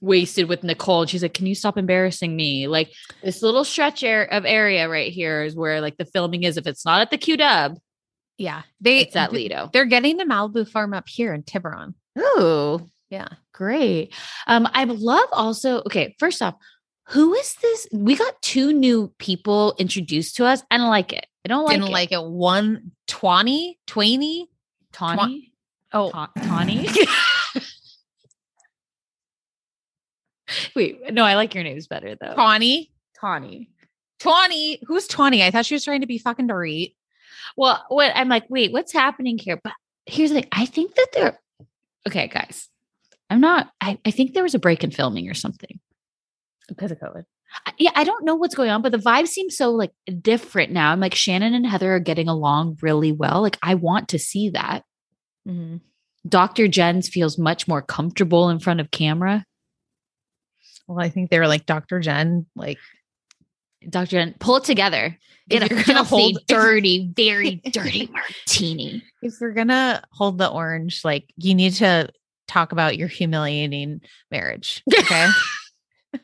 [0.00, 1.02] wasted with Nicole.
[1.02, 2.68] And she's like, Can you stop embarrassing me?
[2.68, 2.92] Like
[3.22, 6.56] this little stretch air of area right here is where like the filming is.
[6.56, 7.78] If it's not at the Q Dub,
[8.38, 9.70] yeah they it's at Lido.
[9.72, 14.12] they're getting the malibu farm up here in tiburon Oh, yeah Great.
[14.46, 16.54] Um, I love also, okay, first off,
[17.08, 17.86] who is this?
[17.90, 20.62] We got two new people introduced to us.
[20.70, 21.24] I don't like it.
[21.44, 21.92] I don't like didn't it.
[21.92, 24.50] like it one twenty twenty
[24.92, 25.52] Tawny.
[25.94, 26.86] oh Ta- Tawny.
[30.74, 32.34] Wait, no, I like your names better though.
[32.34, 33.70] twenty Tawny.
[34.18, 36.94] twenty who's twenty i thought she was trying to be fucking Dorit.
[37.56, 39.58] Well, what I'm like, wait, what's happening here?
[39.62, 39.72] But
[40.06, 40.48] here's the thing.
[40.52, 41.38] I think that they're
[42.06, 42.68] okay, guys.
[43.30, 45.80] I'm not, I, I think there was a break in filming or something.
[46.68, 47.24] because of covid
[47.66, 50.72] I- yeah, I don't know what's going on, but the vibe seems so like different
[50.72, 50.92] now.
[50.92, 53.40] I'm like Shannon and Heather are getting along really well.
[53.42, 54.82] Like I want to see that.
[55.48, 55.76] Mm-hmm.
[56.28, 56.66] Dr.
[56.68, 59.44] Jens feels much more comfortable in front of camera.
[60.86, 62.78] Well i think they were like dr jen like
[63.88, 64.06] Dr.
[64.06, 65.16] Jen, pull it together.
[65.48, 69.04] Get If a you're gonna hold- dirty, very dirty martini.
[69.22, 72.08] if you're gonna hold the orange like you need to
[72.48, 74.00] talk about your humiliating
[74.30, 75.28] marriage okay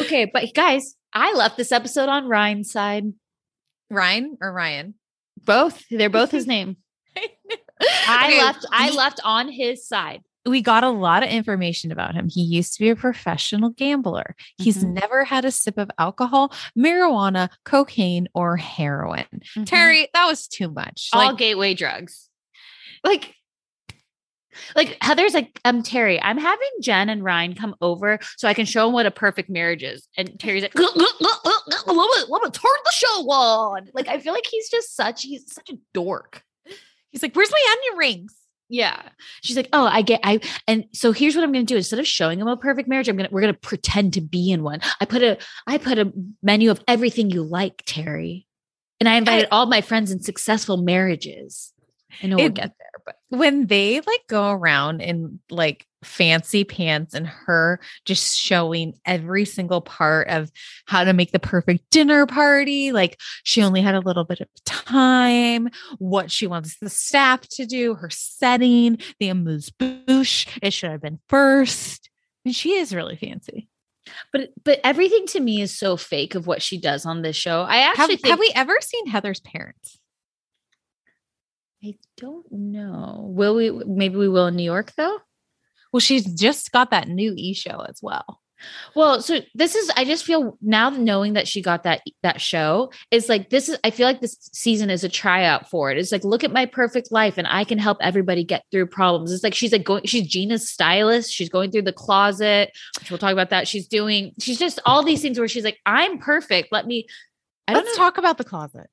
[0.00, 3.06] Okay, but guys, I left this episode on Ryan's side.
[3.90, 4.94] ryan or ryan
[5.44, 6.76] Both, they're both his name.
[7.16, 8.66] I Okay, left.
[8.70, 10.22] I left on his side.
[10.46, 12.28] We got a lot of information about him.
[12.30, 14.34] He used to be a professional gambler.
[14.58, 14.94] He's Mhm.
[14.94, 19.26] never had a sip of alcohol, marijuana, cocaine, or heroin.
[19.66, 21.10] Terry, that was too much.
[21.12, 22.28] all Like, gateway drugs.
[23.04, 23.34] Like,
[24.74, 28.66] like Heather's like, um, Terry, I'm having Jen and Ryan come over so I can
[28.66, 30.08] show them what a perfect marriage is.
[30.16, 31.04] And Terry's like, let me,
[31.86, 33.88] let me turn the show on.
[33.94, 36.42] Like, I feel like he's just such, he's such a dork.
[37.10, 38.34] he's like, "Where's my onion rings?"
[38.70, 39.02] Yeah.
[39.42, 41.76] She's like, oh, I get I and so here's what I'm gonna do.
[41.76, 44.62] Instead of showing him a perfect marriage, I'm gonna we're gonna pretend to be in
[44.62, 44.80] one.
[45.00, 48.46] I put a I put a menu of everything you like, Terry.
[49.00, 51.72] And I invited all my friends in successful marriages.
[52.22, 57.12] I know we'll get there, but when they like go around in like fancy pants
[57.12, 60.50] and her just showing every single part of
[60.86, 64.48] how to make the perfect dinner party like she only had a little bit of
[64.64, 65.68] time
[65.98, 71.02] what she wants the staff to do her setting the amuse bouche it should have
[71.02, 72.08] been first.
[72.44, 73.68] And she is really fancy.
[74.32, 77.62] But but everything to me is so fake of what she does on this show.
[77.62, 79.99] I have, actually think have we ever seen heather's parents
[81.82, 83.26] I don't know.
[83.34, 85.18] Will we maybe we will in New York though?
[85.92, 88.40] well she's just got that new e-show as well
[88.94, 92.92] Well, so this is I just feel now knowing that she got that that show
[93.10, 95.96] is like this is I feel like this season is a tryout for it.
[95.96, 99.32] It's like look at my perfect life and I can help everybody get through problems.
[99.32, 101.32] It's like she's like going she's Gina's stylist.
[101.32, 103.66] She's going through the closet, which we'll talk about that.
[103.66, 106.68] She's doing she's just all these things where she's like I'm perfect.
[106.70, 107.06] Let me
[107.66, 108.90] I don't let's know talk about the closet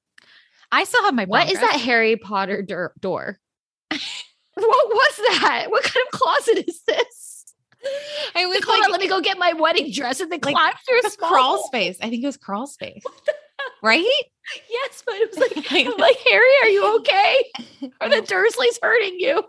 [0.72, 2.94] i still have my what is that Harry Potter door?
[2.99, 3.39] door?
[4.53, 5.65] what was that?
[5.69, 7.53] What kind of closet is this?
[8.35, 10.73] I was Like, on, let me go get my wedding dress and then like climb
[10.85, 11.98] through a crawl space.
[12.02, 13.03] I think it was crawl space.
[13.84, 14.03] right?
[14.69, 17.44] Yes, but it was like, I'm like, Harry, are you okay?
[18.02, 19.44] Are the Dursleys hurting you?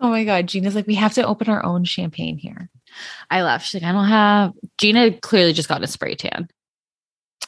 [0.00, 2.70] Oh my god, Gina's like, we have to open our own champagne here.
[3.30, 3.66] I left.
[3.66, 4.52] She's like, I don't have.
[4.78, 6.48] Gina clearly just got a spray tan.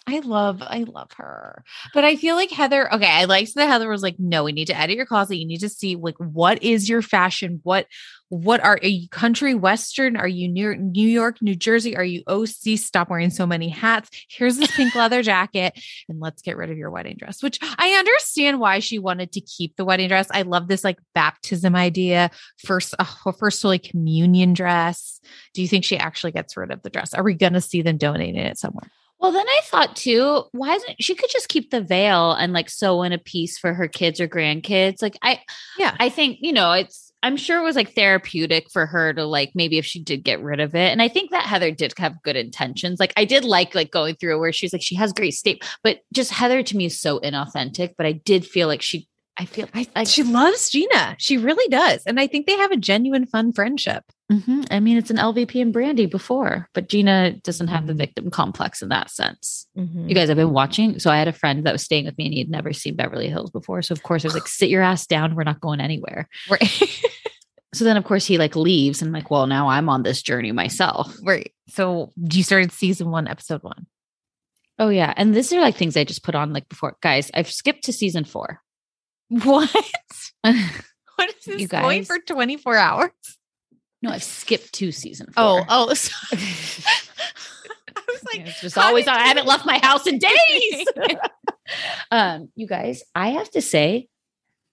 [0.06, 1.62] I love, I love her.
[1.92, 4.66] But I feel like Heather, okay, I liked that Heather was like, no, we need
[4.66, 5.36] to edit your closet.
[5.36, 7.60] You need to see like what is your fashion?
[7.62, 7.86] What
[8.30, 10.16] what are, are you country western?
[10.16, 11.96] Are you New York, New York, New Jersey?
[11.96, 12.78] Are you OC?
[12.78, 14.08] Stop wearing so many hats.
[14.28, 15.78] Here's this pink leather jacket
[16.08, 19.40] and let's get rid of your wedding dress, which I understand why she wanted to
[19.40, 20.28] keep the wedding dress.
[20.32, 22.30] I love this like baptism idea.
[22.64, 25.20] First, uh, first Holy Communion dress.
[25.52, 27.14] Do you think she actually gets rid of the dress?
[27.14, 28.90] Are we going to see them donating it somewhere?
[29.20, 32.70] Well, then I thought too, why isn't she could just keep the veil and like
[32.70, 35.02] sew in a piece for her kids or grandkids?
[35.02, 35.40] Like I
[35.78, 35.94] Yeah.
[36.00, 39.52] I think, you know, it's I'm sure it was like therapeutic for her to like
[39.54, 40.90] maybe if she did get rid of it.
[40.90, 42.98] And I think that Heather did have good intentions.
[42.98, 46.00] Like I did like like going through where she's like, she has great state, but
[46.14, 47.94] just Heather to me is so inauthentic.
[47.98, 49.06] But I did feel like she
[49.36, 51.16] I feel I, like she loves Gina.
[51.18, 52.02] She really does.
[52.06, 54.04] And I think they have a genuine fun friendship.
[54.30, 54.66] Mhm.
[54.70, 57.98] I mean, it's an LVP and Brandi before, but Gina doesn't have the Mhm.
[57.98, 59.66] victim complex in that sense.
[59.76, 60.08] Mm-hmm.
[60.08, 60.98] You guys have been watching.
[61.00, 62.94] So I had a friend that was staying with me and he had never seen
[62.94, 63.82] Beverly Hills before.
[63.82, 65.34] So of course I was like, sit your ass down.
[65.34, 66.28] We're not going anywhere.
[66.50, 67.02] Right.
[67.72, 70.22] So then of course he like leaves and I'm like, well, now I'm on this
[70.22, 71.16] journey myself.
[71.22, 71.52] right.
[71.68, 73.86] So you started season one, episode one.
[74.80, 75.14] Oh yeah.
[75.16, 76.96] And these are like things I just put on like before.
[77.00, 78.60] Guys, I've skipped to season four.
[79.28, 79.70] What?
[80.44, 83.10] What is this You going for 24 hours?
[84.08, 85.66] I've skipped two season Oh, four.
[85.68, 86.42] oh, sorry.
[87.96, 89.16] I was like, it's just always on.
[89.16, 90.86] I haven't left my house in days.
[92.10, 94.08] um, you guys, I have to say,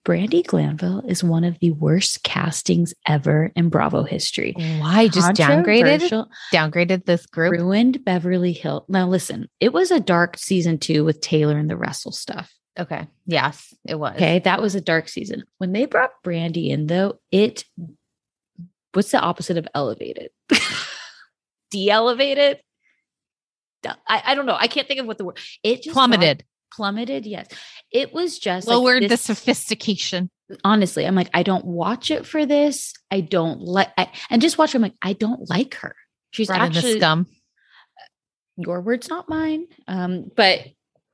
[0.05, 4.53] Brandi Glanville is one of the worst castings ever in Bravo history.
[4.79, 6.27] Why just downgraded?
[6.53, 7.51] Downgraded this group.
[7.51, 8.85] ruined Beverly Hill.
[8.87, 12.53] Now listen, it was a dark season two with Taylor and the Russell stuff.
[12.79, 13.07] Okay.
[13.25, 14.15] Yes, it was.
[14.15, 15.43] Okay, that was a dark season.
[15.57, 17.65] When they brought Brandi in, though, it
[18.93, 20.29] what's the opposite of elevated?
[21.71, 22.59] De-elevated?
[23.85, 24.57] I, I don't know.
[24.59, 25.39] I can't think of what the word.
[25.63, 26.43] It just brought- Plummeted.
[26.73, 27.25] plummeted.
[27.25, 27.47] Yes,
[27.91, 30.29] it was just like Lowered the sophistication.
[30.63, 32.93] honestly, I'm like, I don't watch it for this.
[33.11, 33.89] I don't like,
[34.29, 34.73] and just watch.
[34.73, 35.95] her, I'm like, I don't like her.
[36.31, 37.27] She's the actually scum.
[38.57, 39.67] your words, not mine.
[39.87, 40.59] Um, but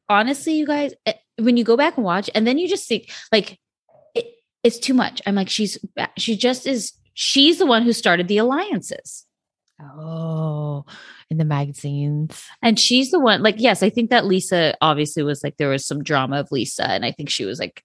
[0.09, 3.11] honestly, you guys, eh, when you go back and watch, and then you just think
[3.31, 3.59] like
[4.15, 4.25] it,
[4.63, 5.21] it's too much.
[5.27, 5.77] I'm like, she's
[6.17, 6.93] she just is.
[7.13, 9.25] She's the one who started the alliances.
[9.81, 10.85] Oh,
[11.29, 12.43] in the magazines.
[12.61, 15.85] And she's the one, like, yes, I think that Lisa obviously was like, there was
[15.85, 16.89] some drama of Lisa.
[16.89, 17.83] And I think she was like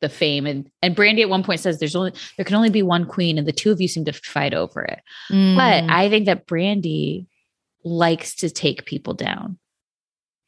[0.00, 0.46] the fame.
[0.46, 3.38] And and Brandi at one point says there's only there can only be one queen,
[3.38, 5.00] and the two of you seem to fight over it.
[5.28, 5.34] But
[5.84, 5.90] Mm.
[5.90, 7.26] I think that Brandi
[7.84, 9.58] likes to take people down.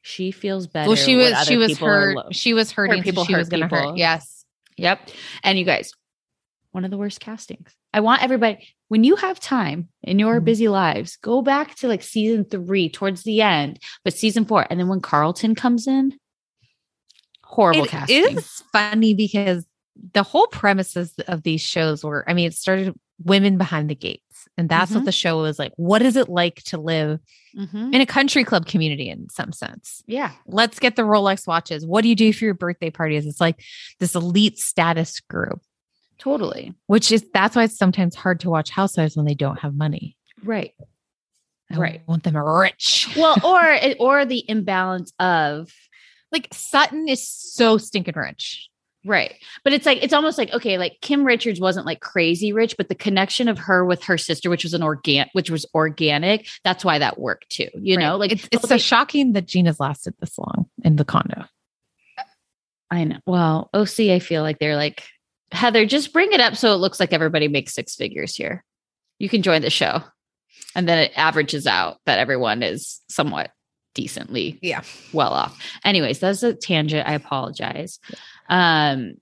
[0.02, 0.88] She feels better.
[0.88, 2.34] well, she was she was hurt.
[2.34, 3.02] She was hurting.
[3.02, 3.96] people People she hurt was going to hurt.
[3.96, 4.44] Yes.
[4.76, 5.10] Yep.
[5.42, 5.92] And you guys,
[6.72, 7.74] one of the worst castings.
[7.92, 10.44] I want everybody, when you have time in your Mhm.
[10.44, 14.66] busy lives, go back to like season three towards the end, but season four.
[14.70, 16.18] And then when Carlton comes in,
[17.44, 18.38] horrible It casting.
[18.38, 19.66] is funny because
[20.14, 22.94] the whole premises of these shows were, I mean, it started
[23.24, 24.22] women behind the gates.
[24.56, 24.96] And that's Mhm.
[24.96, 25.72] what the show was like.
[25.76, 27.18] What is it like to live
[27.56, 27.94] Mhm.
[27.94, 30.02] in a country club community in some sense?
[30.06, 30.32] Yeah.
[30.46, 31.84] Let's get the Rolex watches.
[31.84, 33.26] What do you do for your birthday parties?
[33.26, 33.60] It's like
[33.98, 35.60] this elite status group.
[36.18, 36.74] Totally.
[36.86, 40.16] which is that's why it's sometimes hard to watch housewives when they don't have money.
[40.42, 40.72] Right.
[41.70, 42.02] I Right.
[42.08, 43.08] want them rich.
[43.16, 45.70] Well, or or the imbalance of
[46.32, 48.68] like Sutton is so stinking rich.
[49.04, 49.36] Right.
[49.64, 52.88] But it's like, it's almost like, okay, like Kim Richards wasn't like crazy rich, but
[52.88, 56.84] the connection of her with her sister, which was an organic, which was organic, that's
[56.84, 57.68] why that worked too.
[57.74, 61.04] You know, like it's, it's so they- shocking that Gina's lasted this long in the
[61.04, 61.44] condo.
[62.90, 63.18] I know.
[63.26, 65.04] Well, OC, I feel like they're like,
[65.52, 68.64] Heather, just bring it up so it looks like everybody makes six figures here.
[69.18, 70.02] You can join the show.
[70.74, 73.50] And then it averages out that everyone is somewhat
[73.94, 74.82] decently Yeah.
[75.12, 75.60] well off.
[75.84, 77.08] Anyways, that's a tangent.
[77.08, 77.98] I apologize.
[78.48, 79.14] Um,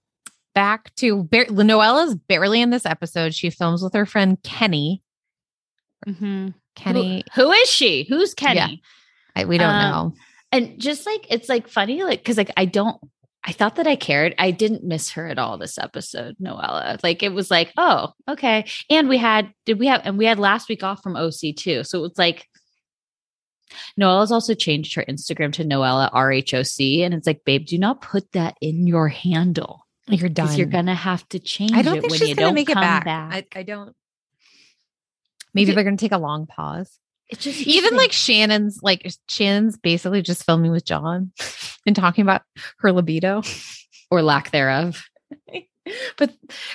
[0.54, 3.34] Back to Bar- Noella's barely in this episode.
[3.34, 5.02] She films with her friend Kenny.
[6.06, 6.54] mhm.
[6.74, 8.04] Kenny, Who- who is she?
[8.08, 8.82] Who's Kenny?
[9.34, 10.14] I, we don't um, know.
[10.52, 12.96] and just like it's like funny like because like i don't
[13.46, 17.22] i thought that i cared i didn't miss her at all this episode noella like
[17.22, 20.68] it was like oh okay and we had did we have and we had last
[20.68, 22.48] week off from oc too so it was like
[23.98, 28.30] noella's also changed her instagram to noella rhoc and it's like babe do not put
[28.32, 30.56] that in your handle You're done.
[30.56, 32.70] you're gonna have to change I don't it think when she's you gonna don't make
[32.70, 33.04] it back.
[33.04, 33.94] back, I, I don't.
[35.52, 35.74] Maybe Yeah.
[35.74, 36.98] they're gonna take a long pause.
[37.28, 41.32] It's just Even like Shannon's, like Shannon's basically just filming with John
[41.86, 42.42] and talking about
[42.78, 43.42] her libido.
[44.10, 45.08] or lack thereof
[46.16, 46.32] but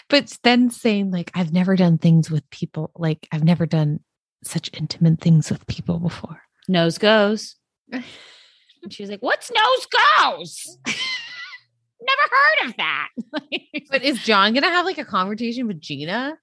[0.10, 4.00] but then saying like I've never done things with people like I've never done
[4.44, 6.42] such intimate things with people before.
[6.68, 7.56] nose goes
[7.92, 8.04] and
[8.90, 9.88] she was like what's nose
[10.26, 13.10] goes never heard of that
[13.90, 16.38] But is John gonna have like a conversation with Gina?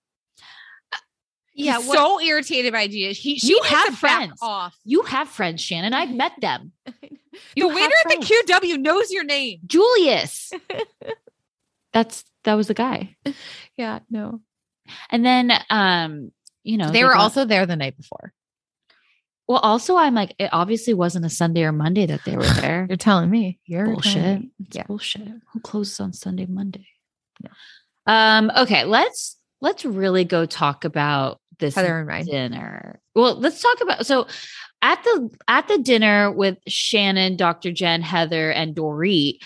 [1.59, 3.13] Yeah, what- so irritated by Gina.
[3.13, 4.39] He she You have friends.
[4.41, 4.77] off.
[4.85, 5.93] You have friends, Shannon.
[5.93, 6.73] I've met them.
[6.87, 7.11] the
[7.57, 9.61] You waiter at the QW knows your name.
[9.67, 10.53] Julius.
[11.93, 13.17] That's that was the guy.
[13.77, 14.41] Yeah, no.
[15.11, 16.33] And then um,
[16.63, 18.33] you know, they were got- also there the night before.
[19.49, 22.87] well, also I'm like, it obviously wasn't a Sunday or Monday that they were there.
[22.89, 23.59] You're telling me.
[23.67, 24.41] You're bullshit.
[24.41, 24.51] me.
[24.61, 24.85] It's Yeah.
[24.85, 25.29] bullshit.
[25.53, 26.87] Who closes on Sunday, Monday?
[28.07, 32.27] Um, okay, let's let's really go talk about this Heather and Ryan.
[32.27, 33.01] dinner.
[33.15, 34.27] Well, let's talk about so
[34.83, 37.73] at the at the dinner with Shannon, Dr.
[37.73, 39.39] Jen, Heather, and Dorit,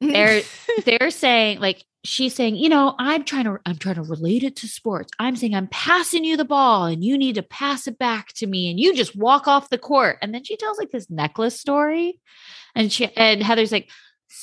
[0.00, 0.42] they're
[0.84, 4.56] they're saying like she's saying, you know, I'm trying to I'm trying to relate it
[4.56, 5.10] to sports.
[5.18, 8.46] I'm saying I'm passing you the ball and you need to pass it back to
[8.46, 10.18] me and you just walk off the court.
[10.22, 12.20] And then she tells like this necklace story.
[12.74, 13.90] And she and Heather's like,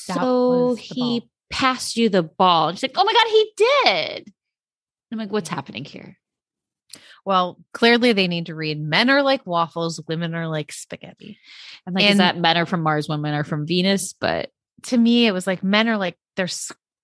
[0.07, 1.29] That so he ball.
[1.51, 2.69] passed you the ball.
[2.69, 4.33] And she's like, oh my God, he did.
[5.11, 6.17] I'm like, what's happening here?
[7.25, 11.37] Well, clearly they need to read men are like waffles, women are like spaghetti.
[11.87, 14.13] I'm like, is that men are from Mars, women are from Venus?
[14.13, 14.49] But
[14.83, 16.49] To me, it was like men are like they're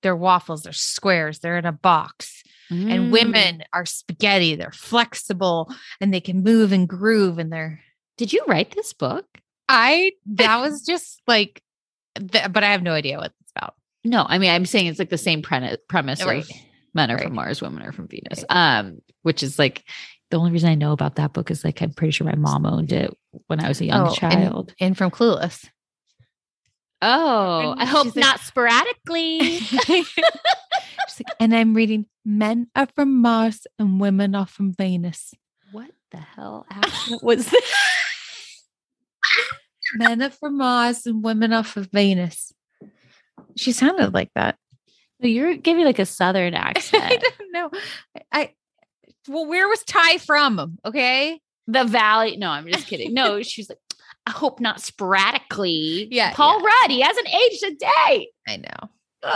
[0.02, 2.44] they're waffles, they're squares, they're in a box.
[2.72, 2.92] Mm.
[2.94, 7.82] And women are spaghetti, they're flexible and they can move and groove and they're
[8.18, 9.26] did you write this book?
[9.70, 11.64] I that was just like
[12.18, 13.76] th- but I have no idea what it's about.
[14.04, 16.44] No, I mean, I'm saying it's like the same pre- premise Right.
[16.44, 16.50] of
[16.94, 17.24] men are Right.
[17.26, 18.44] from Mars, women are from Venus.
[18.50, 19.84] Um, which is like
[20.32, 22.66] the only reason I know about that book is like I'm pretty sure my mom
[22.66, 23.16] owned it
[23.48, 24.74] when I was a young Oh, child.
[24.80, 25.68] And from Clueless.
[27.02, 29.40] oh, and I hope like- not sporadically.
[29.60, 29.88] She's
[31.26, 35.34] like, and I'm reading Men are from Mars and women are from Venus.
[35.72, 37.74] what the hell accent was this?
[39.96, 42.54] Men are from Mars and women are from Venus.
[43.56, 44.58] She sounded like that.
[45.20, 47.04] You're giving like a southern accent.
[47.04, 47.72] I don't know.
[48.32, 48.54] I
[49.28, 50.78] well, where was Tai from?
[50.86, 51.40] Okay.
[51.68, 52.38] the valley.
[52.38, 53.14] No, I'm just kidding.
[53.14, 53.78] No, she's like,
[54.26, 56.08] I hope not sporadically.
[56.12, 58.30] Yeah, Paul Rudd, he hasn't aged a day.
[58.48, 59.32] I know.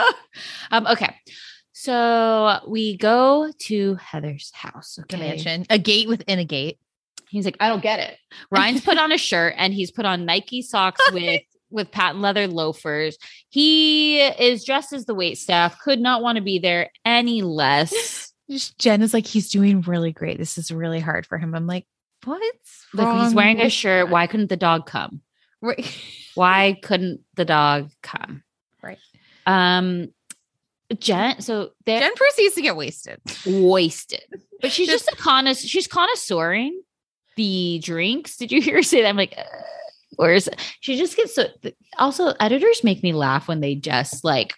[0.71, 1.15] Um, okay.
[1.73, 4.95] So we go to Heather's house.
[4.95, 5.17] The Okay.
[5.29, 5.65] mansion.
[5.69, 6.79] A gate within a gate.
[7.29, 8.17] He's like, I don't get it.
[8.51, 11.41] Ryan's put on a shirt and he's put on Nike socks with
[11.73, 13.17] with patent leather loafers.
[13.49, 15.79] He is dressed as the wait staff.
[15.79, 18.31] Could not want to be there any less.
[18.77, 20.37] Jen is like, he's doing really great.
[20.37, 21.55] This is really hard for him.
[21.55, 21.85] I'm like,
[22.23, 24.09] what's Like he's wearing a shirt.
[24.09, 25.21] Why couldn't the dog come?
[25.61, 25.85] Right.
[26.35, 28.43] Why couldn't the dog come?
[28.81, 28.99] Right.
[29.45, 30.13] Um,
[30.99, 31.41] Jen.
[31.41, 33.19] So Jen proceeds to get wasted.
[33.45, 34.23] wasted,
[34.61, 35.67] but she's just, a connoisseur.
[35.67, 36.71] She's connoisseuring
[37.35, 38.37] the drinks.
[38.37, 39.07] Did you hear her say that?
[39.07, 39.43] I'm like, uh,
[40.15, 40.49] where is
[40.81, 41.47] She just gets so.
[41.97, 44.53] Also, editors make me laugh when they just like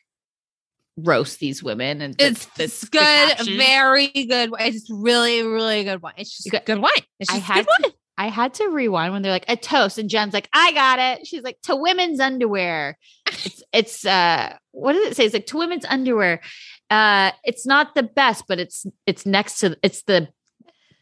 [0.98, 3.58] roast these women and It's, the- the good, caption.
[3.58, 4.52] very good.
[4.60, 6.14] It's really, really good wine.
[6.18, 6.92] It's just got- good wine.
[7.20, 7.92] It's I just had good wine.
[7.92, 11.00] to, I had to rewind when they're like a toast, and Jen's like, "I got
[11.00, 15.26] it." She's like, "To women's underwear." It's it's uh, what does it say?
[15.26, 16.40] It's like to women's underwear,
[16.90, 20.30] uh it's not the best, but it's it's next to it's the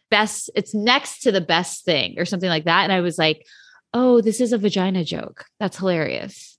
[0.09, 2.83] best, it's next to the best thing or something like that.
[2.83, 3.45] And I was like,
[3.93, 5.45] oh, this is a vagina joke.
[5.59, 6.57] That's hilarious.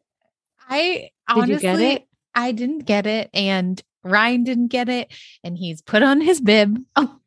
[0.69, 2.09] I Did you honestly, get it?
[2.35, 5.13] I didn't get it, and Ryan didn't get it,
[5.43, 6.79] and he's put on his bib.
[6.97, 7.19] Oh,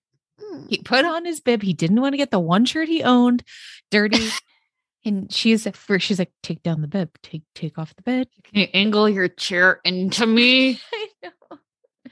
[0.69, 1.61] he put on his bib.
[1.61, 3.43] He didn't want to get the one shirt he owned
[3.91, 4.29] dirty.
[5.05, 8.27] and she's at first, she's like, take down the bib, take take off the bib.
[8.43, 10.79] Can you angle your chair into me?
[10.93, 11.57] I know.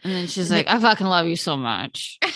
[0.03, 2.19] And then she's And like, I fucking love you so much.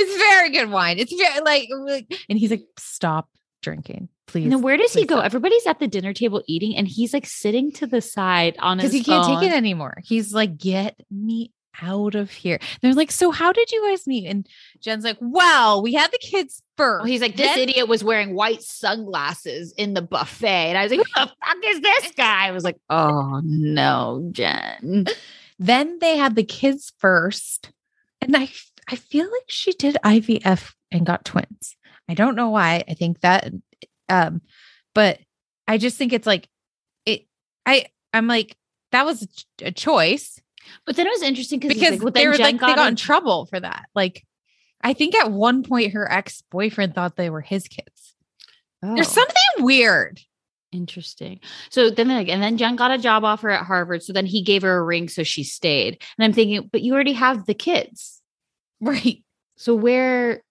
[0.00, 0.98] it's very good wine.
[0.98, 3.28] It's very like, like- and he's like, stop
[3.62, 4.44] drinking, please.
[4.44, 5.16] And then where does he go?
[5.16, 8.78] stop." Everybody's at the dinner table eating, and he's like sitting to the side on
[8.78, 9.98] his because he can't take it anymore.
[10.04, 11.52] He's like, get me
[11.82, 12.58] out of here.
[12.82, 14.26] They're like, so how did you guys meet?
[14.26, 14.46] And
[14.80, 17.02] Jen's like, well, we had the kids first.
[17.02, 20.46] Well, he's like, this Then- idiot was wearing white sunglasses in the buffet.
[20.46, 22.48] And I was like, who the fuck is this guy?
[22.48, 25.06] I was like, oh no, Jen.
[25.58, 27.70] Then they had the kids first,
[28.20, 28.50] and I
[28.90, 31.76] I feel like she did IVF and got twins.
[32.08, 32.82] I don't know why.
[32.88, 33.50] I think that,
[34.08, 34.40] um,
[34.94, 35.20] but
[35.68, 36.48] I just think it's like
[37.06, 37.26] it.
[37.64, 38.56] I I'm like
[38.92, 39.26] that was
[39.62, 40.40] a choice
[40.84, 42.88] But then it was interesting because like, well, they were Jen like they got a-
[42.88, 43.86] in trouble for that.
[43.94, 44.26] Like,
[44.82, 48.14] I think at one point her ex boyfriend thought they were his kids.
[48.82, 50.20] There's Oh, something weird.
[50.72, 51.38] interesting.
[51.70, 54.02] So then like, and then Jen got a job offer at Harvard.
[54.02, 56.02] So then he gave her a ring, so she stayed.
[56.18, 58.19] And I'm thinking, but you already have the kids,
[58.80, 59.22] Right.
[59.56, 60.42] so where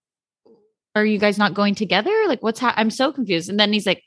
[0.95, 2.11] are you guys not going together?
[2.27, 3.49] Like, what's ha- I'm so confused.
[3.49, 4.03] And then he's like,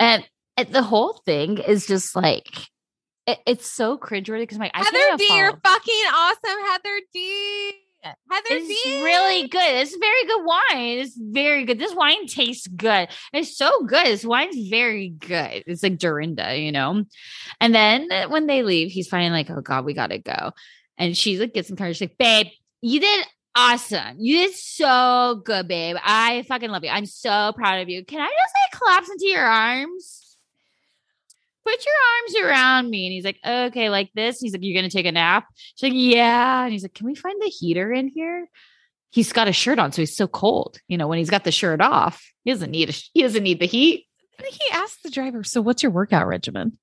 [0.00, 2.46] and, and the whole thing is just like.
[3.26, 6.64] it- it's so cringeworthy because my can't Heather D, you're fucking awesome.
[6.66, 7.72] Heather D.
[8.04, 9.02] Heather It's D.
[9.02, 9.60] really good.
[9.64, 10.98] It's very good wine.
[11.00, 11.78] It's very good.
[11.80, 13.08] This wine tastes good.
[13.32, 14.06] It's so good.
[14.06, 15.64] This wine's very good.
[15.66, 17.04] It's like Dorinda, you know.
[17.60, 20.52] And then uh, when they leave, he's finally like, "Oh God, we gotta go."
[20.96, 22.46] And she's like, gets encouraged, like, "Babe,
[22.80, 23.26] you did
[23.56, 24.16] awesome.
[24.18, 25.96] You did so good, babe.
[26.04, 26.90] I fucking love you.
[26.90, 28.04] I'm so proud of you.
[28.04, 30.22] Can I just like collapse into your arms?"
[31.64, 33.06] Put your arms around me.
[33.06, 34.38] And he's like, okay, like this.
[34.38, 35.46] He's like, You're gonna take a nap?
[35.74, 36.62] She's like, Yeah.
[36.62, 38.48] And he's like, Can we find the heater in here?
[39.10, 40.78] He's got a shirt on, so he's so cold.
[40.86, 43.58] You know, when he's got the shirt off, he doesn't need a, he doesn't need
[43.58, 44.06] the heat.
[44.38, 46.78] And he asked the driver, "So what's your workout regimen?"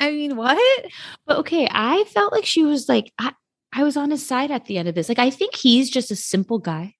[0.00, 0.86] I mean, what?
[1.26, 3.32] But okay, I felt like she was like, I,
[3.74, 5.08] I was on his side at the end of this.
[5.08, 6.94] Like, I think he's just a simple guy.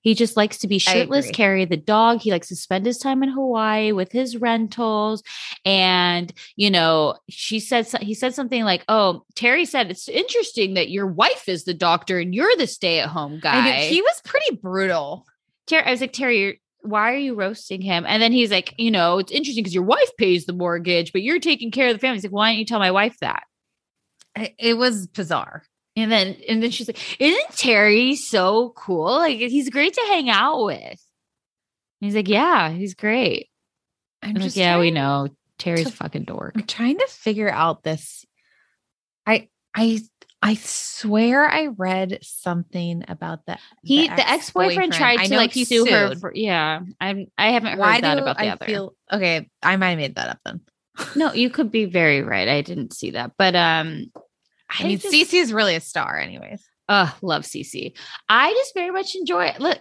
[0.00, 2.20] He just likes to be shirtless, carry the dog.
[2.20, 5.22] He likes to spend his time in Hawaii with his rentals.
[5.64, 10.90] And, you know, she said, he said something like, Oh, Terry said, it's interesting that
[10.90, 13.68] your wife is the doctor and you're the stay at home guy.
[13.90, 15.24] he was pretty brutal.
[15.68, 18.04] Terry, I was like, Terry, you're, why are you roasting him?
[18.08, 21.22] And then he's like, you know, it's interesting because your wife pays the mortgage, but
[21.22, 22.16] you're taking care of the family.
[22.16, 23.44] He's like, why don't you tell my wife that?
[24.36, 25.62] It was bizarre.
[25.94, 29.16] And then, and then she's like, isn't Terry so cool?
[29.18, 30.78] Like, he's great to hang out with.
[30.78, 30.98] And
[32.00, 33.48] he's like, yeah, he's great.
[34.22, 35.28] I'm I'm like, yeah, we know.
[35.58, 36.54] Terry's to- fucking dork.
[36.56, 38.24] I'm trying to figure out this.
[39.26, 40.00] I I
[40.40, 43.60] I swear I read something about that.
[43.84, 46.16] He, the ex boyfriend tried to like sue her.
[46.16, 47.26] For, yeah, I'm.
[47.38, 48.66] I haven't heard Why that about the I other.
[48.66, 49.48] feel okay?
[49.62, 50.62] I might have made that up then.
[51.16, 52.48] No, you could be very right.
[52.48, 54.10] I didn't see that, but um,
[54.70, 56.62] I mean, just- Cece is really a star, anyways.
[56.88, 57.96] Uh, love CC.
[58.28, 59.60] I just very much enjoy it.
[59.60, 59.78] Look,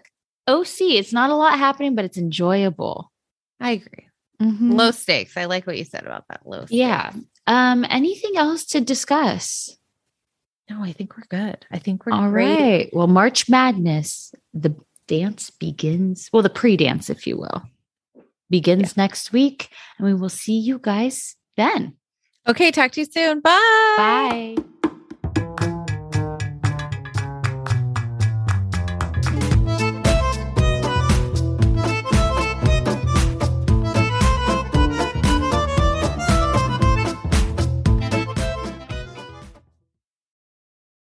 [0.48, 3.12] OC, it's not a lot happening, but it's enjoyable.
[3.60, 4.08] I agree.
[4.42, 4.74] Mhm.
[4.78, 5.36] Low stakes.
[5.38, 6.42] I like what you said about that.
[6.46, 6.60] Low.
[6.60, 6.72] Stakes.
[6.72, 7.12] Yeah.
[7.48, 9.76] Um, anything else to discuss?
[10.70, 11.66] No, I think we're good.
[11.72, 12.60] I think we're All great.
[12.62, 12.90] right.
[12.94, 14.74] Well, March Madness, the
[15.08, 16.30] dance begins.
[16.32, 17.62] Well, the pre-dance, if you will,
[18.52, 21.96] begins next week, and we will see you guys then.
[22.48, 22.70] Okay.
[22.72, 23.40] Talk to you soon.
[23.40, 23.96] Bye.
[23.98, 24.56] Bye.